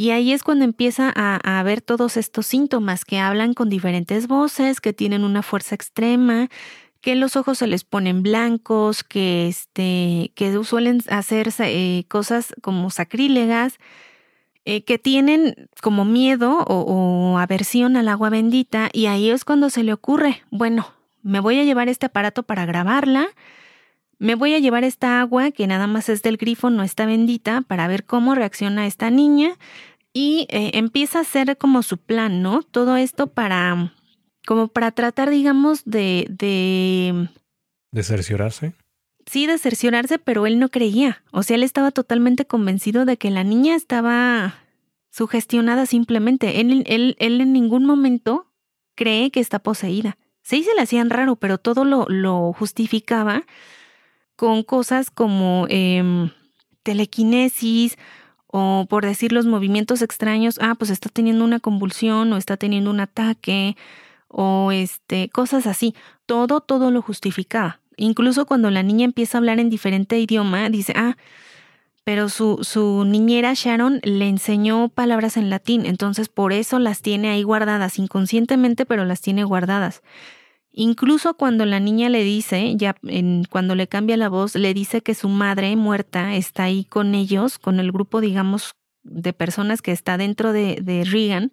Y 0.00 0.12
ahí 0.12 0.32
es 0.32 0.42
cuando 0.42 0.64
empieza 0.64 1.12
a, 1.14 1.62
ver 1.62 1.82
todos 1.82 2.16
estos 2.16 2.46
síntomas 2.46 3.04
que 3.04 3.18
hablan 3.18 3.52
con 3.52 3.68
diferentes 3.68 4.28
voces, 4.28 4.80
que 4.80 4.94
tienen 4.94 5.24
una 5.24 5.42
fuerza 5.42 5.74
extrema, 5.74 6.48
que 7.02 7.14
los 7.16 7.36
ojos 7.36 7.58
se 7.58 7.66
les 7.66 7.84
ponen 7.84 8.22
blancos, 8.22 9.04
que, 9.04 9.46
este, 9.46 10.32
que 10.34 10.58
suelen 10.64 11.02
hacer 11.10 11.52
eh, 11.58 12.04
cosas 12.08 12.54
como 12.62 12.88
sacrílegas, 12.88 13.76
eh, 14.64 14.84
que 14.84 14.98
tienen 14.98 15.68
como 15.82 16.06
miedo 16.06 16.64
o, 16.66 17.34
o 17.34 17.36
aversión 17.36 17.98
al 17.98 18.08
agua 18.08 18.30
bendita. 18.30 18.88
Y 18.94 19.04
ahí 19.04 19.28
es 19.28 19.44
cuando 19.44 19.68
se 19.68 19.82
le 19.82 19.92
ocurre, 19.92 20.44
bueno, 20.50 20.94
me 21.22 21.40
voy 21.40 21.60
a 21.60 21.64
llevar 21.64 21.90
este 21.90 22.06
aparato 22.06 22.42
para 22.42 22.64
grabarla. 22.64 23.28
Me 24.18 24.34
voy 24.34 24.54
a 24.54 24.58
llevar 24.58 24.84
esta 24.84 25.20
agua 25.20 25.50
que 25.50 25.66
nada 25.66 25.86
más 25.86 26.10
es 26.10 26.22
del 26.22 26.36
grifo, 26.36 26.68
no 26.68 26.82
está 26.82 27.06
bendita, 27.06 27.62
para 27.62 27.86
ver 27.86 28.04
cómo 28.04 28.34
reacciona 28.34 28.86
esta 28.86 29.10
niña 29.10 29.56
y 30.12 30.46
eh, 30.50 30.72
empieza 30.74 31.18
a 31.18 31.22
hacer 31.22 31.56
como 31.56 31.82
su 31.82 31.98
plan, 31.98 32.42
¿no? 32.42 32.62
Todo 32.62 32.96
esto 32.96 33.28
para, 33.28 33.94
como 34.46 34.68
para 34.68 34.90
tratar, 34.90 35.30
digamos, 35.30 35.84
de... 35.84 36.26
¿De, 36.28 37.28
¿De 37.92 38.02
cerciorarse? 38.02 38.74
Sí, 39.26 39.46
de 39.46 39.58
cerciorarse, 39.58 40.18
pero 40.18 40.46
él 40.46 40.58
no 40.58 40.68
creía. 40.68 41.22
O 41.30 41.42
sea, 41.42 41.56
él 41.56 41.62
estaba 41.62 41.90
totalmente 41.90 42.46
convencido 42.46 43.04
de 43.04 43.16
que 43.16 43.30
la 43.30 43.44
niña 43.44 43.76
estaba 43.76 44.54
sugestionada 45.10 45.86
simplemente. 45.86 46.60
Él, 46.60 46.84
él, 46.86 47.16
él 47.18 47.40
en 47.40 47.52
ningún 47.52 47.84
momento 47.84 48.46
cree 48.96 49.30
que 49.30 49.40
está 49.40 49.60
poseída. 49.60 50.18
Sí 50.42 50.64
se 50.64 50.74
le 50.74 50.82
hacían 50.82 51.10
raro, 51.10 51.36
pero 51.36 51.58
todo 51.58 51.84
lo, 51.84 52.06
lo 52.08 52.52
justificaba 52.52 53.44
con 54.36 54.62
cosas 54.62 55.10
como 55.10 55.66
em, 55.68 56.30
telequinesis 56.82 57.98
o 58.52 58.86
por 58.88 59.04
decir 59.04 59.32
los 59.32 59.46
movimientos 59.46 60.02
extraños, 60.02 60.58
ah, 60.60 60.74
pues 60.76 60.90
está 60.90 61.08
teniendo 61.08 61.44
una 61.44 61.60
convulsión 61.60 62.32
o 62.32 62.36
está 62.36 62.56
teniendo 62.56 62.90
un 62.90 63.00
ataque 63.00 63.76
o 64.28 64.72
este, 64.72 65.28
cosas 65.28 65.66
así. 65.66 65.94
Todo, 66.26 66.60
todo 66.60 66.90
lo 66.90 67.00
justificaba. 67.02 67.80
Incluso 67.96 68.46
cuando 68.46 68.70
la 68.70 68.82
niña 68.82 69.04
empieza 69.04 69.36
a 69.36 69.40
hablar 69.40 69.60
en 69.60 69.70
diferente 69.70 70.18
idioma, 70.18 70.68
dice, 70.68 70.94
ah, 70.96 71.16
pero 72.02 72.28
su, 72.28 72.58
su 72.62 73.04
niñera 73.04 73.52
Sharon 73.54 74.00
le 74.02 74.28
enseñó 74.28 74.88
palabras 74.88 75.36
en 75.36 75.50
latín, 75.50 75.86
entonces 75.86 76.28
por 76.28 76.52
eso 76.52 76.78
las 76.78 77.02
tiene 77.02 77.30
ahí 77.30 77.42
guardadas, 77.42 77.98
inconscientemente, 77.98 78.86
pero 78.86 79.04
las 79.04 79.20
tiene 79.20 79.44
guardadas. 79.44 80.02
Incluso 80.80 81.34
cuando 81.34 81.66
la 81.66 81.78
niña 81.78 82.08
le 82.08 82.24
dice, 82.24 82.74
ya 82.74 82.96
en, 83.02 83.44
cuando 83.50 83.74
le 83.74 83.86
cambia 83.86 84.16
la 84.16 84.30
voz, 84.30 84.54
le 84.54 84.72
dice 84.72 85.02
que 85.02 85.14
su 85.14 85.28
madre 85.28 85.76
muerta 85.76 86.36
está 86.36 86.64
ahí 86.64 86.84
con 86.84 87.14
ellos, 87.14 87.58
con 87.58 87.80
el 87.80 87.92
grupo, 87.92 88.22
digamos, 88.22 88.72
de 89.02 89.34
personas 89.34 89.82
que 89.82 89.92
está 89.92 90.16
dentro 90.16 90.54
de, 90.54 90.78
de 90.80 91.04
Regan, 91.04 91.52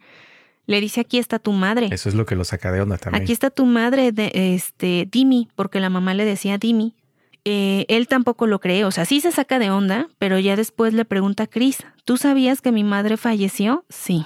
le 0.65 0.79
dice 0.79 1.01
aquí 1.01 1.17
está 1.17 1.39
tu 1.39 1.51
madre. 1.51 1.89
Eso 1.91 2.07
es 2.07 2.15
lo 2.15 2.25
que 2.25 2.37
lo 2.37 2.45
saca 2.45 2.71
de 2.71 2.79
onda 2.79 2.97
también. 2.97 3.21
Aquí 3.21 3.33
está 3.33 3.49
tu 3.49 3.65
madre, 3.65 4.13
de, 4.13 4.31
este, 4.33 5.09
Dimi, 5.11 5.49
porque 5.55 5.81
la 5.81 5.89
mamá 5.89 6.13
le 6.13 6.23
decía 6.23 6.57
Dimi. 6.57 6.95
Eh, 7.43 7.85
él 7.89 8.07
tampoco 8.07 8.47
lo 8.47 8.61
cree, 8.61 8.85
o 8.85 8.91
sea, 8.91 9.03
sí 9.03 9.19
se 9.19 9.33
saca 9.33 9.59
de 9.59 9.71
onda, 9.71 10.07
pero 10.19 10.39
ya 10.39 10.55
después 10.55 10.93
le 10.93 11.03
pregunta 11.03 11.43
a 11.43 11.47
Chris, 11.47 11.79
¿tú 12.05 12.15
sabías 12.15 12.61
que 12.61 12.71
mi 12.71 12.85
madre 12.85 13.17
falleció? 13.17 13.83
Sí, 13.89 14.25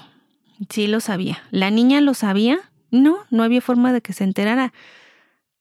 sí 0.70 0.86
lo 0.86 1.00
sabía. 1.00 1.40
¿La 1.50 1.72
niña 1.72 2.02
lo 2.02 2.14
sabía? 2.14 2.60
No, 2.92 3.20
no 3.30 3.44
había 3.44 3.62
forma 3.62 3.94
de 3.94 4.02
que 4.02 4.14
se 4.14 4.24
enterara. 4.24 4.74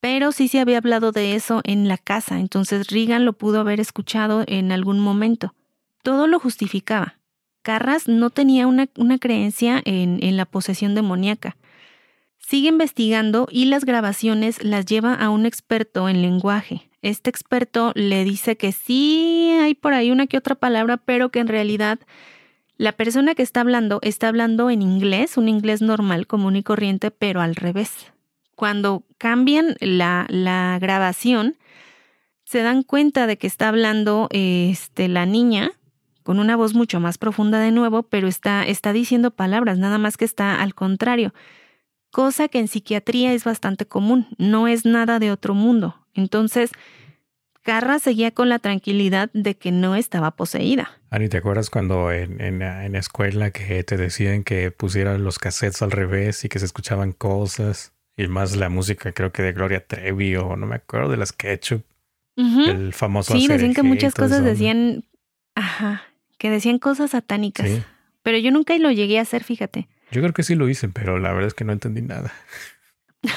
Pero 0.01 0.33
sí 0.33 0.49
se 0.49 0.61
había 0.61 0.78
hablado 0.78 1.12
de 1.12 1.35
eso 1.35 1.61
en 1.64 1.87
la 1.87 1.99
casa, 1.99 2.41
entonces 2.41 2.89
Regan 2.89 3.24
lo 3.24 3.35
pudo 3.35 3.61
haber 3.61 3.81
escuchado 3.81 4.45
en 4.47 4.72
algún 4.72 4.99
momento. 4.99 5.55
Todo 6.03 6.26
lo 6.26 6.41
justificaba. 6.41 7.18
Carras 7.62 8.09
no 8.09 8.31
tenía 8.31 8.66
una, 8.66 8.89
una 8.97 9.18
creencia 9.18 9.83
en, 9.85 10.18
en 10.22 10.37
la 10.37 10.47
posesión 10.47 10.95
demoníaca. 10.95 11.57
Sigue 12.39 12.68
investigando 12.68 13.47
y 13.51 13.66
las 13.66 13.85
grabaciones 13.85 14.64
las 14.64 14.87
lleva 14.87 15.14
a 15.14 15.28
un 15.28 15.45
experto 15.45 16.09
en 16.09 16.22
lenguaje. 16.22 16.91
Este 17.03 17.31
experto 17.31 17.93
le 17.95 18.24
dice 18.24 18.57
que 18.57 18.72
sí 18.72 19.57
hay 19.61 19.74
por 19.74 19.93
ahí 19.93 20.11
una 20.11 20.26
que 20.26 20.39
otra 20.39 20.55
palabra, 20.55 20.97
pero 20.97 21.31
que 21.31 21.39
en 21.39 21.49
realidad 21.49 22.01
la 22.81 22.93
persona 22.93 23.35
que 23.35 23.43
está 23.43 23.61
hablando 23.61 23.99
está 24.01 24.28
hablando 24.28 24.70
en 24.70 24.81
inglés, 24.81 25.37
un 25.37 25.51
inglés 25.51 25.83
normal, 25.83 26.26
común 26.26 26.57
y 26.57 26.62
corriente, 26.62 27.11
pero 27.11 27.43
al 27.43 27.55
revés. 27.55 28.11
Cuando 28.57 29.05
cambian 29.18 29.76
la, 29.81 30.24
la 30.31 30.78
grabación, 30.81 31.59
se 32.45 32.62
dan 32.62 32.83
cuenta 32.83 33.26
de 33.26 33.37
que 33.37 33.47
está 33.47 33.68
hablando 33.68 34.28
este, 34.31 35.09
la 35.09 35.26
niña 35.26 35.72
con 36.22 36.39
una 36.39 36.57
voz 36.57 36.72
mucho 36.72 37.01
más 37.01 37.18
profunda 37.18 37.61
de 37.61 37.70
nuevo, 37.70 38.03
pero 38.05 38.28
está, 38.28 38.64
está 38.64 38.95
diciendo 38.95 39.31
palabras, 39.31 39.76
nada 39.76 39.99
más 39.99 40.16
que 40.16 40.24
está 40.24 40.62
al 40.62 40.74
contrario, 40.74 41.35
cosa 42.11 42.49
que 42.49 42.61
en 42.61 42.68
psiquiatría 42.68 43.35
es 43.35 43.45
bastante 43.45 43.85
común, 43.85 44.26
no 44.39 44.68
es 44.68 44.87
nada 44.87 45.18
de 45.18 45.33
otro 45.33 45.53
mundo. 45.53 46.07
Entonces, 46.14 46.70
Carra 47.61 47.99
seguía 47.99 48.31
con 48.31 48.49
la 48.49 48.59
tranquilidad 48.59 49.28
de 49.35 49.55
que 49.55 49.70
no 49.70 49.97
estaba 49.97 50.31
poseída. 50.31 50.99
Ani, 51.11 51.29
¿te 51.29 51.39
acuerdas 51.39 51.71
cuando 51.71 52.13
en, 52.13 52.41
en, 52.41 52.63
en, 52.63 52.93
la 52.93 52.99
escuela 52.99 53.51
que 53.51 53.83
te 53.83 53.97
decían 53.97 54.45
que 54.45 54.71
pusieran 54.71 55.25
los 55.25 55.41
cassettes 55.41 55.83
al 55.83 55.91
revés 55.91 56.45
y 56.45 56.49
que 56.49 56.61
se 56.61 56.67
escuchaban 56.67 57.11
cosas? 57.13 57.93
Y 58.17 58.29
más 58.29 58.55
la 58.57 58.69
música, 58.69 59.11
creo 59.11 59.33
que 59.33 59.43
de 59.43 59.53
Gloria 59.53 59.85
Trevi 59.85 60.37
o 60.37 60.55
no 60.57 60.67
me 60.67 60.77
acuerdo 60.77 61.11
de 61.11 61.17
las 61.17 61.33
Ketchup. 61.33 61.83
Uh 62.37 62.43
-huh. 62.43 62.71
El 62.71 62.93
famoso. 62.93 63.33
Sí, 63.35 63.49
decían 63.49 63.75
que 63.75 63.83
muchas 63.83 64.15
cosas 64.15 64.45
decían. 64.45 65.05
Ajá. 65.57 66.03
Que 66.39 66.49
decían 66.49 66.79
cosas 66.79 67.11
satánicas. 67.11 67.67
Sí. 67.67 67.83
Pero 68.23 68.39
yo 68.39 68.53
nunca 68.53 68.79
lo 68.79 68.93
llegué 68.93 69.19
a 69.19 69.23
hacer, 69.23 69.43
fíjate. 69.43 69.89
Yo 70.13 70.21
creo 70.21 70.33
que 70.33 70.45
sí 70.45 70.55
lo 70.55 70.69
hice, 70.69 70.89
pero 70.89 71.19
la 71.19 71.33
verdad 71.33 71.49
es 71.49 71.55
que 71.55 71.65
no 71.65 71.73
entendí 71.73 72.03
nada. 72.03 72.33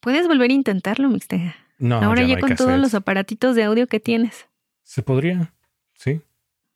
Puedes 0.00 0.28
volver 0.28 0.50
a 0.50 0.54
intentarlo, 0.54 1.08
Mixteja. 1.08 1.56
No, 1.78 2.00
Ahora 2.00 2.22
ya, 2.22 2.28
ya 2.28 2.34
no 2.36 2.40
con 2.40 2.56
todos 2.56 2.78
los 2.78 2.94
aparatitos 2.94 3.56
de 3.56 3.64
audio 3.64 3.88
que 3.88 3.98
tienes. 4.00 4.46
Se 4.92 5.02
podría, 5.02 5.54
sí. 5.94 6.20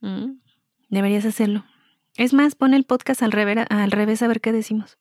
Mm, 0.01 0.39
Deberías 0.89 1.27
hacerlo. 1.27 1.67
Es 2.17 2.33
más, 2.33 2.55
pon 2.55 2.73
el 2.73 2.85
podcast 2.85 3.21
al, 3.23 3.31
rever- 3.31 3.67
al 3.69 3.91
revés 3.91 4.23
a 4.23 4.27
ver 4.27 4.41
qué 4.41 4.53
decimos. 4.53 4.97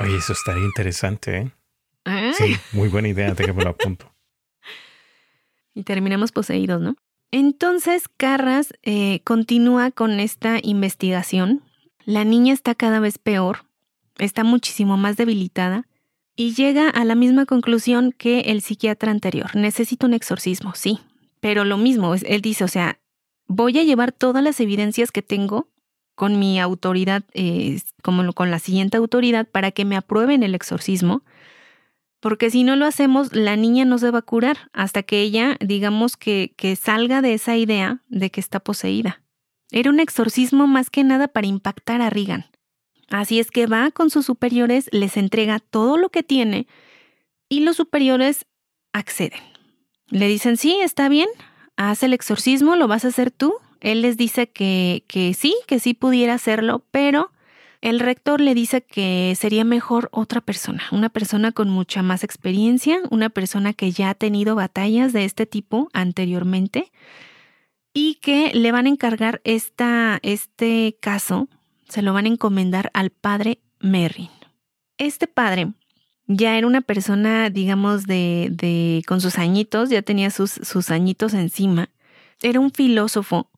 Oye, 0.00 0.16
eso 0.16 0.32
estaría 0.32 0.64
interesante, 0.64 1.36
¿eh? 1.38 1.52
Ah, 2.04 2.32
Sí, 2.36 2.56
muy 2.72 2.88
buena 2.88 3.06
idea, 3.06 3.32
déjamelo 3.32 3.70
a 3.70 3.76
punto. 3.76 4.12
Y 5.74 5.84
terminamos 5.84 6.32
poseídos, 6.32 6.80
¿no? 6.80 6.96
Entonces, 7.30 8.08
Carras 8.16 8.74
eh, 8.82 9.20
continúa 9.22 9.92
con 9.92 10.18
esta 10.18 10.58
investigación. 10.60 11.62
La 12.04 12.24
niña 12.24 12.52
está 12.54 12.74
cada 12.74 12.98
vez 12.98 13.18
peor, 13.18 13.67
está 14.18 14.44
muchísimo 14.44 14.96
más 14.96 15.16
debilitada 15.16 15.86
y 16.36 16.54
llega 16.54 16.88
a 16.88 17.04
la 17.04 17.14
misma 17.14 17.46
conclusión 17.46 18.12
que 18.12 18.40
el 18.40 18.62
psiquiatra 18.62 19.10
anterior. 19.10 19.56
Necesito 19.56 20.06
un 20.06 20.14
exorcismo, 20.14 20.72
sí, 20.74 21.00
pero 21.40 21.64
lo 21.64 21.76
mismo, 21.76 22.14
él 22.14 22.40
dice, 22.40 22.64
o 22.64 22.68
sea, 22.68 23.00
voy 23.48 23.78
a 23.78 23.82
llevar 23.82 24.12
todas 24.12 24.42
las 24.42 24.60
evidencias 24.60 25.10
que 25.10 25.22
tengo 25.22 25.68
con 26.14 26.38
mi 26.38 26.60
autoridad, 26.60 27.24
eh, 27.32 27.80
como 28.02 28.32
con 28.32 28.50
la 28.50 28.58
siguiente 28.58 28.96
autoridad, 28.96 29.48
para 29.48 29.70
que 29.70 29.84
me 29.84 29.96
aprueben 29.96 30.42
el 30.42 30.54
exorcismo. 30.54 31.22
Porque 32.20 32.50
si 32.50 32.64
no 32.64 32.74
lo 32.74 32.86
hacemos, 32.86 33.34
la 33.34 33.56
niña 33.56 33.84
no 33.84 33.98
se 33.98 34.10
va 34.10 34.18
a 34.18 34.22
curar 34.22 34.70
hasta 34.72 35.04
que 35.04 35.22
ella, 35.22 35.56
digamos 35.60 36.16
que, 36.16 36.54
que 36.56 36.74
salga 36.74 37.22
de 37.22 37.34
esa 37.34 37.56
idea 37.56 38.02
de 38.08 38.30
que 38.30 38.40
está 38.40 38.58
poseída. 38.58 39.22
Era 39.70 39.90
un 39.90 40.00
exorcismo 40.00 40.66
más 40.66 40.90
que 40.90 41.04
nada 41.04 41.28
para 41.28 41.46
impactar 41.46 42.02
a 42.02 42.10
Regan. 42.10 42.46
Así 43.10 43.40
es 43.40 43.50
que 43.50 43.66
va 43.66 43.90
con 43.90 44.10
sus 44.10 44.26
superiores, 44.26 44.88
les 44.92 45.16
entrega 45.16 45.60
todo 45.60 45.96
lo 45.96 46.10
que 46.10 46.22
tiene 46.22 46.66
y 47.48 47.60
los 47.60 47.76
superiores 47.76 48.46
acceden. 48.92 49.40
Le 50.08 50.28
dicen, 50.28 50.56
sí, 50.56 50.78
está 50.82 51.08
bien, 51.08 51.28
haz 51.76 52.02
el 52.02 52.12
exorcismo, 52.12 52.76
lo 52.76 52.88
vas 52.88 53.04
a 53.04 53.08
hacer 53.08 53.30
tú. 53.30 53.54
Él 53.80 54.02
les 54.02 54.16
dice 54.16 54.50
que, 54.50 55.04
que 55.06 55.34
sí, 55.34 55.56
que 55.66 55.78
sí 55.78 55.94
pudiera 55.94 56.34
hacerlo, 56.34 56.84
pero 56.90 57.30
el 57.80 58.00
rector 58.00 58.40
le 58.40 58.54
dice 58.54 58.82
que 58.82 59.34
sería 59.38 59.64
mejor 59.64 60.08
otra 60.12 60.40
persona, 60.40 60.82
una 60.90 61.08
persona 61.08 61.52
con 61.52 61.70
mucha 61.70 62.02
más 62.02 62.24
experiencia, 62.24 62.98
una 63.10 63.30
persona 63.30 63.72
que 63.72 63.92
ya 63.92 64.10
ha 64.10 64.14
tenido 64.14 64.56
batallas 64.56 65.12
de 65.12 65.24
este 65.24 65.46
tipo 65.46 65.88
anteriormente 65.92 66.90
y 67.94 68.16
que 68.16 68.52
le 68.52 68.72
van 68.72 68.86
a 68.86 68.90
encargar 68.90 69.40
esta, 69.44 70.18
este 70.22 70.98
caso, 71.00 71.48
se 71.88 72.02
lo 72.02 72.12
van 72.12 72.26
a 72.26 72.28
encomendar 72.28 72.90
al 72.94 73.10
padre 73.10 73.60
Merrin. 73.80 74.30
Este 74.98 75.26
padre 75.26 75.72
ya 76.26 76.58
era 76.58 76.66
una 76.66 76.80
persona, 76.80 77.50
digamos, 77.50 78.06
de, 78.06 78.48
de 78.50 79.02
con 79.06 79.20
sus 79.20 79.38
añitos, 79.38 79.88
ya 79.88 80.02
tenía 80.02 80.30
sus, 80.30 80.50
sus 80.50 80.90
añitos 80.90 81.34
encima. 81.34 81.90
Era 82.42 82.60
un 82.60 82.70
filósofo 82.70 83.50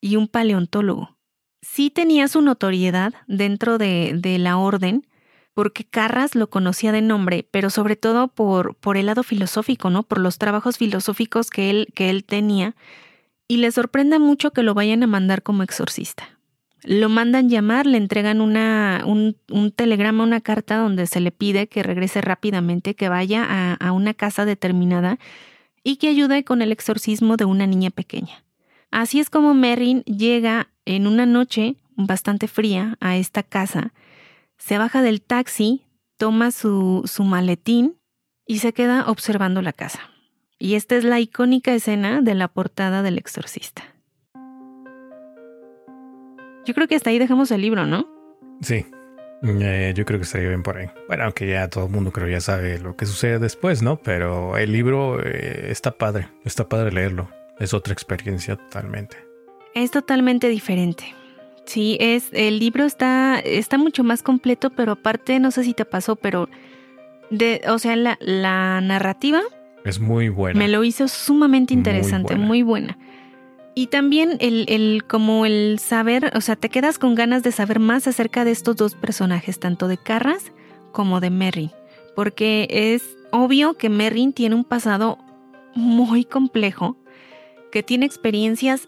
y 0.00 0.16
un 0.16 0.28
paleontólogo 0.28 1.16
sí 1.62 1.90
tenía 1.90 2.28
su 2.28 2.42
notoriedad 2.42 3.14
dentro 3.26 3.78
de, 3.78 4.12
de, 4.16 4.38
la 4.38 4.56
orden, 4.56 5.06
porque 5.54 5.84
Carras 5.84 6.34
lo 6.34 6.48
conocía 6.48 6.92
de 6.92 7.02
nombre, 7.02 7.46
pero 7.50 7.70
sobre 7.70 7.96
todo 7.96 8.28
por, 8.28 8.76
por 8.76 8.96
el 8.96 9.06
lado 9.06 9.22
filosófico, 9.22 9.90
¿no? 9.90 10.02
Por 10.02 10.20
los 10.20 10.38
trabajos 10.38 10.78
filosóficos 10.78 11.50
que 11.50 11.70
él, 11.70 11.88
que 11.94 12.10
él 12.10 12.24
tenía. 12.24 12.74
Y 13.48 13.58
le 13.58 13.72
sorprende 13.72 14.18
mucho 14.18 14.52
que 14.52 14.62
lo 14.62 14.74
vayan 14.74 15.02
a 15.02 15.08
mandar 15.08 15.42
como 15.42 15.62
exorcista. 15.62 16.39
Lo 16.82 17.08
mandan 17.08 17.48
llamar, 17.48 17.86
le 17.86 17.98
entregan 17.98 18.40
un, 18.40 19.36
un 19.50 19.72
telegrama, 19.72 20.24
una 20.24 20.40
carta 20.40 20.78
donde 20.78 21.06
se 21.06 21.20
le 21.20 21.30
pide 21.30 21.66
que 21.66 21.82
regrese 21.82 22.20
rápidamente, 22.20 22.94
que 22.94 23.08
vaya 23.08 23.44
a, 23.48 23.74
a 23.74 23.92
una 23.92 24.14
casa 24.14 24.44
determinada 24.44 25.18
y 25.82 25.96
que 25.96 26.08
ayude 26.08 26.44
con 26.44 26.62
el 26.62 26.72
exorcismo 26.72 27.36
de 27.36 27.44
una 27.44 27.66
niña 27.66 27.90
pequeña. 27.90 28.44
Así 28.90 29.20
es 29.20 29.30
como 29.30 29.54
Merrin 29.54 30.02
llega 30.04 30.68
en 30.84 31.06
una 31.06 31.26
noche 31.26 31.76
bastante 31.96 32.48
fría 32.48 32.96
a 33.00 33.16
esta 33.16 33.42
casa, 33.42 33.92
se 34.58 34.78
baja 34.78 35.02
del 35.02 35.22
taxi, 35.22 35.82
toma 36.16 36.50
su, 36.50 37.02
su 37.06 37.24
maletín 37.24 37.96
y 38.46 38.58
se 38.58 38.72
queda 38.72 39.06
observando 39.08 39.62
la 39.62 39.72
casa. 39.72 40.00
Y 40.58 40.74
esta 40.74 40.96
es 40.96 41.04
la 41.04 41.20
icónica 41.20 41.72
escena 41.72 42.20
de 42.20 42.34
la 42.34 42.48
portada 42.48 43.02
del 43.02 43.16
exorcista. 43.16 43.94
Yo 46.64 46.74
creo 46.74 46.88
que 46.88 46.96
hasta 46.96 47.10
ahí 47.10 47.18
dejamos 47.18 47.50
el 47.50 47.62
libro, 47.62 47.86
¿no? 47.86 48.08
Sí, 48.60 48.84
eh, 49.42 49.92
yo 49.96 50.04
creo 50.04 50.18
que 50.18 50.24
estaría 50.24 50.48
bien 50.48 50.62
por 50.62 50.76
ahí. 50.76 50.88
Bueno, 51.08 51.24
aunque 51.24 51.48
ya 51.48 51.68
todo 51.68 51.86
el 51.86 51.90
mundo 51.90 52.12
creo 52.12 52.28
ya 52.28 52.40
sabe 52.40 52.78
lo 52.78 52.96
que 52.96 53.06
sucede 53.06 53.38
después, 53.38 53.82
¿no? 53.82 53.96
Pero 53.96 54.56
el 54.56 54.72
libro 54.72 55.20
eh, 55.24 55.70
está 55.70 55.92
padre, 55.92 56.28
está 56.44 56.68
padre 56.68 56.92
leerlo. 56.92 57.28
es 57.58 57.74
otra 57.74 57.92
experiencia 57.92 58.56
totalmente. 58.56 59.16
Es 59.74 59.90
totalmente 59.90 60.48
diferente. 60.48 61.14
Sí, 61.64 61.96
es 62.00 62.28
el 62.32 62.58
libro 62.58 62.84
está 62.84 63.38
está 63.38 63.78
mucho 63.78 64.02
más 64.02 64.22
completo, 64.22 64.70
pero 64.70 64.92
aparte 64.92 65.38
no 65.38 65.50
sé 65.50 65.62
si 65.62 65.72
te 65.74 65.84
pasó, 65.84 66.16
pero 66.16 66.48
de, 67.30 67.62
o 67.68 67.78
sea, 67.78 67.96
la, 67.96 68.18
la 68.20 68.80
narrativa 68.80 69.40
es 69.84 70.00
muy 70.00 70.28
buena. 70.28 70.58
Me 70.58 70.68
lo 70.68 70.84
hizo 70.84 71.08
sumamente 71.08 71.72
interesante, 71.72 72.34
muy 72.36 72.62
buena. 72.62 72.98
Y 73.80 73.86
también 73.86 74.36
el, 74.40 74.66
el, 74.68 75.04
como 75.08 75.46
el 75.46 75.78
saber, 75.78 76.32
o 76.36 76.42
sea, 76.42 76.54
te 76.54 76.68
quedas 76.68 76.98
con 76.98 77.14
ganas 77.14 77.42
de 77.42 77.50
saber 77.50 77.80
más 77.80 78.06
acerca 78.06 78.44
de 78.44 78.50
estos 78.50 78.76
dos 78.76 78.94
personajes, 78.94 79.58
tanto 79.58 79.88
de 79.88 79.96
Carras 79.96 80.52
como 80.92 81.18
de 81.20 81.30
Merry. 81.30 81.70
Porque 82.14 82.68
es 82.68 83.16
obvio 83.32 83.78
que 83.78 83.88
Merrin 83.88 84.34
tiene 84.34 84.54
un 84.54 84.64
pasado 84.64 85.16
muy 85.74 86.26
complejo, 86.26 86.98
que 87.72 87.82
tiene 87.82 88.04
experiencias 88.04 88.86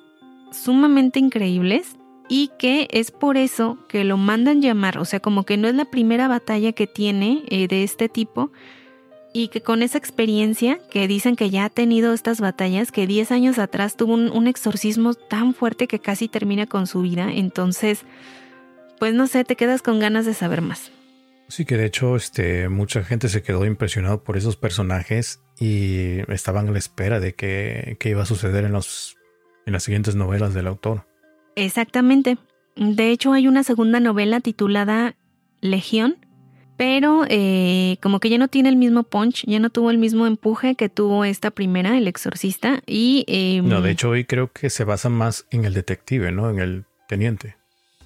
sumamente 0.50 1.18
increíbles 1.18 1.96
y 2.28 2.50
que 2.58 2.86
es 2.90 3.12
por 3.12 3.38
eso 3.38 3.78
que 3.88 4.04
lo 4.04 4.18
mandan 4.18 4.60
llamar, 4.60 4.98
o 4.98 5.06
sea, 5.06 5.20
como 5.20 5.44
que 5.44 5.56
no 5.56 5.68
es 5.68 5.74
la 5.74 5.86
primera 5.86 6.28
batalla 6.28 6.72
que 6.72 6.86
tiene 6.86 7.44
eh, 7.48 7.66
de 7.66 7.82
este 7.82 8.10
tipo 8.10 8.52
y 9.32 9.48
que 9.48 9.62
con 9.62 9.82
esa 9.82 9.98
experiencia, 9.98 10.78
que 10.90 11.08
dicen 11.08 11.36
que 11.36 11.50
ya 11.50 11.64
ha 11.64 11.70
tenido 11.70 12.12
estas 12.12 12.40
batallas, 12.40 12.92
que 12.92 13.06
10 13.06 13.32
años 13.32 13.58
atrás 13.58 13.96
tuvo 13.96 14.14
un, 14.14 14.30
un 14.30 14.46
exorcismo 14.46 15.14
tan 15.14 15.54
fuerte 15.54 15.86
que 15.86 15.98
casi 15.98 16.28
termina 16.28 16.66
con 16.66 16.86
su 16.86 17.02
vida, 17.02 17.32
entonces, 17.32 18.04
pues 18.98 19.14
no 19.14 19.26
sé, 19.26 19.44
te 19.44 19.56
quedas 19.56 19.82
con 19.82 19.98
ganas 19.98 20.26
de 20.26 20.34
saber 20.34 20.60
más. 20.60 20.92
Sí, 21.52 21.66
que 21.66 21.76
de 21.76 21.84
hecho, 21.84 22.16
este, 22.16 22.70
mucha 22.70 23.04
gente 23.04 23.28
se 23.28 23.42
quedó 23.42 23.66
impresionado 23.66 24.24
por 24.24 24.38
esos 24.38 24.56
personajes 24.56 25.42
y 25.60 26.20
estaban 26.32 26.66
a 26.66 26.72
la 26.72 26.78
espera 26.78 27.20
de 27.20 27.34
qué, 27.34 27.98
iba 28.04 28.22
a 28.22 28.26
suceder 28.26 28.64
en 28.64 28.72
los 28.72 29.18
en 29.66 29.74
las 29.74 29.82
siguientes 29.82 30.16
novelas 30.16 30.54
del 30.54 30.66
autor. 30.66 31.06
Exactamente. 31.54 32.38
De 32.76 33.10
hecho, 33.10 33.34
hay 33.34 33.48
una 33.48 33.64
segunda 33.64 34.00
novela 34.00 34.40
titulada 34.40 35.14
Legión, 35.60 36.21
pero 36.82 37.24
eh, 37.28 37.96
como 38.02 38.18
que 38.18 38.28
ya 38.28 38.38
no 38.38 38.48
tiene 38.48 38.68
el 38.68 38.74
mismo 38.74 39.04
punch, 39.04 39.44
ya 39.46 39.60
no 39.60 39.70
tuvo 39.70 39.92
el 39.92 39.98
mismo 39.98 40.26
empuje 40.26 40.74
que 40.74 40.88
tuvo 40.88 41.24
esta 41.24 41.52
primera, 41.52 41.96
El 41.96 42.08
Exorcista. 42.08 42.82
Y, 42.88 43.24
em, 43.28 43.68
no, 43.68 43.82
de 43.82 43.92
hecho, 43.92 44.08
hoy 44.08 44.24
creo 44.24 44.50
que 44.50 44.68
se 44.68 44.82
basa 44.82 45.08
más 45.08 45.46
en 45.52 45.64
el 45.64 45.74
detective, 45.74 46.32
¿no? 46.32 46.50
En 46.50 46.58
el 46.58 46.84
teniente. 47.06 47.54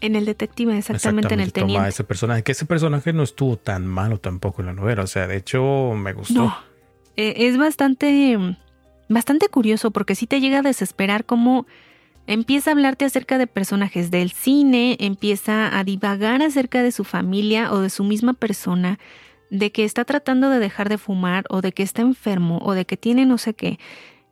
En 0.02 0.14
el 0.14 0.26
detective, 0.26 0.76
exactamente, 0.76 1.32
en 1.32 1.40
el 1.40 1.54
teniente. 1.54 1.88
Ese 1.88 2.04
personaje, 2.04 2.42
que 2.42 2.52
ese 2.52 2.66
personaje 2.66 3.14
no 3.14 3.22
estuvo 3.22 3.56
tan 3.56 3.86
malo 3.86 4.18
tampoco 4.18 4.60
en 4.60 4.66
la 4.66 4.74
novela, 4.74 5.04
o 5.04 5.06
sea, 5.06 5.26
de 5.26 5.38
hecho 5.38 5.94
me 5.96 6.12
gustó. 6.12 6.54
Eh, 7.16 7.32
es 7.48 7.56
bastante, 7.56 8.36
bastante 9.08 9.48
curioso 9.48 9.90
porque 9.90 10.14
sí 10.14 10.26
te 10.26 10.38
llega 10.38 10.58
a 10.58 10.62
desesperar 10.62 11.24
cómo 11.24 11.66
Empieza 12.26 12.70
a 12.70 12.72
hablarte 12.72 13.04
acerca 13.04 13.38
de 13.38 13.46
personajes 13.46 14.10
del 14.10 14.32
cine, 14.32 14.96
empieza 14.98 15.78
a 15.78 15.84
divagar 15.84 16.42
acerca 16.42 16.82
de 16.82 16.90
su 16.90 17.04
familia 17.04 17.72
o 17.72 17.80
de 17.80 17.90
su 17.90 18.02
misma 18.02 18.32
persona, 18.32 18.98
de 19.50 19.70
que 19.70 19.84
está 19.84 20.04
tratando 20.04 20.50
de 20.50 20.58
dejar 20.58 20.88
de 20.88 20.98
fumar 20.98 21.44
o 21.50 21.60
de 21.60 21.70
que 21.70 21.84
está 21.84 22.02
enfermo 22.02 22.58
o 22.62 22.72
de 22.72 22.84
que 22.84 22.96
tiene 22.96 23.26
no 23.26 23.38
sé 23.38 23.54
qué. 23.54 23.78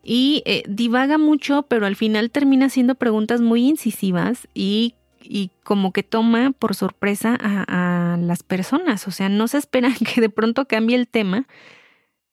Y 0.02 0.42
eh, 0.44 0.64
divaga 0.68 1.18
mucho, 1.18 1.62
pero 1.62 1.86
al 1.86 1.94
final 1.94 2.30
termina 2.30 2.66
haciendo 2.66 2.96
preguntas 2.96 3.40
muy 3.40 3.66
incisivas 3.66 4.48
y, 4.54 4.96
y 5.22 5.52
como 5.62 5.92
que 5.92 6.02
toma 6.02 6.50
por 6.50 6.74
sorpresa 6.74 7.38
a, 7.40 8.14
a 8.14 8.16
las 8.16 8.42
personas. 8.42 9.06
O 9.06 9.12
sea, 9.12 9.28
no 9.28 9.46
se 9.46 9.58
esperan 9.58 9.94
que 10.14 10.20
de 10.20 10.30
pronto 10.30 10.66
cambie 10.66 10.96
el 10.96 11.06
tema 11.06 11.46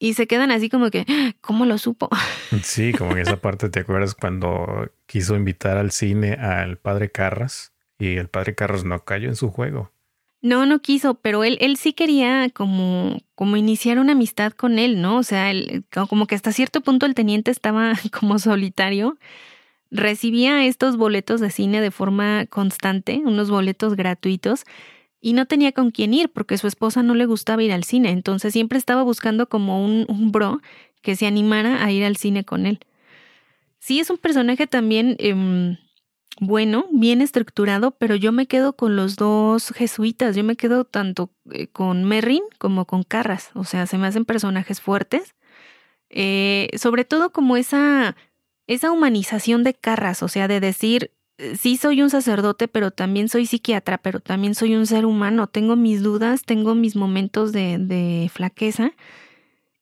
y 0.01 0.15
se 0.15 0.25
quedan 0.25 0.49
así 0.49 0.67
como 0.67 0.89
que, 0.89 1.05
¿cómo 1.41 1.65
lo 1.65 1.77
supo? 1.77 2.09
Sí, 2.63 2.91
como 2.91 3.11
en 3.11 3.19
esa 3.19 3.37
parte, 3.37 3.69
¿te 3.69 3.81
acuerdas 3.81 4.15
cuando 4.15 4.91
quiso 5.05 5.35
invitar 5.35 5.77
al 5.77 5.91
cine 5.91 6.33
al 6.33 6.77
padre 6.77 7.11
Carras 7.11 7.71
y 7.97 8.17
el 8.17 8.27
padre 8.27 8.55
Carras 8.55 8.83
no 8.83 9.05
cayó 9.05 9.29
en 9.29 9.35
su 9.35 9.49
juego? 9.51 9.91
No, 10.41 10.65
no 10.65 10.81
quiso, 10.81 11.13
pero 11.13 11.43
él, 11.43 11.57
él 11.61 11.77
sí 11.77 11.93
quería 11.93 12.49
como, 12.49 13.19
como 13.35 13.57
iniciar 13.57 13.99
una 13.99 14.13
amistad 14.13 14.53
con 14.53 14.79
él, 14.79 15.01
¿no? 15.01 15.17
O 15.17 15.23
sea, 15.23 15.53
como 15.91 16.25
que 16.25 16.33
hasta 16.33 16.51
cierto 16.51 16.81
punto 16.81 17.05
el 17.05 17.13
teniente 17.13 17.51
estaba 17.51 17.93
como 18.19 18.39
solitario. 18.39 19.17
Recibía 19.91 20.65
estos 20.65 20.97
boletos 20.97 21.39
de 21.41 21.51
cine 21.51 21.79
de 21.79 21.91
forma 21.91 22.47
constante, 22.47 23.21
unos 23.23 23.51
boletos 23.51 23.95
gratuitos, 23.95 24.65
y 25.21 25.33
no 25.33 25.45
tenía 25.45 25.71
con 25.71 25.91
quién 25.91 26.13
ir 26.13 26.29
porque 26.29 26.57
su 26.57 26.67
esposa 26.67 27.03
no 27.03 27.15
le 27.15 27.25
gustaba 27.25 27.63
ir 27.63 27.71
al 27.71 27.83
cine, 27.83 28.09
entonces 28.09 28.53
siempre 28.53 28.77
estaba 28.77 29.03
buscando 29.03 29.47
como 29.47 29.83
un, 29.85 30.05
un 30.09 30.31
bro 30.31 30.61
que 31.01 31.15
se 31.15 31.27
animara 31.27 31.83
a 31.83 31.91
ir 31.91 32.03
al 32.03 32.17
cine 32.17 32.43
con 32.43 32.65
él. 32.65 32.79
Sí, 33.79 33.99
es 33.99 34.09
un 34.09 34.17
personaje 34.17 34.67
también 34.67 35.15
em, 35.19 35.77
bueno, 36.39 36.87
bien 36.91 37.21
estructurado, 37.21 37.91
pero 37.91 38.15
yo 38.15 38.31
me 38.31 38.47
quedo 38.47 38.73
con 38.73 38.95
los 38.95 39.15
dos 39.15 39.71
jesuitas, 39.75 40.35
yo 40.35 40.43
me 40.43 40.55
quedo 40.55 40.85
tanto 40.85 41.29
eh, 41.51 41.67
con 41.67 42.03
Merrin 42.05 42.43
como 42.57 42.85
con 42.85 43.03
Carras, 43.03 43.51
o 43.53 43.63
sea, 43.63 43.85
se 43.85 43.97
me 43.97 44.07
hacen 44.07 44.25
personajes 44.25 44.81
fuertes, 44.81 45.35
eh, 46.09 46.69
sobre 46.77 47.05
todo 47.05 47.31
como 47.31 47.57
esa, 47.57 48.15
esa 48.67 48.91
humanización 48.91 49.63
de 49.63 49.73
Carras, 49.73 50.23
o 50.23 50.27
sea, 50.27 50.47
de 50.47 50.59
decir, 50.59 51.11
sí 51.57 51.77
soy 51.77 52.01
un 52.01 52.09
sacerdote, 52.09 52.67
pero 52.67 52.91
también 52.91 53.29
soy 53.29 53.45
psiquiatra, 53.45 53.97
pero 53.97 54.19
también 54.19 54.55
soy 54.55 54.75
un 54.75 54.85
ser 54.85 55.05
humano. 55.05 55.47
Tengo 55.47 55.75
mis 55.75 56.03
dudas, 56.03 56.43
tengo 56.43 56.75
mis 56.75 56.95
momentos 56.95 57.51
de, 57.51 57.77
de 57.77 58.29
flaqueza. 58.33 58.91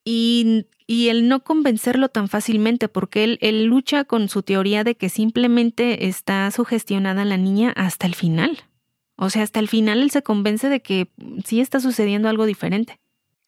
Y, 0.03 0.65
y, 0.87 1.09
el 1.09 1.27
no 1.27 1.43
convencerlo 1.43 2.09
tan 2.09 2.29
fácilmente, 2.29 2.87
porque 2.87 3.23
él, 3.23 3.37
él 3.41 3.65
lucha 3.65 4.05
con 4.05 4.29
su 4.29 4.41
teoría 4.43 4.83
de 4.83 4.95
que 4.95 5.09
simplemente 5.09 6.07
está 6.07 6.49
sugestionada 6.51 7.25
la 7.25 7.37
niña 7.37 7.73
hasta 7.75 8.07
el 8.07 8.15
final. 8.15 8.57
O 9.15 9.29
sea, 9.29 9.43
hasta 9.43 9.59
el 9.59 9.67
final 9.67 10.01
él 10.01 10.11
se 10.11 10.23
convence 10.23 10.69
de 10.69 10.81
que 10.81 11.11
sí 11.45 11.59
está 11.59 11.79
sucediendo 11.79 12.29
algo 12.29 12.45
diferente. 12.45 12.99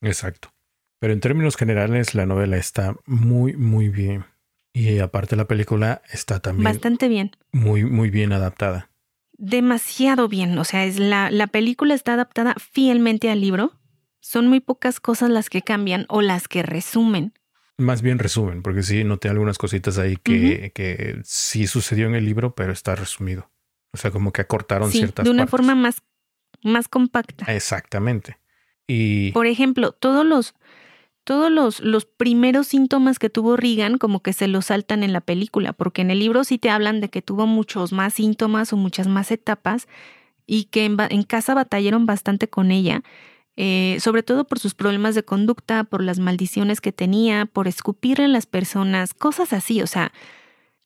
Exacto. 0.02 0.52
Pero 0.98 1.14
en 1.14 1.20
términos 1.20 1.56
generales, 1.56 2.14
la 2.14 2.26
novela 2.26 2.58
está 2.58 2.94
muy, 3.06 3.54
muy 3.54 3.88
bien. 3.88 4.24
Y 4.72 4.98
aparte 5.00 5.36
la 5.36 5.46
película 5.46 6.02
está 6.10 6.40
también 6.40 6.64
bastante 6.64 7.08
bien. 7.08 7.36
Muy, 7.52 7.84
muy 7.84 8.10
bien 8.10 8.32
adaptada. 8.32 8.90
Demasiado 9.36 10.28
bien. 10.28 10.56
O 10.58 10.64
sea, 10.64 10.84
es 10.84 10.98
la, 10.98 11.30
la 11.30 11.46
película 11.46 11.94
está 11.94 12.14
adaptada 12.14 12.54
fielmente 12.58 13.30
al 13.30 13.40
libro. 13.40 13.72
Son 14.20 14.48
muy 14.48 14.60
pocas 14.60 15.00
cosas 15.00 15.30
las 15.30 15.50
que 15.50 15.62
cambian 15.62 16.06
o 16.08 16.22
las 16.22 16.48
que 16.48 16.62
resumen. 16.62 17.34
Más 17.76 18.02
bien 18.02 18.18
resumen, 18.18 18.62
porque 18.62 18.82
sí 18.82 19.02
noté 19.02 19.28
algunas 19.28 19.58
cositas 19.58 19.98
ahí 19.98 20.16
que, 20.16 20.72
que 20.74 21.20
sí 21.24 21.66
sucedió 21.66 22.06
en 22.06 22.14
el 22.14 22.24
libro, 22.24 22.54
pero 22.54 22.72
está 22.72 22.94
resumido. 22.94 23.50
O 23.92 23.96
sea, 23.96 24.10
como 24.10 24.32
que 24.32 24.42
acortaron 24.42 24.90
sí, 24.90 24.98
ciertas 24.98 25.24
De 25.24 25.30
una 25.30 25.46
forma 25.46 25.74
más, 25.74 26.02
más 26.62 26.88
compacta. 26.88 27.52
Exactamente. 27.52 28.38
Y. 28.86 29.32
Por 29.32 29.46
ejemplo, 29.46 29.92
todos 29.92 30.24
los 30.24 30.54
todos 31.24 31.50
los, 31.50 31.80
los, 31.80 32.04
primeros 32.04 32.66
síntomas 32.66 33.18
que 33.18 33.30
tuvo 33.30 33.56
Regan 33.56 33.98
como 33.98 34.20
que 34.20 34.32
se 34.32 34.48
los 34.48 34.66
saltan 34.66 35.02
en 35.02 35.12
la 35.12 35.20
película, 35.20 35.72
porque 35.72 36.02
en 36.02 36.10
el 36.10 36.18
libro 36.18 36.44
sí 36.44 36.58
te 36.58 36.70
hablan 36.70 37.00
de 37.00 37.08
que 37.08 37.22
tuvo 37.22 37.46
muchos 37.46 37.92
más 37.92 38.14
síntomas 38.14 38.72
o 38.72 38.76
muchas 38.76 39.06
más 39.06 39.30
etapas 39.30 39.88
y 40.46 40.64
que 40.64 40.84
en, 40.84 40.96
en 41.10 41.22
casa 41.22 41.54
batallaron 41.54 42.06
bastante 42.06 42.48
con 42.48 42.70
ella, 42.70 43.02
eh, 43.56 43.98
sobre 44.00 44.22
todo 44.22 44.46
por 44.46 44.58
sus 44.58 44.74
problemas 44.74 45.14
de 45.14 45.24
conducta, 45.24 45.84
por 45.84 46.02
las 46.02 46.18
maldiciones 46.18 46.80
que 46.80 46.92
tenía, 46.92 47.46
por 47.46 47.68
escupirle 47.68 48.24
a 48.24 48.28
las 48.28 48.46
personas, 48.46 49.14
cosas 49.14 49.52
así, 49.52 49.82
o 49.82 49.86
sea, 49.86 50.12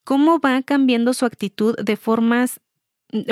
cómo 0.04 0.38
va 0.38 0.62
cambiando 0.62 1.14
su 1.14 1.24
actitud 1.24 1.76
de 1.76 1.96
formas 1.96 2.60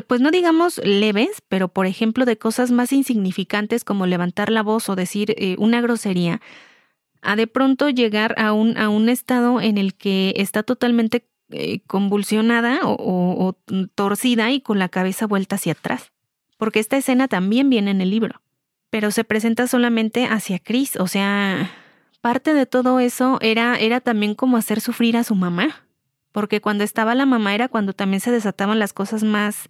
pues 0.07 0.21
no 0.21 0.31
digamos 0.31 0.79
leves, 0.85 1.43
pero 1.49 1.69
por 1.69 1.87
ejemplo 1.87 2.25
de 2.25 2.39
cosas 2.39 2.71
más 2.71 2.93
insignificantes 2.93 3.85
como 3.85 4.07
levantar 4.07 4.51
la 4.51 4.63
voz 4.63 4.89
o 4.89 4.97
decir 4.97 5.35
eh, 5.37 5.57
una 5.59 5.81
grosería, 5.81 6.41
a 7.25 7.37
de 7.37 7.47
pronto 7.47 7.89
llegar 7.89 8.35
a 8.39 8.53
un, 8.53 8.77
a 8.77 8.89
un 8.89 9.09
estado 9.09 9.61
en 9.61 9.79
el 9.79 9.95
que 9.95 10.35
está 10.37 10.63
totalmente 10.63 11.27
eh, 11.51 11.81
convulsionada 11.87 12.81
o, 12.85 13.57
torcida 13.95 14.51
y 14.51 14.61
con 14.61 14.79
la 14.79 14.89
cabeza 14.89 15.27
vuelta 15.27 15.57
hacia 15.57 15.73
atrás. 15.73 16.13
Porque 16.59 16.81
esta 16.81 16.97
escena 16.97 17.27
también 17.27 17.71
viene 17.71 17.91
en 17.91 18.01
el 18.01 18.11
libro, 18.11 18.41
pero 18.91 19.11
se 19.11 19.25
presenta 19.25 19.67
solamente 19.67 20.27
hacia 20.27 20.59
Chris, 20.59 20.97
o 20.97 21.07
sea, 21.09 21.71
parte 22.21 22.55
de 22.55 22.67
todo 22.67 23.01
eso 23.01 23.39
era, 23.41 23.77
era 23.77 24.01
también 24.01 24.35
como 24.35 24.57
hacer 24.57 24.81
sufrir 24.81 25.17
a 25.17 25.25
su 25.25 25.35
mamá, 25.35 25.87
porque 26.33 26.61
cuando 26.61 26.85
estaba 26.85 27.15
la 27.15 27.27
mamá 27.27 27.55
era 27.55 27.69
cuando 27.69 27.93
también 27.93 28.21
se 28.21 28.31
desataban 28.31 28.79
las 28.79 28.93
cosas 28.93 29.25
más, 29.25 29.69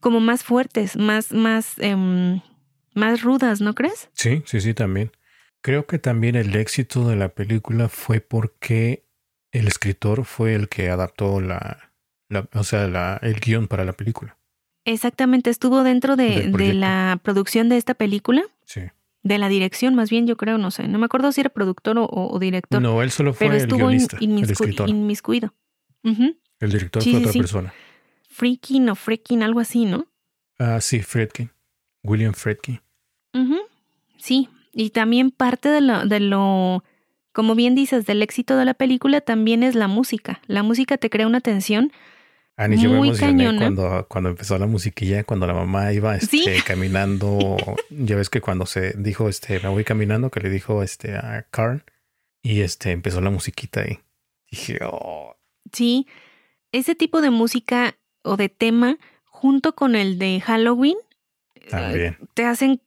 como 0.00 0.20
más 0.20 0.42
fuertes, 0.42 0.96
más, 0.96 1.32
más, 1.32 1.78
eh, 1.78 2.40
más 2.94 3.22
rudas, 3.22 3.60
¿no 3.60 3.74
crees? 3.74 4.08
Sí, 4.14 4.42
sí, 4.46 4.60
sí, 4.60 4.74
también. 4.74 5.12
Creo 5.60 5.86
que 5.86 5.98
también 5.98 6.36
el 6.36 6.54
éxito 6.56 7.08
de 7.08 7.16
la 7.16 7.30
película 7.30 7.88
fue 7.88 8.20
porque 8.20 9.04
el 9.52 9.66
escritor 9.66 10.24
fue 10.24 10.54
el 10.54 10.68
que 10.68 10.88
adaptó 10.90 11.40
la, 11.40 11.90
la 12.28 12.48
o 12.54 12.64
sea, 12.64 12.86
la, 12.88 13.18
el 13.22 13.40
guion 13.40 13.66
para 13.68 13.84
la 13.84 13.92
película. 13.92 14.36
Exactamente, 14.84 15.50
estuvo 15.50 15.82
dentro 15.82 16.16
de, 16.16 16.48
de, 16.48 16.72
la 16.74 17.20
producción 17.22 17.68
de 17.68 17.76
esta 17.76 17.94
película. 17.94 18.42
Sí. 18.64 18.82
de 19.22 19.38
la 19.38 19.48
dirección, 19.48 19.94
más 19.94 20.08
bien 20.10 20.26
yo 20.26 20.36
creo, 20.36 20.56
no 20.58 20.70
sé, 20.70 20.86
no 20.88 20.98
me 20.98 21.06
acuerdo 21.06 21.32
si 21.32 21.40
era 21.40 21.50
productor 21.50 21.98
o, 21.98 22.06
o 22.08 22.38
director. 22.38 22.80
No, 22.80 23.02
él 23.02 23.10
solo 23.10 23.32
fue 23.34 23.46
pero 23.48 23.54
el 23.56 23.62
estuvo 23.62 23.80
in- 23.90 24.06
guionista, 24.06 24.18
el 24.20 24.50
escritor. 24.50 24.88
inmiscuido. 24.88 25.52
El 26.04 26.70
director 26.72 27.02
Sí, 27.02 27.10
fue 27.10 27.18
sí, 27.20 27.24
otra 27.24 27.32
sí. 27.32 27.38
persona. 27.40 27.74
Freaking 28.30 28.88
o 28.88 28.94
freaking, 28.94 29.42
algo 29.42 29.60
así, 29.60 29.84
¿no? 29.84 30.06
Ah, 30.58 30.80
sí, 30.80 31.02
Friedkin. 31.02 31.50
William 32.02 32.32
Friedkin. 32.32 32.80
Ujú. 33.34 33.56
Sí, 34.16 34.48
y 34.72 34.90
también 34.90 35.30
parte 35.30 35.68
de 35.68 35.80
lo, 35.80 36.04
de 36.06 36.20
lo, 36.20 36.84
como 37.32 37.54
bien 37.54 37.74
dices, 37.74 38.06
del 38.06 38.22
éxito 38.22 38.56
de 38.56 38.64
la 38.64 38.74
película 38.74 39.20
también 39.20 39.62
es 39.62 39.74
la 39.74 39.88
música. 39.88 40.40
La 40.46 40.62
música 40.62 40.96
te 40.98 41.10
crea 41.10 41.26
una 41.26 41.40
tensión. 41.40 41.92
Ani, 42.56 42.76
yo 42.82 42.90
me 42.90 42.96
emocioné 42.96 43.44
cañona. 43.44 43.58
cuando, 43.60 44.06
cuando 44.08 44.30
empezó 44.30 44.58
la 44.58 44.66
musiquilla, 44.66 45.22
cuando 45.22 45.46
la 45.46 45.54
mamá 45.54 45.92
iba 45.92 46.16
este, 46.16 46.38
Sí. 46.38 46.44
caminando. 46.66 47.56
ya 47.90 48.16
ves 48.16 48.30
que 48.30 48.40
cuando 48.40 48.66
se 48.66 48.94
dijo, 48.98 49.28
este, 49.28 49.60
me 49.60 49.68
voy 49.68 49.84
caminando, 49.84 50.30
que 50.30 50.40
le 50.40 50.50
dijo 50.50 50.82
este, 50.82 51.14
a 51.16 51.46
Carl, 51.50 51.84
y 52.42 52.62
este, 52.62 52.90
empezó 52.90 53.20
la 53.20 53.30
musiquita 53.30 53.82
ahí. 53.82 54.00
Dije, 54.50 54.78
oh, 54.82 55.36
Sí, 55.72 56.06
ese 56.72 56.94
tipo 56.94 57.20
de 57.20 57.30
música 57.30 57.96
o 58.22 58.36
de 58.36 58.48
tema, 58.48 58.98
junto 59.24 59.74
con 59.74 59.94
el 59.94 60.18
de 60.18 60.40
Halloween, 60.40 60.96
eh, 61.54 61.66
también. 61.70 62.16
te 62.34 62.44
hacen 62.44 62.80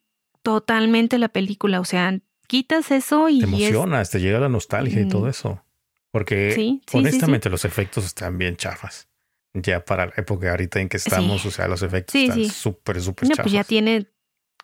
totalmente 0.44 1.18
la 1.18 1.30
película. 1.30 1.80
O 1.80 1.86
sea, 1.86 2.18
quitas 2.48 2.92
eso 2.92 3.30
y 3.30 3.40
Te 3.40 3.46
es- 3.46 3.52
emocionas, 3.52 4.10
te 4.12 4.20
llega 4.20 4.40
la 4.40 4.50
nostalgia 4.50 5.02
y 5.02 5.06
Mm. 5.06 5.10
todo 5.10 5.28
eso. 5.30 5.64
Porque 6.12 6.52
Sí, 6.52 6.82
sí, 6.86 6.92
sí, 6.92 6.98
honestamente 6.98 7.50
los 7.50 7.64
efectos 7.66 8.06
están 8.06 8.38
bien 8.38 8.58
chafas. 8.58 9.08
Ya 9.54 9.84
para 9.84 10.06
la 10.08 10.14
época 10.18 10.52
ahorita 10.52 10.80
en 10.82 10.90
que 10.90 10.98
estamos, 10.98 11.46
o 11.46 11.52
sea, 11.52 11.68
los 11.68 11.82
efectos 11.84 12.16
están 12.16 12.46
súper, 12.46 13.02
súper 13.02 13.28
No, 13.30 13.36
chafas. 13.36 13.44
pues 13.46 13.54
ya 13.54 13.64
tiene, 13.64 14.08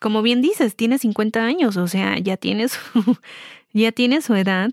como 0.00 0.22
bien 0.22 0.40
dices, 0.42 0.76
tiene 0.76 0.98
50 0.98 1.44
años, 1.44 1.76
o 1.76 1.88
sea, 1.88 2.18
ya 2.18 2.36
tiene 2.36 2.68
su, 2.68 2.78
ya 3.72 3.92
tiene 3.92 4.20
su 4.22 4.34
edad. 4.34 4.70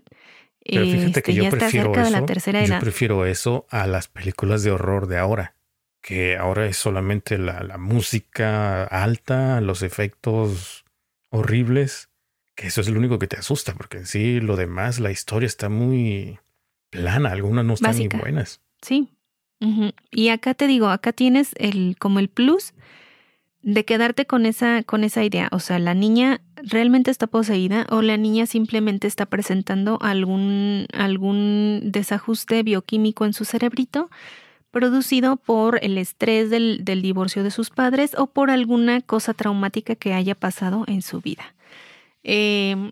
Pero 0.68 0.84
fíjate 0.84 1.06
este, 1.06 1.22
que 1.22 1.34
yo 1.34 1.42
ya 1.44 1.48
está 1.48 1.58
prefiero 1.60 1.92
eso. 1.92 2.02
de 2.04 2.10
la 2.10 2.26
tercera 2.26 2.64
yo 2.64 2.78
prefiero 2.80 3.24
eso 3.24 3.66
a 3.70 3.86
las 3.86 4.08
películas 4.08 4.62
de 4.64 4.72
horror 4.72 5.06
de 5.06 5.16
ahora. 5.18 5.54
Que 6.02 6.36
ahora 6.36 6.66
es 6.66 6.76
solamente 6.76 7.38
la, 7.38 7.62
la 7.62 7.78
música 7.78 8.84
alta, 8.84 9.60
los 9.60 9.82
efectos 9.82 10.84
horribles. 11.36 12.08
Que 12.54 12.68
eso 12.68 12.80
es 12.80 12.88
lo 12.88 12.98
único 12.98 13.18
que 13.18 13.26
te 13.26 13.36
asusta, 13.36 13.74
porque 13.74 13.98
en 13.98 14.06
sí 14.06 14.40
lo 14.40 14.56
demás, 14.56 14.98
la 14.98 15.10
historia 15.10 15.46
está 15.46 15.68
muy 15.68 16.38
plana. 16.90 17.30
Algunas 17.30 17.64
no 17.64 17.74
están 17.74 17.90
Básica. 17.90 18.16
ni 18.16 18.22
buenas. 18.22 18.60
Sí. 18.80 19.10
Y 20.10 20.28
acá 20.28 20.54
te 20.54 20.66
digo, 20.66 20.88
acá 20.88 21.12
tienes 21.12 21.50
el, 21.56 21.96
como 21.98 22.18
el 22.18 22.28
plus 22.28 22.74
de 23.62 23.84
quedarte 23.84 24.26
con 24.26 24.46
esa, 24.46 24.82
con 24.84 25.02
esa 25.02 25.24
idea. 25.24 25.48
O 25.50 25.60
sea, 25.60 25.78
la 25.78 25.94
niña 25.94 26.40
realmente 26.56 27.10
está 27.10 27.26
poseída 27.26 27.86
o 27.90 28.00
la 28.02 28.16
niña 28.16 28.46
simplemente 28.46 29.06
está 29.06 29.26
presentando 29.26 29.98
algún, 30.02 30.86
algún 30.92 31.80
desajuste 31.84 32.62
bioquímico 32.62 33.24
en 33.24 33.32
su 33.32 33.44
cerebrito 33.44 34.10
producido 34.80 35.36
por 35.36 35.78
el 35.82 35.96
estrés 35.96 36.50
del, 36.50 36.84
del 36.84 37.00
divorcio 37.00 37.42
de 37.42 37.50
sus 37.50 37.70
padres 37.70 38.12
o 38.18 38.26
por 38.26 38.50
alguna 38.50 39.00
cosa 39.00 39.32
traumática 39.32 39.94
que 39.94 40.12
haya 40.12 40.34
pasado 40.34 40.84
en 40.86 41.00
su 41.00 41.22
vida. 41.22 41.54
Eh, 42.24 42.90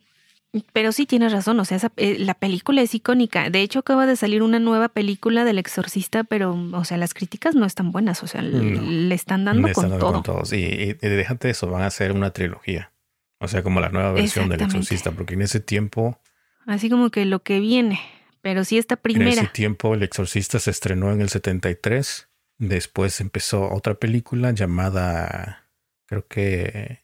pero 0.72 0.92
sí 0.92 1.04
tienes 1.04 1.30
razón, 1.32 1.60
o 1.60 1.64
sea, 1.66 1.76
esa- 1.76 1.92
eh, 1.98 2.16
la 2.18 2.32
película 2.32 2.80
es 2.80 2.94
icónica. 2.94 3.50
De 3.50 3.60
hecho, 3.60 3.80
acaba 3.80 4.06
de 4.06 4.16
salir 4.16 4.42
una 4.42 4.60
nueva 4.60 4.88
película 4.88 5.44
del 5.44 5.58
exorcista, 5.58 6.24
pero, 6.24 6.56
o 6.72 6.84
sea, 6.84 6.96
las 6.96 7.12
críticas 7.12 7.54
no 7.54 7.66
están 7.66 7.92
buenas, 7.92 8.22
o 8.22 8.28
sea, 8.28 8.40
le- 8.40 8.60
No. 8.70 8.80
le 8.82 9.14
están 9.14 9.44
dando 9.44 9.66
Le 9.66 9.72
están 9.72 9.90
con 9.90 9.98
dando 10.00 10.22
todo. 10.22 10.42
con. 10.42 10.58
Y, 10.58 10.62
y- 10.62 10.90
y 11.02 11.08
déjate 11.08 11.50
eso, 11.50 11.66
van 11.68 11.82
a 11.82 11.86
hacer 11.86 12.12
una 12.12 12.30
trilogía. 12.30 12.92
O 13.40 13.48
sea, 13.48 13.62
como 13.62 13.80
la 13.80 13.90
nueva 13.90 14.12
versión 14.12 14.48
del 14.48 14.62
exorcista, 14.62 15.10
porque 15.10 15.34
en 15.34 15.42
ese 15.42 15.60
tiempo, 15.60 16.18
Así 16.66 16.88
como 16.88 17.10
que 17.10 17.26
lo 17.26 17.40
que 17.42 17.60
viene, 17.60 18.00
pero 18.44 18.62
sí 18.64 18.76
esta 18.78 18.94
en 18.94 18.98
ese 18.98 19.02
primera. 19.32 19.52
tiempo 19.52 19.94
el 19.94 20.02
exorcista 20.02 20.58
se 20.60 20.70
estrenó 20.70 21.10
en 21.10 21.20
el 21.22 21.30
73. 21.30 22.28
Después 22.58 23.20
empezó 23.20 23.72
otra 23.72 23.94
película 23.94 24.52
llamada, 24.52 25.66
creo 26.06 26.26
que, 26.28 27.00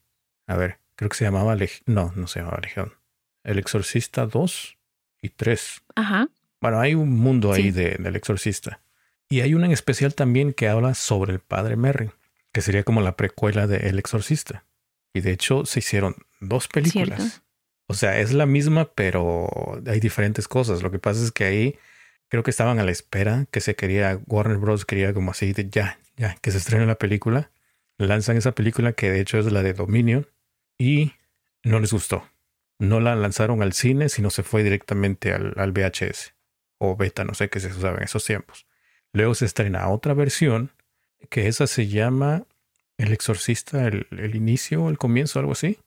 a 0.47 0.55
ver, 0.55 0.77
creo 0.95 1.09
que 1.09 1.17
se 1.17 1.25
llamaba 1.25 1.55
Leg- 1.55 1.81
no, 1.87 2.13
no 2.15 2.27
se 2.27 2.39
llamaba 2.39 2.59
Legión. 2.61 2.93
El 3.43 3.57
exorcista 3.59 4.25
2 4.27 4.77
y 5.21 5.29
3. 5.29 5.81
Ajá. 5.95 6.29
Bueno, 6.61 6.79
hay 6.79 6.93
un 6.93 7.09
mundo 7.19 7.51
ahí 7.51 7.63
Sí. 7.63 7.71
de- 7.71 7.95
del 7.99 8.15
exorcista. 8.15 8.79
Y 9.29 9.41
hay 9.41 9.55
una 9.55 9.65
en 9.65 9.71
especial 9.71 10.13
también 10.13 10.53
que 10.53 10.69
habla 10.69 10.93
sobre 10.93 11.33
el 11.33 11.39
padre 11.39 11.75
Merry, 11.75 12.11
que 12.53 12.61
sería 12.61 12.83
como 12.83 13.01
la 13.01 13.15
precuela 13.17 13.65
de 13.65 13.89
El 13.89 13.97
exorcista. 13.97 14.63
Y 15.13 15.21
de 15.21 15.31
hecho 15.31 15.65
se 15.65 15.79
hicieron 15.79 16.15
dos 16.39 16.67
películas. 16.67 17.19
Cierto. 17.19 17.45
O 17.91 17.93
sea, 17.93 18.19
es 18.19 18.31
la 18.31 18.45
misma, 18.45 18.89
pero 18.95 19.49
hay 19.85 19.99
diferentes 19.99 20.47
cosas. 20.47 20.81
Lo 20.81 20.91
que 20.91 20.97
pasa 20.97 21.21
es 21.21 21.33
que 21.33 21.43
ahí 21.43 21.77
creo 22.29 22.41
que 22.41 22.49
estaban 22.49 22.79
a 22.79 22.85
la 22.85 22.91
espera, 22.91 23.47
que 23.51 23.59
se 23.59 23.75
quería, 23.75 24.17
Warner 24.27 24.59
Bros. 24.59 24.85
quería 24.85 25.13
como 25.13 25.31
así 25.31 25.51
de 25.51 25.69
ya, 25.69 25.99
ya, 26.15 26.35
que 26.35 26.51
se 26.51 26.59
estrene 26.59 26.85
la 26.85 26.95
película. 26.95 27.51
Lanzan 27.97 28.37
esa 28.37 28.53
película 28.53 28.93
que 28.93 29.11
de 29.11 29.19
hecho 29.19 29.39
es 29.39 29.51
la 29.51 29.61
de 29.61 29.73
Dominion 29.73 30.25
y 30.77 31.15
no 31.65 31.81
les 31.81 31.91
gustó. 31.91 32.25
No 32.79 33.01
la 33.01 33.13
lanzaron 33.17 33.61
al 33.61 33.73
cine, 33.73 34.07
sino 34.07 34.29
se 34.29 34.43
fue 34.43 34.63
directamente 34.63 35.33
al, 35.33 35.53
al 35.57 35.73
VHS 35.73 36.33
o 36.77 36.95
beta, 36.95 37.25
no 37.25 37.33
sé 37.33 37.49
qué 37.49 37.59
se 37.59 37.67
usaba 37.67 37.97
en 37.97 38.03
esos 38.03 38.23
tiempos. 38.23 38.67
Luego 39.11 39.35
se 39.35 39.43
estrena 39.43 39.89
otra 39.89 40.13
versión, 40.13 40.71
que 41.29 41.49
esa 41.49 41.67
se 41.67 41.89
llama 41.89 42.45
El 42.97 43.11
Exorcista, 43.11 43.85
el, 43.85 44.07
el 44.11 44.33
inicio, 44.37 44.87
el 44.87 44.97
comienzo, 44.97 45.41
algo 45.41 45.51
así. 45.51 45.77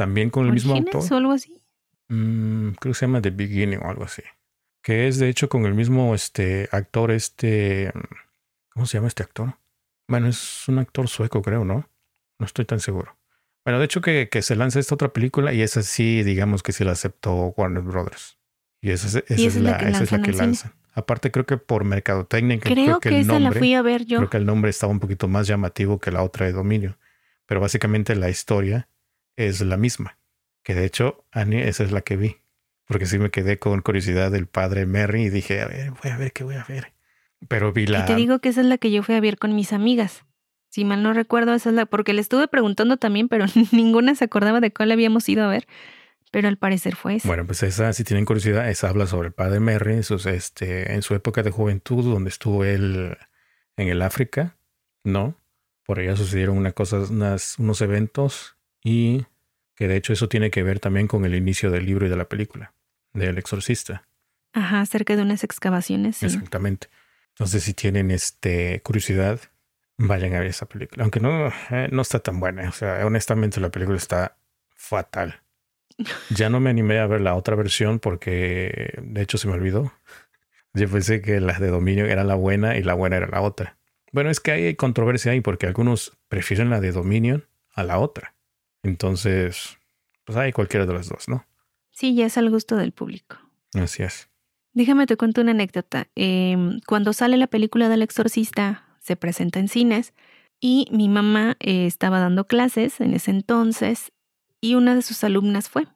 También 0.00 0.30
con 0.30 0.46
el 0.46 0.52
mismo 0.54 0.72
¿Orígenes 0.72 0.94
autor. 0.94 1.12
o 1.12 1.16
algo 1.18 1.32
así? 1.32 1.60
Mm, 2.08 2.70
creo 2.80 2.92
que 2.94 2.98
se 2.98 3.04
llama 3.04 3.20
The 3.20 3.28
Beginning 3.28 3.80
o 3.82 3.90
algo 3.90 4.04
así. 4.04 4.22
Que 4.82 5.08
es 5.08 5.18
de 5.18 5.28
hecho 5.28 5.50
con 5.50 5.66
el 5.66 5.74
mismo 5.74 6.14
este 6.14 6.70
actor, 6.72 7.10
este. 7.10 7.92
¿Cómo 8.72 8.86
se 8.86 8.96
llama 8.96 9.08
este 9.08 9.22
actor? 9.24 9.58
Bueno, 10.08 10.26
es 10.28 10.66
un 10.68 10.78
actor 10.78 11.06
sueco, 11.06 11.42
creo, 11.42 11.66
¿no? 11.66 11.86
No 12.38 12.46
estoy 12.46 12.64
tan 12.64 12.80
seguro. 12.80 13.14
Bueno, 13.62 13.78
de 13.78 13.84
hecho 13.84 14.00
que, 14.00 14.30
que 14.30 14.40
se 14.40 14.56
lanza 14.56 14.80
esta 14.80 14.94
otra 14.94 15.12
película 15.12 15.52
y 15.52 15.60
esa 15.60 15.82
sí, 15.82 16.22
digamos 16.22 16.62
que 16.62 16.72
sí 16.72 16.82
la 16.82 16.92
aceptó 16.92 17.52
Warner 17.58 17.82
Brothers. 17.82 18.38
Y 18.80 18.92
esa, 18.92 19.06
es- 19.18 19.24
esa 19.28 19.38
Y 19.42 19.46
es, 19.46 19.56
la, 19.56 19.72
esa 19.76 19.88
es 20.04 20.12
la 20.12 20.16
lanzan 20.18 20.22
que 20.22 20.32
lanzan. 20.32 20.72
Aparte 20.94 21.30
creo 21.30 21.44
que 21.44 21.58
por 21.58 21.84
mercadotecnia, 21.84 22.58
Creo, 22.58 22.74
creo 22.74 23.00
que, 23.00 23.10
que, 23.10 23.14
el 23.16 23.20
esa 23.20 23.38
la 23.38 23.52
fui 23.52 23.74
a 23.74 23.82
ver 23.82 24.06
yo. 24.06 24.16
creo 24.16 24.30
que 24.30 24.38
el 24.38 24.46
nombre 24.46 24.70
estaba 24.70 24.90
un 24.90 24.98
poquito 24.98 25.28
más 25.28 25.46
llamativo 25.46 26.00
que 26.00 26.10
la 26.10 26.22
otra 26.22 26.46
de 26.46 26.52
Dominio. 26.52 26.96
Pero 27.44 27.60
básicamente 27.60 28.16
la 28.16 28.30
historia 28.30 28.88
es 29.46 29.60
la 29.60 29.76
misma. 29.76 30.18
Que 30.62 30.74
de 30.74 30.84
hecho, 30.84 31.24
Annie, 31.32 31.68
esa 31.68 31.84
es 31.84 31.92
la 31.92 32.02
que 32.02 32.16
vi. 32.16 32.36
Porque 32.86 33.06
sí 33.06 33.18
me 33.18 33.30
quedé 33.30 33.58
con 33.58 33.80
curiosidad 33.82 34.30
del 34.30 34.46
padre 34.46 34.84
Merry 34.84 35.24
y 35.24 35.30
dije, 35.30 35.60
a 35.60 35.68
ver, 35.68 35.92
voy 36.02 36.10
a 36.10 36.16
ver 36.16 36.32
qué 36.32 36.44
voy 36.44 36.56
a 36.56 36.64
ver. 36.64 36.92
Pero 37.48 37.72
vi 37.72 37.86
la. 37.86 38.00
Y 38.00 38.04
te 38.04 38.14
digo 38.16 38.40
que 38.40 38.48
esa 38.48 38.60
es 38.60 38.66
la 38.66 38.78
que 38.78 38.90
yo 38.90 39.02
fui 39.02 39.14
a 39.14 39.20
ver 39.20 39.38
con 39.38 39.54
mis 39.54 39.72
amigas. 39.72 40.24
Si 40.68 40.84
mal 40.84 41.02
no 41.02 41.12
recuerdo, 41.12 41.54
esa 41.54 41.70
es 41.70 41.76
la. 41.76 41.86
Porque 41.86 42.12
le 42.12 42.20
estuve 42.20 42.48
preguntando 42.48 42.96
también, 42.96 43.28
pero 43.28 43.46
ninguna 43.72 44.14
se 44.14 44.24
acordaba 44.24 44.60
de 44.60 44.72
cuál 44.72 44.92
habíamos 44.92 45.28
ido 45.28 45.44
a 45.44 45.48
ver. 45.48 45.66
Pero 46.32 46.48
al 46.48 46.58
parecer 46.58 46.94
fue 46.94 47.16
esa. 47.16 47.26
Bueno, 47.26 47.46
pues 47.46 47.62
esa, 47.62 47.92
si 47.92 48.04
tienen 48.04 48.24
curiosidad, 48.24 48.68
esa 48.68 48.88
habla 48.88 49.06
sobre 49.06 49.28
el 49.28 49.34
padre 49.34 49.58
Merry 49.58 49.94
en, 49.94 50.02
sus, 50.04 50.26
este, 50.26 50.92
en 50.92 51.02
su 51.02 51.14
época 51.14 51.42
de 51.42 51.50
juventud, 51.50 52.04
donde 52.04 52.30
estuvo 52.30 52.64
él 52.64 53.16
en 53.76 53.88
el 53.88 54.02
África, 54.02 54.56
¿no? 55.02 55.36
Por 55.84 55.98
allá 55.98 56.14
sucedieron 56.14 56.56
una 56.56 56.72
cosa, 56.72 56.98
unas, 56.98 57.58
unos 57.58 57.80
eventos 57.80 58.56
y 58.84 59.26
que 59.80 59.88
de 59.88 59.96
hecho 59.96 60.12
eso 60.12 60.28
tiene 60.28 60.50
que 60.50 60.62
ver 60.62 60.78
también 60.78 61.06
con 61.06 61.24
el 61.24 61.34
inicio 61.34 61.70
del 61.70 61.86
libro 61.86 62.04
y 62.06 62.10
de 62.10 62.16
la 62.16 62.28
película, 62.28 62.74
del 63.14 63.38
exorcista. 63.38 64.06
Ajá, 64.52 64.84
cerca 64.84 65.16
de 65.16 65.22
unas 65.22 65.42
excavaciones. 65.42 66.18
Sí. 66.18 66.26
Exactamente. 66.26 66.88
Entonces, 67.30 67.62
si 67.62 67.72
tienen 67.72 68.10
este 68.10 68.82
curiosidad, 68.82 69.40
vayan 69.96 70.34
a 70.34 70.40
ver 70.40 70.48
esa 70.48 70.66
película. 70.66 71.04
Aunque 71.04 71.20
no, 71.20 71.48
eh, 71.70 71.88
no 71.92 72.02
está 72.02 72.18
tan 72.18 72.40
buena. 72.40 72.68
O 72.68 72.72
sea, 72.72 73.06
honestamente 73.06 73.58
la 73.58 73.70
película 73.70 73.96
está 73.96 74.36
fatal. 74.76 75.40
Ya 76.28 76.50
no 76.50 76.60
me 76.60 76.68
animé 76.68 76.98
a 76.98 77.06
ver 77.06 77.22
la 77.22 77.34
otra 77.34 77.56
versión 77.56 78.00
porque 78.00 78.92
de 79.00 79.22
hecho 79.22 79.38
se 79.38 79.48
me 79.48 79.54
olvidó. 79.54 79.94
Yo 80.74 80.90
pensé 80.90 81.22
que 81.22 81.40
la 81.40 81.58
de 81.58 81.68
Dominio 81.68 82.04
era 82.04 82.22
la 82.22 82.34
buena 82.34 82.76
y 82.76 82.82
la 82.82 82.92
buena 82.92 83.16
era 83.16 83.28
la 83.28 83.40
otra. 83.40 83.78
Bueno, 84.12 84.28
es 84.28 84.40
que 84.40 84.52
hay 84.52 84.74
controversia 84.74 85.32
ahí 85.32 85.40
porque 85.40 85.66
algunos 85.66 86.18
prefieren 86.28 86.68
la 86.68 86.82
de 86.82 86.92
Dominion 86.92 87.46
a 87.72 87.82
la 87.82 87.98
otra. 87.98 88.34
Entonces, 88.82 89.78
pues 90.24 90.38
hay 90.38 90.52
cualquiera 90.52 90.86
de 90.86 90.94
las 90.94 91.08
dos, 91.08 91.28
¿no? 91.28 91.44
Sí, 91.90 92.14
ya 92.14 92.26
es 92.26 92.38
al 92.38 92.50
gusto 92.50 92.76
del 92.76 92.92
público. 92.92 93.36
Así 93.74 94.02
es. 94.02 94.28
Déjame 94.72 95.06
te 95.06 95.16
cuento 95.16 95.40
una 95.40 95.50
anécdota. 95.50 96.08
Eh, 96.16 96.56
cuando 96.86 97.12
sale 97.12 97.36
la 97.36 97.48
película 97.48 97.88
del 97.88 98.02
exorcista, 98.02 98.86
se 99.00 99.16
presenta 99.16 99.58
en 99.58 99.68
cines 99.68 100.14
y 100.60 100.86
mi 100.92 101.08
mamá 101.08 101.56
eh, 101.60 101.86
estaba 101.86 102.20
dando 102.20 102.46
clases 102.46 103.00
en 103.00 103.14
ese 103.14 103.30
entonces 103.30 104.12
y 104.60 104.74
una 104.74 104.94
de 104.94 105.02
sus 105.02 105.24
alumnas 105.24 105.68
fue 105.68 105.86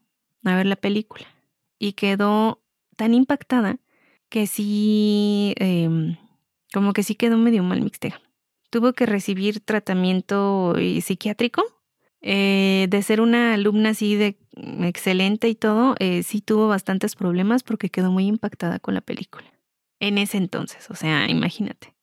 a 0.45 0.57
ver 0.57 0.67
la 0.67 0.77
película 0.77 1.27
y 1.79 1.93
quedó 1.93 2.63
tan 2.97 3.15
impactada 3.15 3.79
que 4.29 4.47
sí, 4.47 5.55
eh, 5.59 6.17
como 6.73 6.93
que 6.93 7.03
sí 7.03 7.15
quedó 7.15 7.37
medio 7.37 7.63
mal 7.63 7.83
mixteja. 7.83 8.21
Tuvo 8.71 8.93
que 8.93 9.07
recibir 9.07 9.61
tratamiento 9.61 10.75
eh, 10.77 11.01
psiquiátrico 11.01 11.63
eh, 12.27 12.87
de 12.89 13.03
ser 13.03 13.21
una 13.21 13.53
alumna 13.53 13.91
así 13.91 14.17
de 14.17 14.39
excelente 14.83 15.47
y 15.47 15.55
todo, 15.55 15.95
eh, 15.99 16.23
sí 16.23 16.41
tuvo 16.41 16.69
bastantes 16.69 17.17
problemas 17.17 17.63
porque 17.63 17.91
quedó 17.91 18.11
muy 18.11 18.27
impactada 18.27 18.79
con 18.79 18.95
la 18.95 19.03
película. 19.03 19.45
En 20.01 20.17
ese 20.17 20.39
entonces, 20.39 20.91
o 20.91 20.95
sea, 20.95 21.29
imagínate. 21.29 21.95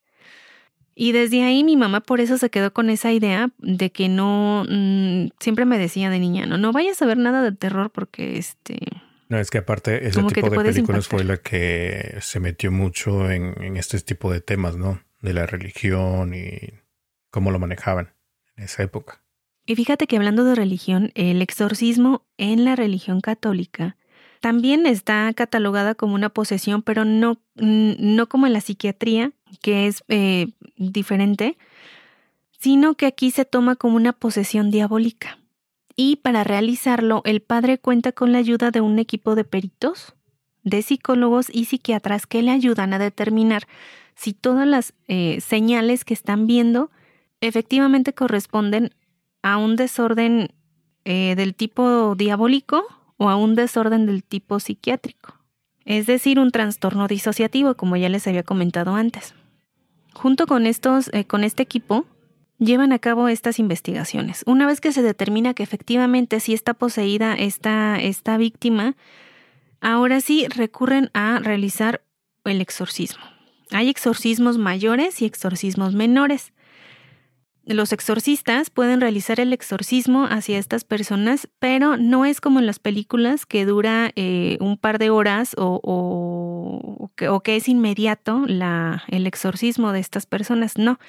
Y 0.94 1.14
desde 1.14 1.42
ahí 1.42 1.64
mi 1.64 1.76
mamá 1.76 2.02
por 2.02 2.22
eso 2.22 2.38
se 2.38 2.52
quedó 2.52 2.72
con 2.72 2.92
esa 2.92 3.12
idea 3.12 3.50
de 3.58 3.92
que 3.92 4.10
no, 4.10 4.64
mm, 4.70 5.30
siempre 5.40 5.66
me 5.66 5.80
decía 5.80 6.12
de 6.12 6.20
niña, 6.20 6.46
no, 6.46 6.60
no 6.60 6.72
vayas 6.72 7.02
a 7.02 7.08
ver 7.08 7.18
nada 7.18 7.42
de 7.42 7.54
terror 7.54 7.90
porque 7.90 8.38
este... 8.38 8.78
No, 9.28 9.40
es 9.40 9.50
que 9.50 9.58
aparte 9.58 10.08
ese 10.08 10.22
tipo 10.22 10.52
de 10.52 10.60
películas 10.64 11.08
fue 11.08 11.24
la 11.24 11.38
que 11.38 12.18
se 12.22 12.40
metió 12.40 12.72
mucho 12.72 13.32
en, 13.32 13.56
en 13.64 13.76
este 13.76 14.00
tipo 14.02 14.32
de 14.32 14.42
temas, 14.42 14.78
¿no? 14.78 15.02
De 15.20 15.34
la 15.34 15.48
religión 15.48 16.36
y 16.36 16.74
cómo 17.32 17.50
lo 17.50 17.58
manejaban 17.58 18.14
en 18.56 18.66
esa 18.66 18.84
época. 18.84 19.22
Y 19.66 19.76
fíjate 19.76 20.08
que 20.08 20.18
hablando 20.18 20.44
de 20.44 20.56
religión, 20.56 21.12
el 21.16 21.42
exorcismo 21.42 22.24
en 22.38 22.66
la 22.66 22.76
religión 22.76 23.22
católica 23.22 23.98
también 24.40 24.88
está 24.88 25.32
catalogada 25.34 25.94
como 25.94 26.16
una 26.16 26.30
posesión, 26.30 26.82
pero 26.82 27.06
no, 27.06 27.40
no 27.56 28.28
como 28.28 28.48
en 28.48 28.54
la 28.54 28.62
psiquiatría, 28.62 29.34
que 29.62 29.86
es 29.86 30.04
eh, 30.08 30.48
diferente, 30.78 31.58
sino 32.60 32.96
que 32.96 33.06
aquí 33.06 33.30
se 33.30 33.46
toma 33.46 33.76
como 33.76 33.96
una 33.96 34.14
posesión 34.14 34.72
diabólica. 34.72 35.38
Y 35.96 36.18
para 36.18 36.44
realizarlo, 36.44 37.22
el 37.26 37.42
padre 37.42 37.78
cuenta 37.78 38.12
con 38.12 38.32
la 38.32 38.40
ayuda 38.40 38.72
de 38.72 38.82
un 38.82 38.98
equipo 38.98 39.36
de 39.36 39.44
peritos, 39.44 40.16
de 40.64 40.82
psicólogos 40.82 41.48
y 41.52 41.66
psiquiatras 41.66 42.26
que 42.26 42.42
le 42.42 42.52
ayudan 42.52 42.94
a 42.94 43.00
determinar 43.00 43.68
si 44.16 44.34
todas 44.34 44.68
las 44.68 44.94
eh, 45.08 45.40
señales 45.42 46.04
que 46.06 46.14
están 46.14 46.48
viendo 46.48 46.92
efectivamente 47.42 48.14
corresponden 48.14 48.94
a 49.42 49.58
un 49.58 49.76
desorden 49.76 50.50
eh, 51.06 51.36
del 51.36 51.56
tipo 51.56 52.16
diabólico 52.16 52.86
o 53.18 53.30
a 53.30 53.36
un 53.36 53.56
desorden 53.56 54.06
del 54.06 54.24
tipo 54.24 54.60
psiquiátrico, 54.60 55.36
es 55.86 56.06
decir, 56.06 56.40
un 56.40 56.52
trastorno 56.52 57.08
disociativo, 57.08 57.76
como 57.76 57.98
ya 57.98 58.10
les 58.10 58.28
había 58.28 58.44
comentado 58.44 58.96
antes. 58.96 59.34
Junto 60.14 60.46
con, 60.46 60.66
estos, 60.66 61.10
eh, 61.14 61.26
con 61.26 61.44
este 61.44 61.64
equipo, 61.64 62.06
llevan 62.60 62.92
a 62.94 63.00
cabo 63.00 63.28
estas 63.28 63.60
investigaciones. 63.60 64.44
Una 64.46 64.68
vez 64.68 64.80
que 64.82 64.92
se 64.92 65.02
determina 65.02 65.54
que 65.54 65.64
efectivamente 65.64 66.40
sí 66.40 66.54
está 66.54 66.74
poseída 66.74 67.34
esta, 67.34 68.00
esta 68.00 68.38
víctima, 68.38 68.96
ahora 69.82 70.22
sí 70.22 70.48
recurren 70.48 71.10
a 71.14 71.40
realizar 71.40 72.02
el 72.46 72.62
exorcismo. 72.62 73.24
Hay 73.72 73.90
exorcismos 73.90 74.58
mayores 74.58 75.22
y 75.22 75.26
exorcismos 75.26 75.96
menores. 75.96 76.54
Los 77.74 77.94
exorcistas 77.94 78.70
pueden 78.70 79.00
realizar 79.00 79.40
el 79.40 79.54
exorcismo 79.54 80.26
hacia 80.26 80.58
estas 80.58 80.84
personas, 80.84 81.48
pero 81.60 81.96
no 81.96 82.26
es 82.26 82.42
como 82.42 82.60
en 82.60 82.66
las 82.66 82.80
películas 82.80 83.46
que 83.46 83.66
dura 83.66 84.12
eh, 84.16 84.58
un 84.60 84.78
par 84.78 85.00
de 85.00 85.10
horas 85.10 85.56
o, 85.58 87.12
que, 87.16 87.56
es 87.56 87.70
inmediato 87.70 88.46
el 88.46 89.28
exorcismo 89.28 89.94
de 89.94 90.00
estas 90.00 90.26
personas, 90.26 90.78
no, 90.78 91.00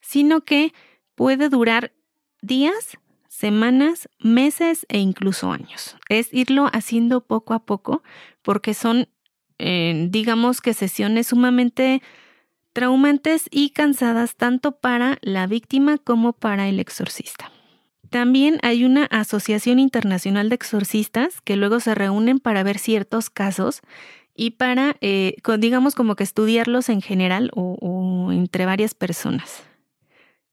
sino 0.00 0.42
que 0.42 0.74
puede 1.14 1.48
durar 1.48 1.92
días, 2.42 2.98
semanas, 3.28 4.08
meses 4.18 4.86
e 4.88 4.98
incluso 4.98 5.50
años. 5.50 5.96
Es 6.08 6.32
irlo 6.32 6.68
haciendo 6.72 7.22
poco 7.22 7.54
a 7.54 7.64
poco 7.64 8.02
porque 8.42 8.74
son, 8.74 9.08
eh, 9.58 10.08
digamos 10.10 10.60
que 10.60 10.74
sesiones 10.74 11.28
sumamente 11.28 12.02
traumantes 12.76 13.48
y 13.50 13.70
cansadas 13.70 14.36
tanto 14.36 14.72
para 14.72 15.16
la 15.22 15.46
víctima 15.46 15.96
como 15.96 16.34
para 16.34 16.68
el 16.68 16.78
exorcista. 16.78 17.50
También 18.10 18.58
hay 18.60 18.84
una 18.84 19.06
asociación 19.06 19.78
internacional 19.78 20.50
de 20.50 20.56
exorcistas 20.56 21.40
que 21.40 21.56
luego 21.56 21.80
se 21.80 21.94
reúnen 21.94 22.38
para 22.38 22.62
ver 22.62 22.76
ciertos 22.76 23.30
casos 23.30 23.80
y 24.34 24.50
para, 24.50 24.96
eh, 25.00 25.36
digamos, 25.58 25.94
como 25.94 26.16
que 26.16 26.24
estudiarlos 26.24 26.90
en 26.90 27.00
general 27.00 27.50
o, 27.54 28.30
entre 28.30 28.66
varias 28.66 28.92
personas. 28.92 29.62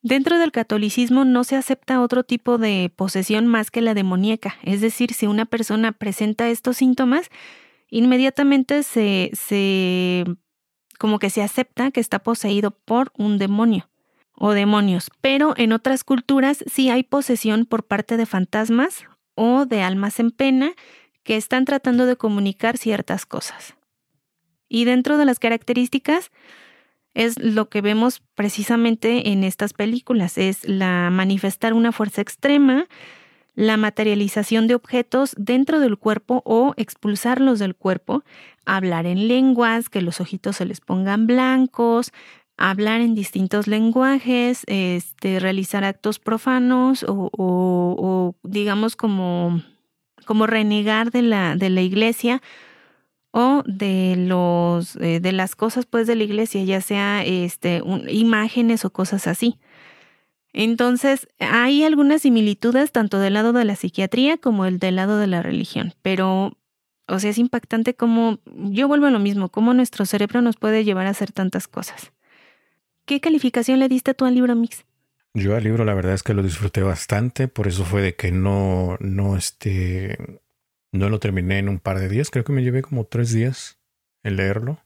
Dentro 0.02 0.40
del 0.40 0.54
catolicismo 0.54 1.26
no 1.26 1.44
se 1.44 1.58
acepta 1.58 2.00
otro 2.00 2.24
tipo 2.24 2.58
de 2.58 2.90
posesión 2.96 3.48
más 3.48 3.70
que 3.70 3.82
la 3.82 3.94
demoníaca, 3.94 4.56
es 4.64 4.80
decir, 4.80 5.14
si 5.14 5.28
una 5.28 5.44
persona 5.44 5.92
presenta 5.92 6.48
estos 6.48 6.78
síntomas, 6.78 7.30
inmediatamente 7.90 8.84
se, 8.84 9.30
se 9.34 10.24
como 11.04 11.20
que 11.20 11.30
se 11.30 11.42
acepta 11.42 11.92
que 11.92 12.00
está 12.00 12.20
poseído 12.20 12.72
por 12.72 13.12
un 13.18 13.38
demonio 13.38 13.90
o 14.36 14.54
demonios, 14.54 15.12
pero 15.20 15.54
en 15.58 15.74
otras 15.74 16.06
culturas 16.06 16.64
sí 16.66 16.90
hay 16.90 17.04
posesión 17.04 17.66
por 17.66 17.84
parte 17.84 18.16
de 18.16 18.26
fantasmas 18.26 19.04
o 19.36 19.66
de 19.66 19.82
almas 19.82 20.22
en 20.22 20.32
pena 20.32 20.72
que 21.24 21.36
están 21.36 21.66
tratando 21.66 22.06
de 22.06 22.16
comunicar 22.16 22.78
ciertas 22.78 23.26
cosas. 23.26 23.76
Y 24.70 24.86
dentro 24.86 25.18
de 25.18 25.26
las 25.26 25.40
características 25.40 26.32
es 27.14 27.38
lo 27.38 27.68
que 27.68 27.82
vemos 27.82 28.22
precisamente 28.34 29.28
en 29.30 29.44
estas 29.44 29.74
películas, 29.74 30.38
es 30.38 30.66
la 30.66 31.10
manifestar 31.10 31.74
una 31.74 31.92
fuerza 31.92 32.22
extrema, 32.22 32.88
la 33.56 33.78
materialización 33.78 34.68
de 34.68 34.76
objetos 34.76 35.36
dentro 35.38 35.80
del 35.80 35.98
cuerpo 35.98 36.42
o 36.46 36.74
expulsarlos 36.78 37.60
del 37.60 37.76
cuerpo, 37.76 38.24
hablar 38.66 39.06
en 39.06 39.28
lenguas, 39.28 39.90
que 39.90 40.02
los 40.02 40.20
ojitos 40.20 40.58
se 40.58 40.66
les 40.66 40.82
pongan 40.82 41.28
blancos, 41.28 42.12
hablar 42.58 43.02
en 43.02 43.16
distintos 43.16 43.68
lenguajes, 43.68 44.64
este, 44.68 45.40
realizar 45.40 45.84
actos 45.84 46.20
profanos 46.20 47.06
o, 47.08 48.36
digamos 48.44 48.96
como, 48.96 49.62
como 50.26 50.48
renegar 50.48 51.12
de 51.12 51.22
la, 51.22 51.56
de 51.56 51.70
la 51.70 51.82
iglesia 51.82 52.42
o 53.32 53.64
de 53.66 54.16
los 54.16 54.96
eh, 54.98 55.20
de 55.20 55.32
las 55.32 55.56
cosas 55.56 55.88
pues 55.88 56.06
de 56.06 56.16
la 56.16 56.24
iglesia, 56.24 56.64
ya 56.64 56.82
sea 56.82 57.24
este, 57.26 57.82
imágenes 58.08 58.86
o 58.86 58.92
cosas 58.92 59.28
así. 59.28 59.58
Entonces, 60.54 61.28
hay 61.40 61.84
algunas 61.84 62.22
similitudes 62.22 62.92
tanto 62.92 63.20
del 63.20 63.34
lado 63.34 63.54
de 63.54 63.66
la 63.66 63.76
psiquiatría 63.76 64.38
como 64.38 64.66
el 64.66 64.78
del 64.78 64.96
lado 64.96 65.18
de 65.18 65.26
la 65.26 65.42
religión, 65.42 65.94
pero, 66.04 66.58
o 67.08 67.20
sea, 67.20 67.32
es 67.32 67.40
impactante 67.40 67.96
cómo, 67.96 68.40
yo 68.46 68.88
vuelvo 68.88 69.08
a 69.08 69.12
lo 69.12 69.18
mismo, 69.18 69.50
cómo 69.50 69.74
nuestro 69.74 70.06
cerebro 70.06 70.42
nos 70.42 70.58
puede 70.58 70.84
llevar 70.84 71.08
a 71.08 71.10
hacer 71.10 71.32
tantas 71.32 71.68
cosas. 71.68 72.14
¿Qué 73.06 73.20
calificación 73.20 73.80
le 73.80 73.90
diste 73.90 74.14
tú 74.14 74.26
al 74.26 74.36
libro 74.36 74.56
Mix? 74.56 74.86
Yo 75.34 75.56
al 75.56 75.64
libro 75.64 75.84
la 75.84 75.96
verdad 75.96 76.14
es 76.14 76.22
que 76.22 76.36
lo 76.36 76.44
disfruté 76.44 76.84
bastante, 76.84 77.48
por 77.48 77.68
eso 77.68 77.84
fue 77.84 78.04
de 78.04 78.16
que 78.16 78.32
no, 78.32 78.98
no, 79.00 79.36
este, 79.36 80.40
no 80.92 81.10
lo 81.10 81.20
terminé 81.20 81.58
en 81.58 81.68
un 81.68 81.80
par 81.80 82.00
de 82.00 82.08
días, 82.08 82.30
creo 82.30 82.44
que 82.44 82.54
me 82.54 82.62
llevé 82.62 82.84
como 82.84 83.06
tres 83.06 83.34
días 83.34 83.80
en 84.22 84.36
leerlo, 84.36 84.80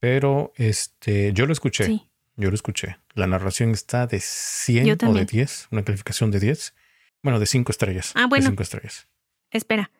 pero 0.00 0.52
este, 0.56 1.32
yo 1.32 1.46
lo 1.46 1.52
escuché. 1.52 1.86
Sí. 1.86 2.11
Yo 2.36 2.48
lo 2.48 2.54
escuché. 2.54 2.96
La 3.14 3.26
narración 3.26 3.70
está 3.70 4.06
de 4.06 4.20
100 4.20 4.98
o 5.06 5.12
de 5.14 5.24
10, 5.24 5.68
una 5.70 5.82
calificación 5.82 6.30
de 6.30 6.40
10. 6.40 6.74
Bueno, 7.22 7.38
de 7.38 7.46
5 7.46 7.70
estrellas. 7.70 8.12
Ah, 8.14 8.26
bueno. 8.26 8.44
De 8.44 8.50
5 8.50 8.62
estrellas. 8.62 9.08
Espera. 9.50 9.90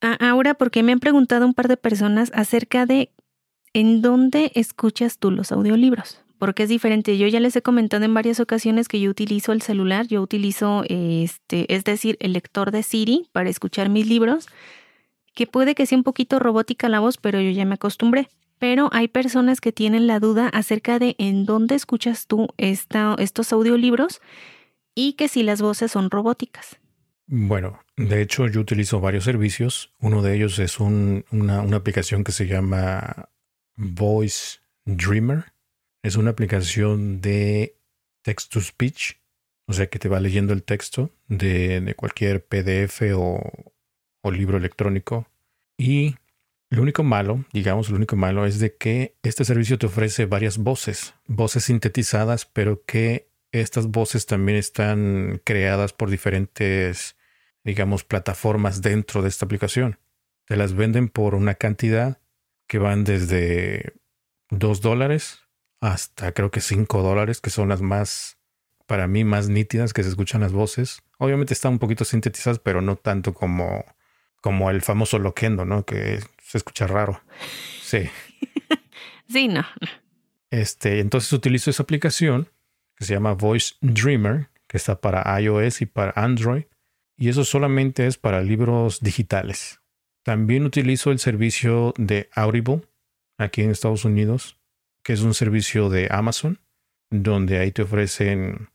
ahora, 0.00 0.54
porque 0.54 0.82
me 0.82 0.92
han 0.92 1.00
preguntado 1.00 1.46
un 1.46 1.54
par 1.54 1.68
de 1.68 1.76
personas 1.76 2.32
acerca 2.34 2.86
de 2.86 3.10
en 3.72 4.02
dónde 4.02 4.52
escuchas 4.54 5.18
tú 5.18 5.30
los 5.30 5.52
audiolibros. 5.52 6.20
Porque 6.38 6.64
es 6.64 6.68
diferente. 6.68 7.16
Yo 7.18 7.28
ya 7.28 7.38
les 7.38 7.54
he 7.54 7.62
comentado 7.62 8.04
en 8.04 8.14
varias 8.14 8.40
ocasiones 8.40 8.88
que 8.88 8.98
yo 8.98 9.10
utilizo 9.10 9.52
el 9.52 9.62
celular, 9.62 10.08
yo 10.08 10.20
utilizo 10.20 10.82
este, 10.88 11.72
es 11.72 11.84
decir, 11.84 12.16
el 12.20 12.32
lector 12.32 12.72
de 12.72 12.82
Siri 12.82 13.28
para 13.30 13.48
escuchar 13.48 13.90
mis 13.90 14.08
libros, 14.08 14.48
que 15.34 15.46
puede 15.46 15.76
que 15.76 15.86
sea 15.86 15.98
un 15.98 16.04
poquito 16.04 16.40
robótica 16.40 16.88
la 16.88 16.98
voz, 16.98 17.16
pero 17.16 17.40
yo 17.40 17.50
ya 17.50 17.64
me 17.64 17.74
acostumbré 17.74 18.28
pero 18.62 18.90
hay 18.92 19.08
personas 19.08 19.60
que 19.60 19.72
tienen 19.72 20.06
la 20.06 20.20
duda 20.20 20.46
acerca 20.46 21.00
de 21.00 21.16
en 21.18 21.46
dónde 21.46 21.74
escuchas 21.74 22.28
tú 22.28 22.46
estos 22.58 23.52
audiolibros 23.52 24.20
y 24.94 25.14
que 25.14 25.26
si 25.26 25.42
las 25.42 25.60
voces 25.60 25.90
son 25.90 26.12
robóticas. 26.12 26.78
Bueno, 27.26 27.80
de 27.96 28.22
hecho 28.22 28.46
yo 28.46 28.60
utilizo 28.60 29.00
varios 29.00 29.24
servicios. 29.24 29.92
Uno 29.98 30.22
de 30.22 30.36
ellos 30.36 30.60
es 30.60 30.78
una, 30.78 31.24
aplicación 31.74 32.22
que 32.22 32.30
se 32.30 32.46
llama 32.46 33.30
Voice 33.74 34.60
Dreamer. 34.84 35.46
Es 36.04 36.14
una 36.14 36.30
aplicación 36.30 37.20
de 37.20 37.74
text 38.22 38.52
to 38.52 38.60
speech, 38.60 39.16
o 39.66 39.72
sea 39.72 39.88
que 39.88 39.98
te 39.98 40.08
va 40.08 40.20
leyendo 40.20 40.52
el 40.52 40.62
texto 40.62 41.10
de, 41.26 41.94
cualquier 41.96 42.46
PDF 42.46 43.02
o 43.16 44.30
libro 44.30 44.56
electrónico. 44.56 45.26
Y 45.76 46.14
lo 46.72 46.82
único 46.82 47.02
malo, 47.02 47.44
digamos, 47.52 47.90
lo 47.90 47.96
único 47.96 48.16
malo 48.16 48.46
es 48.46 48.58
de 48.58 48.74
que 48.74 49.14
este 49.22 49.44
servicio 49.44 49.78
te 49.78 49.86
ofrece 49.86 50.24
varias 50.24 50.56
voces, 50.56 51.14
voces 51.26 51.64
sintetizadas, 51.64 52.46
pero 52.46 52.82
que 52.84 53.28
estas 53.52 53.88
voces 53.88 54.24
también 54.24 54.56
están 54.56 55.42
creadas 55.44 55.92
por 55.92 56.08
diferentes, 56.08 57.16
digamos, 57.62 58.04
plataformas 58.04 58.80
dentro 58.80 59.20
de 59.20 59.28
esta 59.28 59.44
aplicación. 59.44 59.98
Te 60.46 60.56
las 60.56 60.72
venden 60.72 61.10
por 61.10 61.34
una 61.34 61.54
cantidad 61.56 62.18
que 62.66 62.78
van 62.78 63.04
desde 63.04 63.92
2 64.48 64.80
dólares 64.80 65.40
hasta 65.80 66.32
creo 66.32 66.50
que 66.50 66.62
5 66.62 67.02
dólares, 67.02 67.42
que 67.42 67.50
son 67.50 67.68
las 67.68 67.82
más, 67.82 68.38
para 68.86 69.06
mí, 69.06 69.24
más 69.24 69.50
nítidas 69.50 69.92
que 69.92 70.02
se 70.02 70.08
escuchan 70.08 70.40
las 70.40 70.52
voces. 70.52 71.02
Obviamente 71.18 71.52
están 71.52 71.72
un 71.72 71.78
poquito 71.78 72.06
sintetizadas, 72.06 72.60
pero 72.60 72.80
no 72.80 72.96
tanto 72.96 73.34
como 73.34 73.84
Como 74.40 74.70
el 74.70 74.82
famoso 74.82 75.20
loquendo, 75.20 75.64
¿no? 75.64 75.84
Que 75.84 76.18
se 76.52 76.58
escucha 76.58 76.86
raro. 76.86 77.22
Sí. 77.82 78.10
sí, 79.26 79.48
no. 79.48 79.64
Este, 80.50 81.00
entonces 81.00 81.32
utilizo 81.32 81.70
esa 81.70 81.82
aplicación 81.82 82.50
que 82.94 83.06
se 83.06 83.14
llama 83.14 83.32
Voice 83.32 83.76
Dreamer, 83.80 84.50
que 84.68 84.76
está 84.76 85.00
para 85.00 85.40
iOS 85.40 85.80
y 85.80 85.86
para 85.86 86.12
Android. 86.14 86.64
Y 87.16 87.30
eso 87.30 87.44
solamente 87.44 88.06
es 88.06 88.18
para 88.18 88.42
libros 88.42 89.00
digitales. 89.00 89.80
También 90.24 90.66
utilizo 90.66 91.10
el 91.10 91.20
servicio 91.20 91.94
de 91.96 92.28
Audible 92.34 92.82
aquí 93.38 93.62
en 93.62 93.70
Estados 93.70 94.04
Unidos, 94.04 94.58
que 95.02 95.14
es 95.14 95.22
un 95.22 95.32
servicio 95.32 95.88
de 95.88 96.08
Amazon, 96.10 96.60
donde 97.08 97.60
ahí 97.60 97.72
te 97.72 97.80
ofrecen 97.80 98.68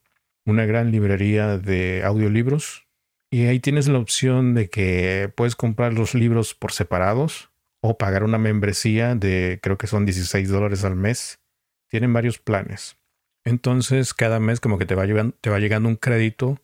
una 0.47 0.65
gran 0.65 0.91
librería 0.91 1.59
de 1.59 2.01
audiolibros. 2.03 2.87
Y 3.29 3.45
ahí 3.45 3.59
tienes 3.59 3.87
la 3.87 3.99
opción 3.99 4.55
de 4.55 4.67
que 4.67 5.31
puedes 5.35 5.55
comprar 5.55 5.93
los 5.93 6.15
libros 6.15 6.55
por 6.55 6.71
separados 6.71 7.51
o 7.81 7.97
pagar 7.97 8.23
una 8.23 8.37
membresía 8.37 9.15
de 9.15 9.59
creo 9.61 9.77
que 9.77 9.87
son 9.87 10.05
16 10.05 10.49
dólares 10.49 10.83
al 10.83 10.95
mes. 10.95 11.39
Tienen 11.89 12.13
varios 12.13 12.39
planes. 12.39 12.97
Entonces 13.43 14.13
cada 14.13 14.39
mes 14.39 14.59
como 14.59 14.77
que 14.77 14.85
te 14.85 14.95
va, 14.95 15.05
llegando, 15.05 15.35
te 15.39 15.49
va 15.49 15.59
llegando 15.59 15.87
un 15.87 15.95
crédito 15.95 16.59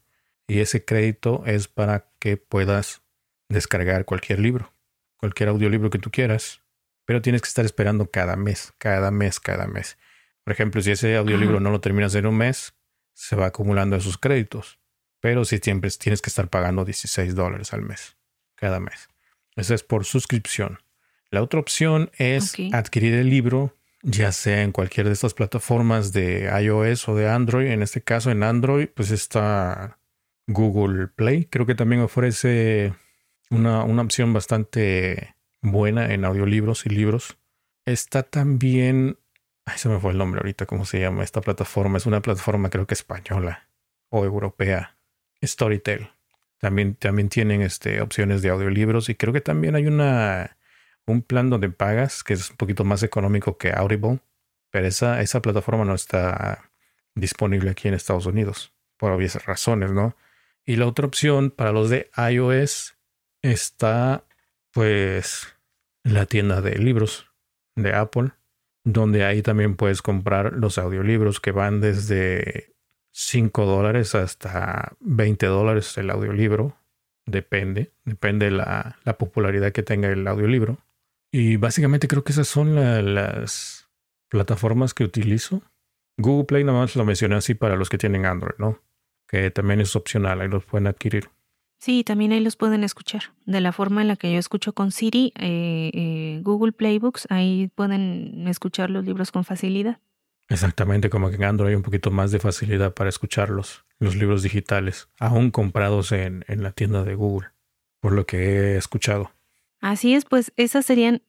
y 0.48 0.60
ese 0.60 0.84
crédito 0.84 1.44
es 1.46 1.68
para 1.68 2.12
que 2.20 2.38
puedas 2.38 3.02
descargar 3.50 4.06
cualquier 4.06 4.40
libro, 4.40 4.74
cualquier 5.18 5.50
audiolibro 5.50 5.90
que 5.90 6.00
tú 6.00 6.12
quieras, 6.12 6.62
pero 7.06 7.22
tienes 7.22 7.42
que 7.42 7.48
estar 7.48 7.66
esperando 7.66 8.10
cada 8.10 8.36
mes, 8.36 8.74
cada 8.78 9.12
mes, 9.12 9.40
cada 9.40 9.68
mes. 9.68 9.98
Por 10.44 10.54
ejemplo, 10.54 10.82
si 10.82 10.92
ese 10.92 11.16
audiolibro 11.16 11.60
no 11.60 11.72
lo 11.72 11.80
terminas 11.80 12.16
en 12.16 12.26
un 12.26 12.38
mes, 12.38 12.74
se 13.14 13.36
va 13.36 13.48
acumulando 13.48 13.96
esos 13.96 14.18
créditos. 14.18 14.80
Pero 15.22 15.46
si 15.46 15.60
siempre 15.60 15.90
tienes 15.92 16.22
que 16.22 16.30
estar 16.30 16.50
pagando 16.50 16.84
16 16.84 17.34
dólares 17.36 17.74
al 17.74 17.82
mes, 17.82 18.18
cada 18.56 18.80
mes. 18.82 19.08
Eso 19.56 19.74
es 19.74 19.84
por 19.84 20.04
suscripción. 20.04 20.80
La 21.34 21.42
otra 21.42 21.60
opción 21.60 22.12
es 22.20 22.54
adquirir 22.74 23.16
el 23.16 23.28
libro, 23.28 23.76
ya 24.04 24.32
sea 24.32 24.62
en 24.62 24.72
cualquier 24.72 25.08
de 25.08 25.14
estas 25.14 25.34
plataformas 25.34 26.14
de 26.14 26.48
iOS 26.62 27.10
o 27.10 27.16
de 27.16 27.28
Android. 27.28 27.72
En 27.72 27.82
este 27.82 28.02
caso, 28.02 28.30
en 28.30 28.44
Android, 28.44 28.88
pues 28.94 29.10
está 29.10 29.98
Google 30.46 31.08
Play. 31.08 31.46
Creo 31.46 31.66
que 31.66 31.74
también 31.74 32.04
ofrece 32.04 32.94
una, 33.50 33.84
una 33.84 34.04
opción 34.04 34.32
bastante 34.32 35.34
buena 35.64 36.14
en 36.14 36.24
audiolibros 36.24 36.86
y 36.86 36.90
libros. 36.90 37.36
Está 37.84 38.22
también. 38.22 39.18
Ay, 39.66 39.80
se 39.80 39.90
me 39.90 40.00
fue 40.00 40.12
el 40.12 40.20
nombre 40.20 40.40
ahorita, 40.40 40.68
¿cómo 40.68 40.86
se 40.86 41.00
llama 41.00 41.24
esta 41.24 41.42
plataforma? 41.42 41.98
Es 41.98 42.06
una 42.06 42.22
plataforma, 42.22 42.70
creo 42.70 42.86
que 42.86 42.94
española 42.94 43.70
o 44.10 44.24
europea. 44.24 44.98
Storytel. 45.44 46.12
También, 46.60 46.94
también 46.94 47.30
tienen 47.30 47.64
este, 47.64 48.02
opciones 48.02 48.44
de 48.44 48.50
audiolibros 48.50 49.10
y 49.10 49.16
creo 49.16 49.34
que 49.34 49.42
también 49.42 49.74
hay 49.74 49.88
una 49.88 50.58
un 51.06 51.22
plan 51.22 51.50
donde 51.50 51.70
pagas, 51.70 52.24
que 52.24 52.34
es 52.34 52.50
un 52.50 52.58
poquito 52.58 52.84
más 52.84 53.04
económico 53.04 53.58
que 53.58 53.72
Audible, 53.72 54.20
pero 54.72 54.88
esa, 54.88 55.22
esa 55.22 55.42
plataforma 55.42 55.86
no 55.86 55.94
está 55.94 56.72
disponible 57.16 57.72
aquí 57.72 57.88
en 57.88 57.94
Estados 57.94 58.26
Unidos, 58.26 58.74
por 58.98 59.12
obvias 59.12 59.44
razones, 59.46 59.92
¿no? 59.92 60.16
Y 60.66 60.78
la 60.78 60.88
otra 60.88 61.06
opción 61.06 61.52
para 61.52 61.72
los 61.72 61.90
de 61.90 62.10
iOS 62.18 62.96
está, 63.42 64.24
pues, 64.72 65.56
la 66.04 66.26
tienda 66.26 66.62
de 66.62 66.78
libros 66.78 67.28
de 67.76 67.94
Apple, 67.94 68.32
donde 68.84 69.26
ahí 69.26 69.42
también 69.42 69.76
puedes 69.76 70.02
comprar 70.02 70.54
los 70.54 70.78
audiolibros 70.78 71.40
que 71.40 71.52
van 71.52 71.82
desde 71.82 72.74
5 73.12 73.66
dólares 73.66 74.16
hasta 74.16 74.94
20 75.02 75.46
dólares 75.46 75.98
el 75.98 76.10
audiolibro. 76.10 76.78
Depende, 77.26 77.92
depende 78.04 78.52
la, 78.52 78.98
la 79.04 79.18
popularidad 79.18 79.72
que 79.72 79.84
tenga 79.84 80.10
el 80.10 80.28
audiolibro. 80.28 80.80
Y 81.34 81.58
básicamente 81.58 82.08
creo 82.08 82.24
que 82.24 82.32
esas 82.32 82.48
son 82.48 82.76
las 82.76 83.90
plataformas 84.30 84.94
que 84.94 85.04
utilizo. 85.04 85.64
Google 86.16 86.46
Play 86.46 86.64
nada 86.64 86.78
más 86.78 86.96
lo 86.96 87.04
mencioné 87.06 87.34
así 87.34 87.56
para 87.56 87.76
los 87.76 87.90
que 87.90 87.98
tienen 87.98 88.28
Android, 88.28 88.54
¿no? 88.60 88.80
Que 89.28 89.50
también 89.50 89.82
es 89.82 89.96
opcional, 89.96 90.42
ahí 90.42 90.48
los 90.48 90.64
pueden 90.64 90.86
adquirir. 90.86 91.32
Sí, 91.80 92.04
también 92.04 92.34
ahí 92.34 92.40
los 92.40 92.56
pueden 92.56 92.84
escuchar. 92.84 93.34
De 93.48 93.62
la 93.62 93.72
forma 93.72 94.04
en 94.04 94.10
la 94.10 94.16
que 94.16 94.32
yo 94.32 94.38
escucho 94.38 94.74
con 94.74 94.92
Siri, 94.92 95.34
eh, 95.36 95.90
eh, 95.96 96.40
Google 96.44 96.72
Playbooks, 96.72 97.26
ahí 97.32 97.72
pueden 97.74 98.48
escuchar 98.48 98.92
los 98.92 99.04
libros 99.04 99.32
con 99.32 99.44
facilidad. 99.44 100.00
Exactamente, 100.50 101.10
como 101.10 101.32
que 101.32 101.38
en 101.38 101.46
Android 101.46 101.72
hay 101.72 101.76
un 101.76 101.82
poquito 101.82 102.12
más 102.12 102.32
de 102.32 102.40
facilidad 102.40 102.94
para 102.94 103.10
escucharlos, 103.10 103.86
los 103.98 104.16
libros 104.16 104.44
digitales, 104.44 105.10
aún 105.18 105.50
comprados 105.50 106.12
en, 106.12 106.46
en 106.48 106.62
la 106.62 106.74
tienda 106.74 107.04
de 107.04 107.16
Google, 107.16 107.50
por 108.02 108.12
lo 108.12 108.28
que 108.28 108.38
he 108.38 108.78
escuchado. 108.78 109.32
Así 109.84 110.14
es, 110.14 110.24
pues 110.24 110.54
esas 110.56 110.86
serían, 110.86 111.22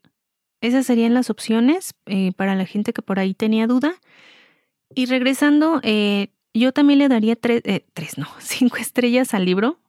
esas 0.60 0.86
serían 0.86 1.12
las 1.12 1.28
opciones 1.28 1.94
eh, 2.06 2.30
para 2.36 2.54
la 2.54 2.66
gente 2.66 2.92
que 2.92 3.02
por 3.02 3.18
ahí 3.18 3.34
tenía 3.34 3.66
duda. 3.66 3.96
Y 4.94 5.06
regresando, 5.06 5.80
eh, 5.82 6.28
yo 6.54 6.70
también 6.70 7.00
le 7.00 7.08
daría 7.08 7.34
tres, 7.34 7.62
eh, 7.64 7.84
tres, 7.94 8.16
no, 8.16 8.28
cinco 8.38 8.76
estrellas 8.76 9.34
al 9.34 9.44
libro. 9.44 9.80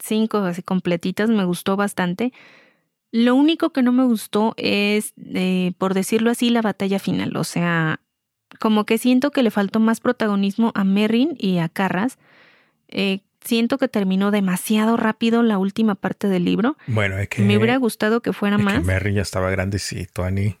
Cinco 0.00 0.38
así 0.38 0.60
completitas, 0.60 1.30
me 1.30 1.44
gustó 1.44 1.76
bastante. 1.76 2.32
Lo 3.12 3.36
único 3.36 3.70
que 3.70 3.82
no 3.82 3.92
me 3.92 4.02
gustó 4.02 4.54
es, 4.56 5.14
por 5.78 5.94
decirlo 5.94 6.32
así, 6.32 6.50
la 6.50 6.62
batalla 6.62 6.98
final. 6.98 7.36
O 7.36 7.44
sea, 7.44 8.00
como 8.58 8.86
que 8.86 8.98
siento 8.98 9.30
que 9.30 9.44
le 9.44 9.52
faltó 9.52 9.78
más 9.78 10.00
protagonismo 10.00 10.72
a 10.74 10.82
Merrin 10.82 11.36
y 11.38 11.58
a 11.58 11.68
Carras. 11.68 12.18
Eh, 12.88 13.20
siento 13.44 13.78
que 13.78 13.88
terminó 13.88 14.30
demasiado 14.30 14.96
rápido 14.96 15.42
la 15.42 15.58
última 15.58 15.94
parte 15.94 16.28
del 16.28 16.44
libro. 16.44 16.76
Bueno, 16.86 17.18
es 17.18 17.28
que. 17.28 17.42
Me 17.42 17.56
hubiera 17.56 17.76
gustado 17.76 18.20
que 18.20 18.32
fuera 18.32 18.58
más. 18.58 18.80
Que 18.80 18.84
Merry 18.86 19.14
ya 19.14 19.22
estaba 19.22 19.50
grandecito, 19.50 20.24
Annie. 20.24 20.58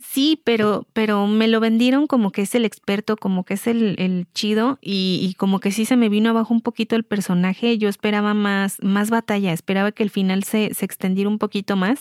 Sí, 0.00 0.40
pero, 0.42 0.86
pero 0.94 1.26
me 1.26 1.48
lo 1.48 1.60
vendieron 1.60 2.06
como 2.06 2.32
que 2.32 2.42
es 2.42 2.54
el 2.54 2.64
experto, 2.64 3.16
como 3.16 3.44
que 3.44 3.54
es 3.54 3.66
el, 3.66 3.94
el 3.98 4.26
chido, 4.32 4.78
y, 4.80 5.20
y, 5.22 5.34
como 5.34 5.60
que 5.60 5.70
sí 5.70 5.84
se 5.84 5.96
me 5.96 6.08
vino 6.08 6.30
abajo 6.30 6.54
un 6.54 6.62
poquito 6.62 6.96
el 6.96 7.04
personaje. 7.04 7.76
Yo 7.76 7.88
esperaba 7.90 8.32
más, 8.32 8.78
más 8.82 9.10
batalla, 9.10 9.52
esperaba 9.52 9.92
que 9.92 10.02
el 10.02 10.10
final 10.10 10.44
se, 10.44 10.72
se 10.72 10.86
extendiera 10.86 11.28
un 11.28 11.38
poquito 11.38 11.76
más. 11.76 12.00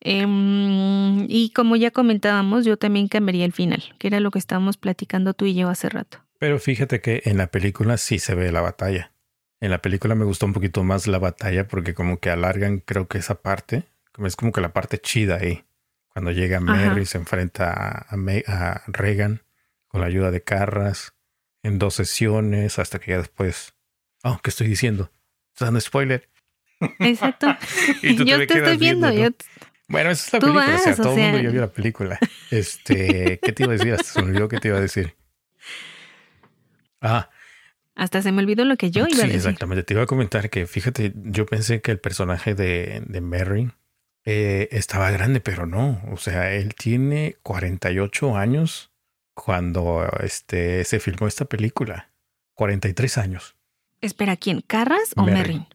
Eh, 0.00 1.26
y 1.28 1.50
como 1.50 1.76
ya 1.76 1.90
comentábamos, 1.90 2.64
yo 2.64 2.76
también 2.76 3.08
cambiaría 3.08 3.44
el 3.44 3.52
final, 3.52 3.82
que 3.98 4.08
era 4.08 4.20
lo 4.20 4.30
que 4.30 4.38
estábamos 4.38 4.76
platicando 4.76 5.34
tú 5.34 5.44
y 5.44 5.54
yo 5.54 5.68
hace 5.68 5.88
rato. 5.88 6.18
Pero 6.38 6.58
fíjate 6.58 7.00
que 7.00 7.22
en 7.24 7.36
la 7.36 7.48
película 7.48 7.96
sí 7.96 8.18
se 8.18 8.34
ve 8.34 8.52
la 8.52 8.60
batalla. 8.60 9.12
En 9.60 9.70
la 9.70 9.82
película 9.82 10.14
me 10.14 10.24
gustó 10.24 10.46
un 10.46 10.52
poquito 10.52 10.84
más 10.84 11.06
la 11.06 11.18
batalla 11.18 11.66
porque 11.66 11.94
como 11.94 12.20
que 12.20 12.30
alargan 12.30 12.78
creo 12.78 13.08
que 13.08 13.18
esa 13.18 13.42
parte. 13.42 13.84
Es 14.24 14.36
como 14.36 14.52
que 14.52 14.60
la 14.60 14.72
parte 14.72 14.98
chida 14.98 15.36
ahí. 15.36 15.64
Cuando 16.08 16.30
llega 16.32 16.60
Mary 16.60 17.06
se 17.06 17.18
enfrenta 17.18 17.72
a, 17.72 18.06
a, 18.46 18.82
Reagan 18.86 19.42
con 19.86 20.00
la 20.00 20.06
ayuda 20.08 20.30
de 20.30 20.42
Carras 20.42 21.14
en 21.62 21.78
dos 21.78 21.94
sesiones 21.94 22.78
hasta 22.78 22.98
que 22.98 23.12
ya 23.12 23.18
después... 23.18 23.74
Oh, 24.24 24.40
¿qué 24.42 24.50
estoy 24.50 24.66
diciendo? 24.66 25.12
¿Estás 25.52 25.68
dando 25.68 25.80
spoiler? 25.80 26.28
Exacto. 27.00 27.46
yo 28.02 28.24
te, 28.24 28.58
estoy 28.58 28.76
viendo. 28.76 29.08
Bueno, 29.88 30.10
esa 30.10 30.26
es 30.26 30.32
la 30.32 30.40
película. 30.40 30.74
o 30.74 30.78
sea, 30.78 30.96
todo 30.96 31.16
el 31.16 31.20
mundo 31.20 31.38
ya 31.38 31.50
vio 31.50 31.60
la 31.60 31.72
película. 31.72 32.18
Este, 32.50 33.38
¿qué 33.42 33.52
te 33.52 33.62
iba 33.62 33.72
a 33.72 33.76
decir? 33.76 33.92
Hasta 33.92 34.04
se 34.04 34.22
me 34.22 34.28
olvidó 34.28 34.48
qué 34.48 34.58
te 34.58 34.68
iba 34.68 34.78
a 34.78 34.80
decir. 34.80 35.14
Ah. 37.00 37.30
Hasta 37.94 38.22
se 38.22 38.30
me 38.30 38.42
olvidó 38.42 38.64
lo 38.64 38.76
que 38.76 38.90
yo 38.90 39.06
iba 39.08 39.18
a 39.18 39.26
decir. 39.26 39.34
exactamente. 39.34 39.82
Te 39.82 39.94
iba 39.94 40.04
a 40.04 40.06
comentar 40.06 40.50
que, 40.50 40.66
fíjate, 40.66 41.12
yo 41.16 41.46
pensé 41.46 41.80
que 41.80 41.90
el 41.90 41.98
personaje 41.98 42.54
de, 42.54 43.02
de 43.06 43.20
Merry 43.20 43.72
eh, 44.24 44.68
estaba 44.72 45.10
grande, 45.10 45.40
pero 45.40 45.66
no. 45.66 46.00
O 46.12 46.16
sea, 46.16 46.52
él 46.52 46.74
tiene 46.74 47.36
48 47.42 48.36
años 48.36 48.92
cuando 49.34 50.06
este, 50.20 50.84
se 50.84 51.00
filmó 51.00 51.26
esta 51.26 51.46
película. 51.46 52.10
43 52.54 53.18
años. 53.18 53.56
Espera, 54.00 54.36
¿quién? 54.36 54.60
¿Carras 54.60 55.12
o 55.16 55.22
Merry? 55.24 55.66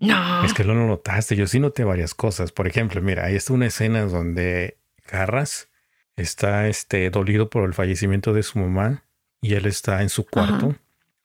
No. 0.00 0.44
Es 0.44 0.54
que 0.54 0.64
no 0.64 0.74
lo 0.74 0.86
notaste. 0.86 1.36
Yo 1.36 1.46
sí 1.46 1.58
noté 1.58 1.84
varias 1.84 2.14
cosas. 2.14 2.52
Por 2.52 2.66
ejemplo, 2.66 3.02
mira, 3.02 3.24
ahí 3.24 3.34
está 3.34 3.52
una 3.52 3.66
escena 3.66 4.02
donde 4.02 4.78
Carras 5.04 5.68
está 6.16 6.68
este, 6.68 7.10
dolido 7.10 7.50
por 7.50 7.64
el 7.64 7.74
fallecimiento 7.74 8.32
de 8.32 8.42
su 8.42 8.58
mamá 8.58 9.05
y 9.46 9.54
él 9.54 9.66
está 9.66 10.02
en 10.02 10.08
su 10.08 10.26
cuarto. 10.26 10.74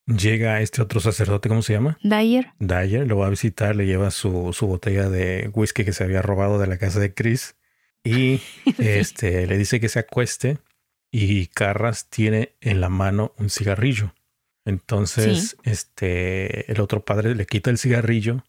Llega 0.05 0.61
este 0.61 0.81
otro 0.81 0.99
sacerdote, 0.99 1.49
¿cómo 1.49 1.63
se 1.63 1.73
llama? 1.73 1.97
Dyer. 2.03 2.51
Dyer 2.59 3.07
lo 3.07 3.17
va 3.17 3.27
a 3.27 3.29
visitar, 3.29 3.75
le 3.75 3.87
lleva 3.87 4.11
su, 4.11 4.53
su 4.53 4.67
botella 4.67 5.09
de 5.09 5.49
whisky 5.53 5.83
que 5.83 5.93
se 5.93 6.03
había 6.03 6.21
robado 6.21 6.59
de 6.59 6.67
la 6.67 6.77
casa 6.77 6.99
de 6.99 7.13
Chris 7.13 7.55
y 8.03 8.41
este 8.77 9.47
le 9.47 9.57
dice 9.57 9.79
que 9.79 9.89
se 9.89 9.99
acueste 9.99 10.59
y 11.11 11.47
Carras 11.47 12.09
tiene 12.09 12.53
en 12.61 12.79
la 12.79 12.89
mano 12.89 13.33
un 13.37 13.49
cigarrillo. 13.49 14.13
Entonces, 14.65 15.57
este, 15.63 16.71
el 16.71 16.79
otro 16.79 17.03
padre 17.03 17.33
le 17.33 17.47
quita 17.47 17.71
el 17.71 17.79
cigarrillo 17.79 18.43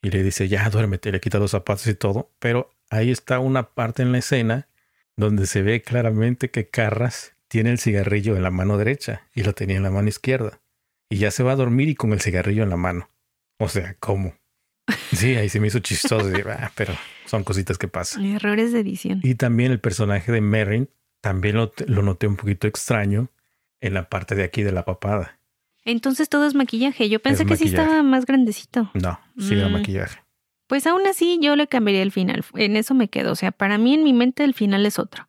y 0.00 0.10
le 0.10 0.22
dice, 0.22 0.48
ya 0.48 0.68
duérmete, 0.70 1.12
le 1.12 1.20
quita 1.20 1.38
los 1.38 1.50
zapatos 1.50 1.86
y 1.86 1.94
todo, 1.94 2.30
pero 2.38 2.70
ahí 2.88 3.10
está 3.10 3.38
una 3.38 3.74
parte 3.74 4.02
en 4.02 4.12
la 4.12 4.18
escena 4.18 4.68
donde 5.16 5.46
se 5.46 5.62
ve 5.62 5.82
claramente 5.82 6.50
que 6.50 6.68
Carras 6.68 7.34
tiene 7.48 7.70
el 7.70 7.78
cigarrillo 7.78 8.36
en 8.36 8.42
la 8.42 8.50
mano 8.50 8.78
derecha 8.78 9.26
y 9.34 9.42
lo 9.42 9.54
tenía 9.54 9.76
en 9.76 9.82
la 9.82 9.90
mano 9.90 10.08
izquierda. 10.08 10.60
Y 11.10 11.16
ya 11.16 11.30
se 11.30 11.42
va 11.42 11.52
a 11.52 11.56
dormir 11.56 11.88
y 11.88 11.94
con 11.94 12.12
el 12.12 12.20
cigarrillo 12.20 12.62
en 12.62 12.70
la 12.70 12.76
mano. 12.76 13.10
O 13.58 13.68
sea, 13.68 13.96
¿cómo? 13.98 14.34
Sí, 15.12 15.34
ahí 15.36 15.48
se 15.48 15.60
me 15.60 15.66
hizo 15.66 15.80
chistoso, 15.80 16.30
ah, 16.50 16.70
pero 16.74 16.94
son 17.26 17.44
cositas 17.44 17.78
que 17.78 17.88
pasan. 17.88 18.24
Errores 18.24 18.72
de 18.72 18.80
edición. 18.80 19.20
Y 19.22 19.34
también 19.34 19.72
el 19.72 19.80
personaje 19.80 20.32
de 20.32 20.40
Merrin, 20.40 20.88
también 21.20 21.56
lo, 21.56 21.72
lo 21.86 22.02
noté 22.02 22.26
un 22.26 22.36
poquito 22.36 22.66
extraño 22.66 23.30
en 23.80 23.94
la 23.94 24.08
parte 24.08 24.34
de 24.34 24.44
aquí 24.44 24.62
de 24.62 24.72
la 24.72 24.84
papada. 24.84 25.38
Entonces 25.84 26.28
todo 26.28 26.46
es 26.46 26.54
maquillaje. 26.54 27.08
Yo 27.08 27.20
pensé 27.20 27.46
que 27.46 27.56
sí 27.56 27.64
estaba 27.64 28.02
más 28.02 28.26
grandecito. 28.26 28.90
No, 28.94 29.18
sí 29.38 29.54
era 29.54 29.68
mm. 29.68 29.72
maquillaje. 29.72 30.20
Pues 30.66 30.86
aún 30.86 31.06
así 31.06 31.38
yo 31.40 31.56
le 31.56 31.66
cambiaría 31.66 32.02
el 32.02 32.12
final. 32.12 32.44
En 32.54 32.76
eso 32.76 32.94
me 32.94 33.08
quedo. 33.08 33.32
O 33.32 33.36
sea, 33.36 33.52
para 33.52 33.78
mí 33.78 33.94
en 33.94 34.04
mi 34.04 34.12
mente 34.12 34.44
el 34.44 34.52
final 34.52 34.84
es 34.84 34.98
otro. 34.98 35.27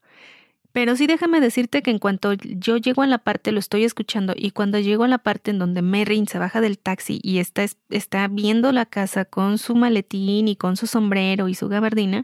Pero 0.79 0.95
sí 0.95 1.07
déjame 1.07 1.41
decirte 1.41 1.81
que 1.81 1.91
en 1.91 1.99
cuanto 1.99 2.31
yo 2.35 2.77
llego 2.77 3.01
a 3.01 3.05
la 3.05 3.17
parte, 3.17 3.51
lo 3.51 3.59
estoy 3.59 3.83
escuchando, 3.83 4.33
y 4.33 4.51
cuando 4.51 4.79
llego 4.79 5.03
a 5.03 5.09
la 5.09 5.17
parte 5.17 5.51
en 5.51 5.59
donde 5.59 5.81
Merrin 5.81 6.25
se 6.25 6.39
baja 6.39 6.61
del 6.61 6.79
taxi 6.79 7.19
y 7.21 7.39
está, 7.39 7.65
está 7.89 8.29
viendo 8.29 8.71
la 8.71 8.85
casa 8.85 9.25
con 9.25 9.57
su 9.57 9.75
maletín 9.75 10.47
y 10.47 10.55
con 10.55 10.77
su 10.77 10.87
sombrero 10.87 11.49
y 11.49 11.53
su 11.53 11.67
gabardina, 11.67 12.23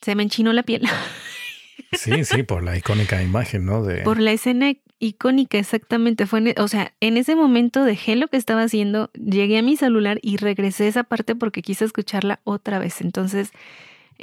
se 0.00 0.14
me 0.14 0.22
enchinó 0.22 0.52
la 0.52 0.62
piel. 0.62 0.82
Sí, 1.94 2.24
sí, 2.24 2.42
por 2.42 2.62
la 2.62 2.76
icónica 2.76 3.22
imagen, 3.22 3.66
¿no? 3.66 3.82
De... 3.82 4.02
Por 4.02 4.18
la 4.18 4.32
escena 4.32 4.72
icónica, 4.98 5.58
exactamente. 5.58 6.26
Fue 6.26 6.40
e, 6.40 6.54
o 6.58 6.68
sea, 6.68 6.94
en 7.00 7.16
ese 7.16 7.34
momento 7.34 7.84
dejé 7.84 8.16
lo 8.16 8.28
que 8.28 8.38
estaba 8.38 8.62
haciendo, 8.62 9.10
llegué 9.14 9.58
a 9.58 9.62
mi 9.62 9.76
celular 9.76 10.18
y 10.22 10.36
regresé 10.38 10.84
a 10.84 10.88
esa 10.88 11.04
parte 11.04 11.34
porque 11.34 11.60
quise 11.60 11.84
escucharla 11.84 12.40
otra 12.44 12.78
vez. 12.78 13.02
Entonces, 13.02 13.52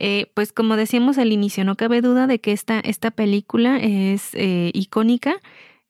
eh, 0.01 0.31
pues 0.33 0.53
como 0.53 0.77
decíamos 0.77 1.17
al 1.17 1.33
inicio, 1.33 1.65
no 1.65 1.75
cabe 1.75 1.99
duda 1.99 2.25
de 2.25 2.39
que 2.39 2.53
esta, 2.53 2.79
esta 2.79 3.11
película 3.11 3.77
es 3.81 4.33
eh, 4.33 4.71
icónica, 4.73 5.35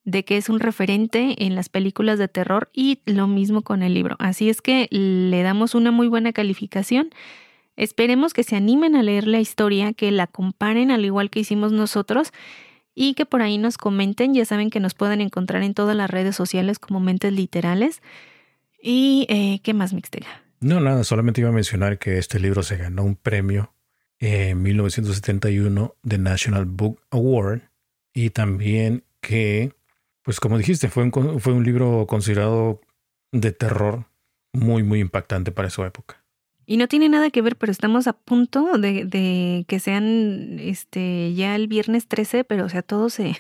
de 0.03 0.25
que 0.25 0.37
es 0.37 0.49
un 0.49 0.59
referente 0.59 1.45
en 1.45 1.53
las 1.53 1.69
películas 1.69 2.17
de 2.17 2.27
terror 2.27 2.71
y 2.73 3.01
lo 3.05 3.27
mismo 3.27 3.61
con 3.61 3.83
el 3.83 3.93
libro. 3.93 4.15
Así 4.17 4.49
es 4.49 4.63
que 4.63 4.87
le 4.89 5.43
damos 5.43 5.75
una 5.75 5.91
muy 5.91 6.07
buena 6.07 6.33
calificación. 6.33 7.11
Esperemos 7.75 8.33
que 8.33 8.43
se 8.43 8.55
animen 8.55 8.95
a 8.95 9.03
leer 9.03 9.27
la 9.27 9.39
historia, 9.39 9.93
que 9.93 10.09
la 10.09 10.25
comparen 10.25 10.89
al 10.89 11.05
igual 11.05 11.29
que 11.29 11.41
hicimos 11.41 11.71
nosotros 11.71 12.31
y 12.95 13.13
que 13.13 13.27
por 13.27 13.43
ahí 13.43 13.59
nos 13.59 13.77
comenten. 13.77 14.33
Ya 14.33 14.43
saben 14.43 14.71
que 14.71 14.79
nos 14.79 14.95
pueden 14.95 15.21
encontrar 15.21 15.61
en 15.61 15.75
todas 15.75 15.95
las 15.95 16.09
redes 16.09 16.35
sociales 16.35 16.79
como 16.79 16.99
Mentes 16.99 17.31
Literales. 17.31 18.01
¿Y 18.81 19.27
eh, 19.29 19.59
qué 19.61 19.75
más, 19.75 19.93
Mixtega? 19.93 20.41
No, 20.61 20.79
nada, 20.79 21.03
solamente 21.03 21.41
iba 21.41 21.51
a 21.51 21.53
mencionar 21.53 21.99
que 21.99 22.17
este 22.17 22.39
libro 22.39 22.63
se 22.63 22.77
ganó 22.77 23.03
un 23.03 23.15
premio 23.15 23.71
en 24.19 24.61
1971 24.61 25.95
de 26.03 26.17
National 26.17 26.65
Book 26.65 27.01
Award 27.09 27.61
y 28.13 28.29
también 28.31 29.03
que, 29.21 29.73
pues 30.23 30.39
como 30.39 30.57
dijiste, 30.57 30.89
fue 30.89 31.03
un, 31.03 31.39
fue 31.39 31.53
un 31.53 31.63
libro 31.63 32.05
considerado 32.07 32.81
de 33.31 33.51
terror 33.51 34.05
muy, 34.53 34.83
muy 34.83 34.99
impactante 34.99 35.51
para 35.51 35.69
su 35.69 35.83
época. 35.83 36.23
Y 36.65 36.77
no 36.77 36.87
tiene 36.87 37.09
nada 37.09 37.31
que 37.31 37.41
ver, 37.41 37.55
pero 37.55 37.71
estamos 37.71 38.07
a 38.07 38.13
punto 38.13 38.77
de, 38.77 39.05
de 39.05 39.65
que 39.67 39.79
sean 39.79 40.59
este 40.59 41.33
ya 41.33 41.55
el 41.55 41.67
viernes 41.67 42.07
13, 42.07 42.43
pero 42.43 42.65
o 42.65 42.69
sea, 42.69 42.83
todo 42.83 43.09
se... 43.09 43.37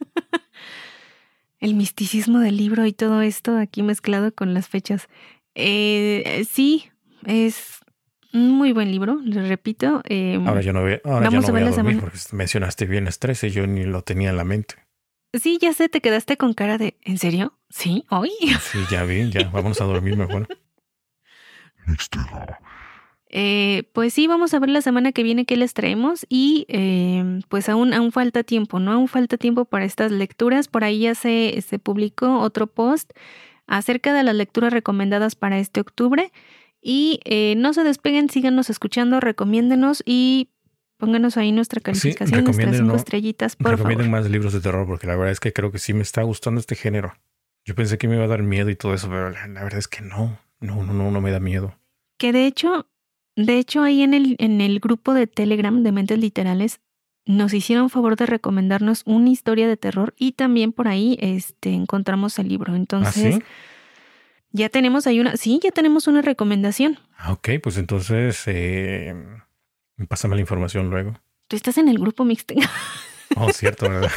el 1.60 1.74
misticismo 1.74 2.40
del 2.40 2.56
libro 2.56 2.86
y 2.86 2.92
todo 2.92 3.22
esto 3.22 3.56
aquí 3.56 3.82
mezclado 3.82 4.34
con 4.34 4.54
las 4.54 4.68
fechas. 4.68 5.08
Eh, 5.54 6.44
sí, 6.50 6.90
es 7.24 7.80
muy 8.36 8.72
buen 8.72 8.90
libro, 8.90 9.20
le 9.22 9.46
repito. 9.48 10.02
Em, 10.04 10.46
ahora 10.46 10.60
yo 10.60 10.72
no 10.72 10.82
voy, 10.82 11.00
ahora 11.04 11.30
vamos 11.30 11.48
a, 11.48 11.52
ver 11.52 11.70
dormir 11.70 12.00
porque 12.00 12.18
mencionaste 12.32 12.86
viernes 12.86 13.18
13 13.18 13.48
y 13.48 13.50
yo 13.50 13.66
ni 13.66 13.84
lo 13.84 14.02
tenía 14.02 14.30
en 14.30 14.36
la 14.36 14.44
mente. 14.44 14.76
Sí, 15.34 15.58
ya 15.60 15.72
sé, 15.72 15.88
te 15.88 16.00
quedaste 16.00 16.36
con 16.36 16.54
cara 16.54 16.78
de 16.78 16.96
¿en 17.02 17.18
serio? 17.18 17.58
¿Sí? 17.68 18.04
¿Hoy? 18.10 18.30
Sí, 18.60 18.78
ya 18.90 19.04
vi, 19.04 19.30
ya, 19.30 19.48
vamos 19.48 19.80
a 19.80 19.84
dormir 19.84 20.16
mejor. 20.16 20.48
Eh, 23.28 23.84
pues 23.92 24.14
sí, 24.14 24.26
vamos 24.26 24.54
a 24.54 24.58
ver 24.58 24.70
la 24.70 24.80
semana 24.80 25.12
que 25.12 25.22
viene 25.22 25.44
qué 25.44 25.56
les 25.56 25.74
traemos 25.74 26.24
y 26.28 26.64
eh, 26.68 27.40
pues 27.48 27.68
aún, 27.68 27.92
aún 27.92 28.12
falta 28.12 28.44
tiempo, 28.44 28.78
¿no? 28.78 28.92
Aún 28.92 29.08
falta 29.08 29.36
tiempo 29.36 29.64
para 29.64 29.84
estas 29.84 30.10
lecturas. 30.10 30.68
Por 30.68 30.84
ahí 30.84 31.00
ya 31.00 31.14
se, 31.14 31.60
se 31.66 31.78
publicó 31.78 32.38
otro 32.38 32.66
post 32.66 33.12
acerca 33.66 34.14
de 34.14 34.22
las 34.22 34.34
lecturas 34.34 34.72
recomendadas 34.72 35.34
para 35.34 35.58
este 35.58 35.80
octubre. 35.80 36.32
Y 36.88 37.18
eh, 37.24 37.54
no 37.56 37.72
se 37.74 37.82
despeguen, 37.82 38.30
síganos 38.30 38.70
escuchando, 38.70 39.18
recomiéndenos 39.18 40.04
y 40.06 40.50
pónganos 40.98 41.36
ahí 41.36 41.50
nuestra 41.50 41.80
calificación, 41.80 42.44
nuestras 42.44 42.76
cinco 42.76 42.94
estrellitas, 42.94 43.56
por 43.56 43.72
recomienden 43.72 44.08
más 44.08 44.30
libros 44.30 44.52
de 44.52 44.60
terror 44.60 44.86
porque 44.86 45.08
la 45.08 45.16
verdad 45.16 45.32
es 45.32 45.40
que 45.40 45.52
creo 45.52 45.72
que 45.72 45.80
sí 45.80 45.94
me 45.94 46.02
está 46.02 46.22
gustando 46.22 46.60
este 46.60 46.76
género. 46.76 47.14
Yo 47.64 47.74
pensé 47.74 47.98
que 47.98 48.06
me 48.06 48.14
iba 48.14 48.22
a 48.22 48.28
dar 48.28 48.44
miedo 48.44 48.70
y 48.70 48.76
todo 48.76 48.94
eso, 48.94 49.08
pero 49.08 49.30
la 49.30 49.64
verdad 49.64 49.80
es 49.80 49.88
que 49.88 50.02
no. 50.02 50.38
No, 50.60 50.84
no, 50.84 50.92
no, 50.92 51.10
no 51.10 51.20
me 51.20 51.32
da 51.32 51.40
miedo. 51.40 51.76
Que 52.18 52.32
de 52.32 52.46
hecho, 52.46 52.86
de 53.34 53.58
hecho 53.58 53.82
ahí 53.82 54.02
en 54.02 54.14
el, 54.14 54.36
en 54.38 54.60
el 54.60 54.78
grupo 54.78 55.12
de 55.12 55.26
Telegram 55.26 55.82
de 55.82 55.90
Mentes 55.90 56.20
Literales 56.20 56.78
nos 57.24 57.52
hicieron 57.52 57.90
favor 57.90 58.14
de 58.14 58.26
recomendarnos 58.26 59.02
una 59.06 59.30
historia 59.30 59.66
de 59.66 59.76
terror 59.76 60.14
y 60.16 60.32
también 60.32 60.70
por 60.70 60.86
ahí 60.86 61.18
este, 61.20 61.72
encontramos 61.72 62.38
el 62.38 62.48
libro. 62.48 62.74
¿Ah, 62.74 62.76
entonces, 62.76 63.40
ya 64.50 64.68
tenemos 64.68 65.06
ahí 65.06 65.20
una, 65.20 65.36
sí, 65.36 65.60
ya 65.62 65.70
tenemos 65.70 66.06
una 66.06 66.22
recomendación. 66.22 66.98
Ah, 67.16 67.32
ok, 67.32 67.50
pues 67.62 67.76
entonces, 67.76 68.42
eh, 68.46 69.14
pásame 70.08 70.34
la 70.34 70.40
información 70.40 70.90
luego. 70.90 71.18
Tú 71.48 71.56
estás 71.56 71.78
en 71.78 71.88
el 71.88 71.98
grupo 71.98 72.24
mixto. 72.24 72.54
Oh, 73.38 73.52
cierto, 73.52 73.90
¿verdad? 73.90 74.10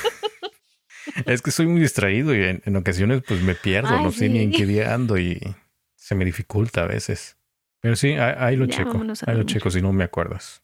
es 1.26 1.42
que 1.42 1.52
soy 1.52 1.66
muy 1.66 1.82
distraído 1.82 2.34
y 2.34 2.62
en, 2.64 2.76
ocasiones 2.76 3.24
pues 3.28 3.42
me 3.42 3.56
pierdo, 3.56 4.00
no 4.02 4.12
sé 4.12 4.30
ni 4.30 4.40
en 4.40 4.52
qué 4.52 4.66
día 4.66 4.94
ando 4.94 5.18
y 5.18 5.42
se 5.96 6.16
me 6.16 6.24
dificulta 6.24 6.84
a 6.84 6.86
veces. 6.86 7.36
Pero 7.82 7.96
sí, 7.96 8.14
ahí, 8.14 8.56
lo 8.56 8.68
checo. 8.68 9.02
Ahí 9.26 9.36
lo 9.36 9.44
checo 9.44 9.72
si 9.72 9.82
no 9.82 9.92
me 9.92 10.04
acuerdas. 10.04 10.64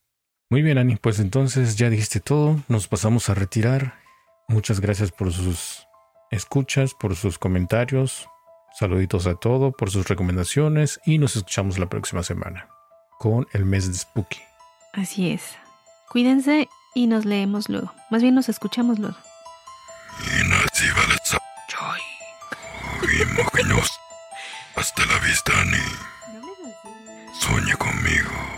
Muy 0.49 0.61
bien, 0.61 0.77
Ani. 0.77 0.95
Pues 0.95 1.19
entonces 1.19 1.75
ya 1.75 1.89
dijiste 1.89 2.19
todo. 2.19 2.61
Nos 2.67 2.87
pasamos 2.87 3.29
a 3.29 3.33
retirar. 3.33 3.95
Muchas 4.47 4.79
gracias 4.79 5.11
por 5.11 5.31
sus 5.33 5.87
escuchas, 6.29 6.93
por 6.93 7.15
sus 7.15 7.39
comentarios. 7.39 8.27
Saluditos 8.77 9.25
a 9.25 9.35
todo, 9.35 9.71
por 9.71 9.89
sus 9.89 10.07
recomendaciones 10.07 10.99
y 11.05 11.17
nos 11.17 11.37
escuchamos 11.37 11.79
la 11.79 11.87
próxima 11.87 12.23
semana 12.23 12.67
con 13.19 13.47
el 13.53 13.63
mes 13.63 13.87
de 13.87 13.93
Spooky. 13.93 14.41
Así 14.91 15.31
es. 15.31 15.55
Cuídense 16.09 16.67
y 16.93 17.07
nos 17.07 17.23
leemos 17.23 17.69
luego. 17.69 17.93
Más 18.09 18.21
bien 18.21 18.35
nos 18.35 18.49
escuchamos 18.49 18.99
luego. 18.99 19.15
Hasta 24.75 25.05
la 25.05 25.19
vista, 25.19 25.53
Ani. 25.61 25.77
Sueña 27.33 27.75
conmigo. 27.77 28.54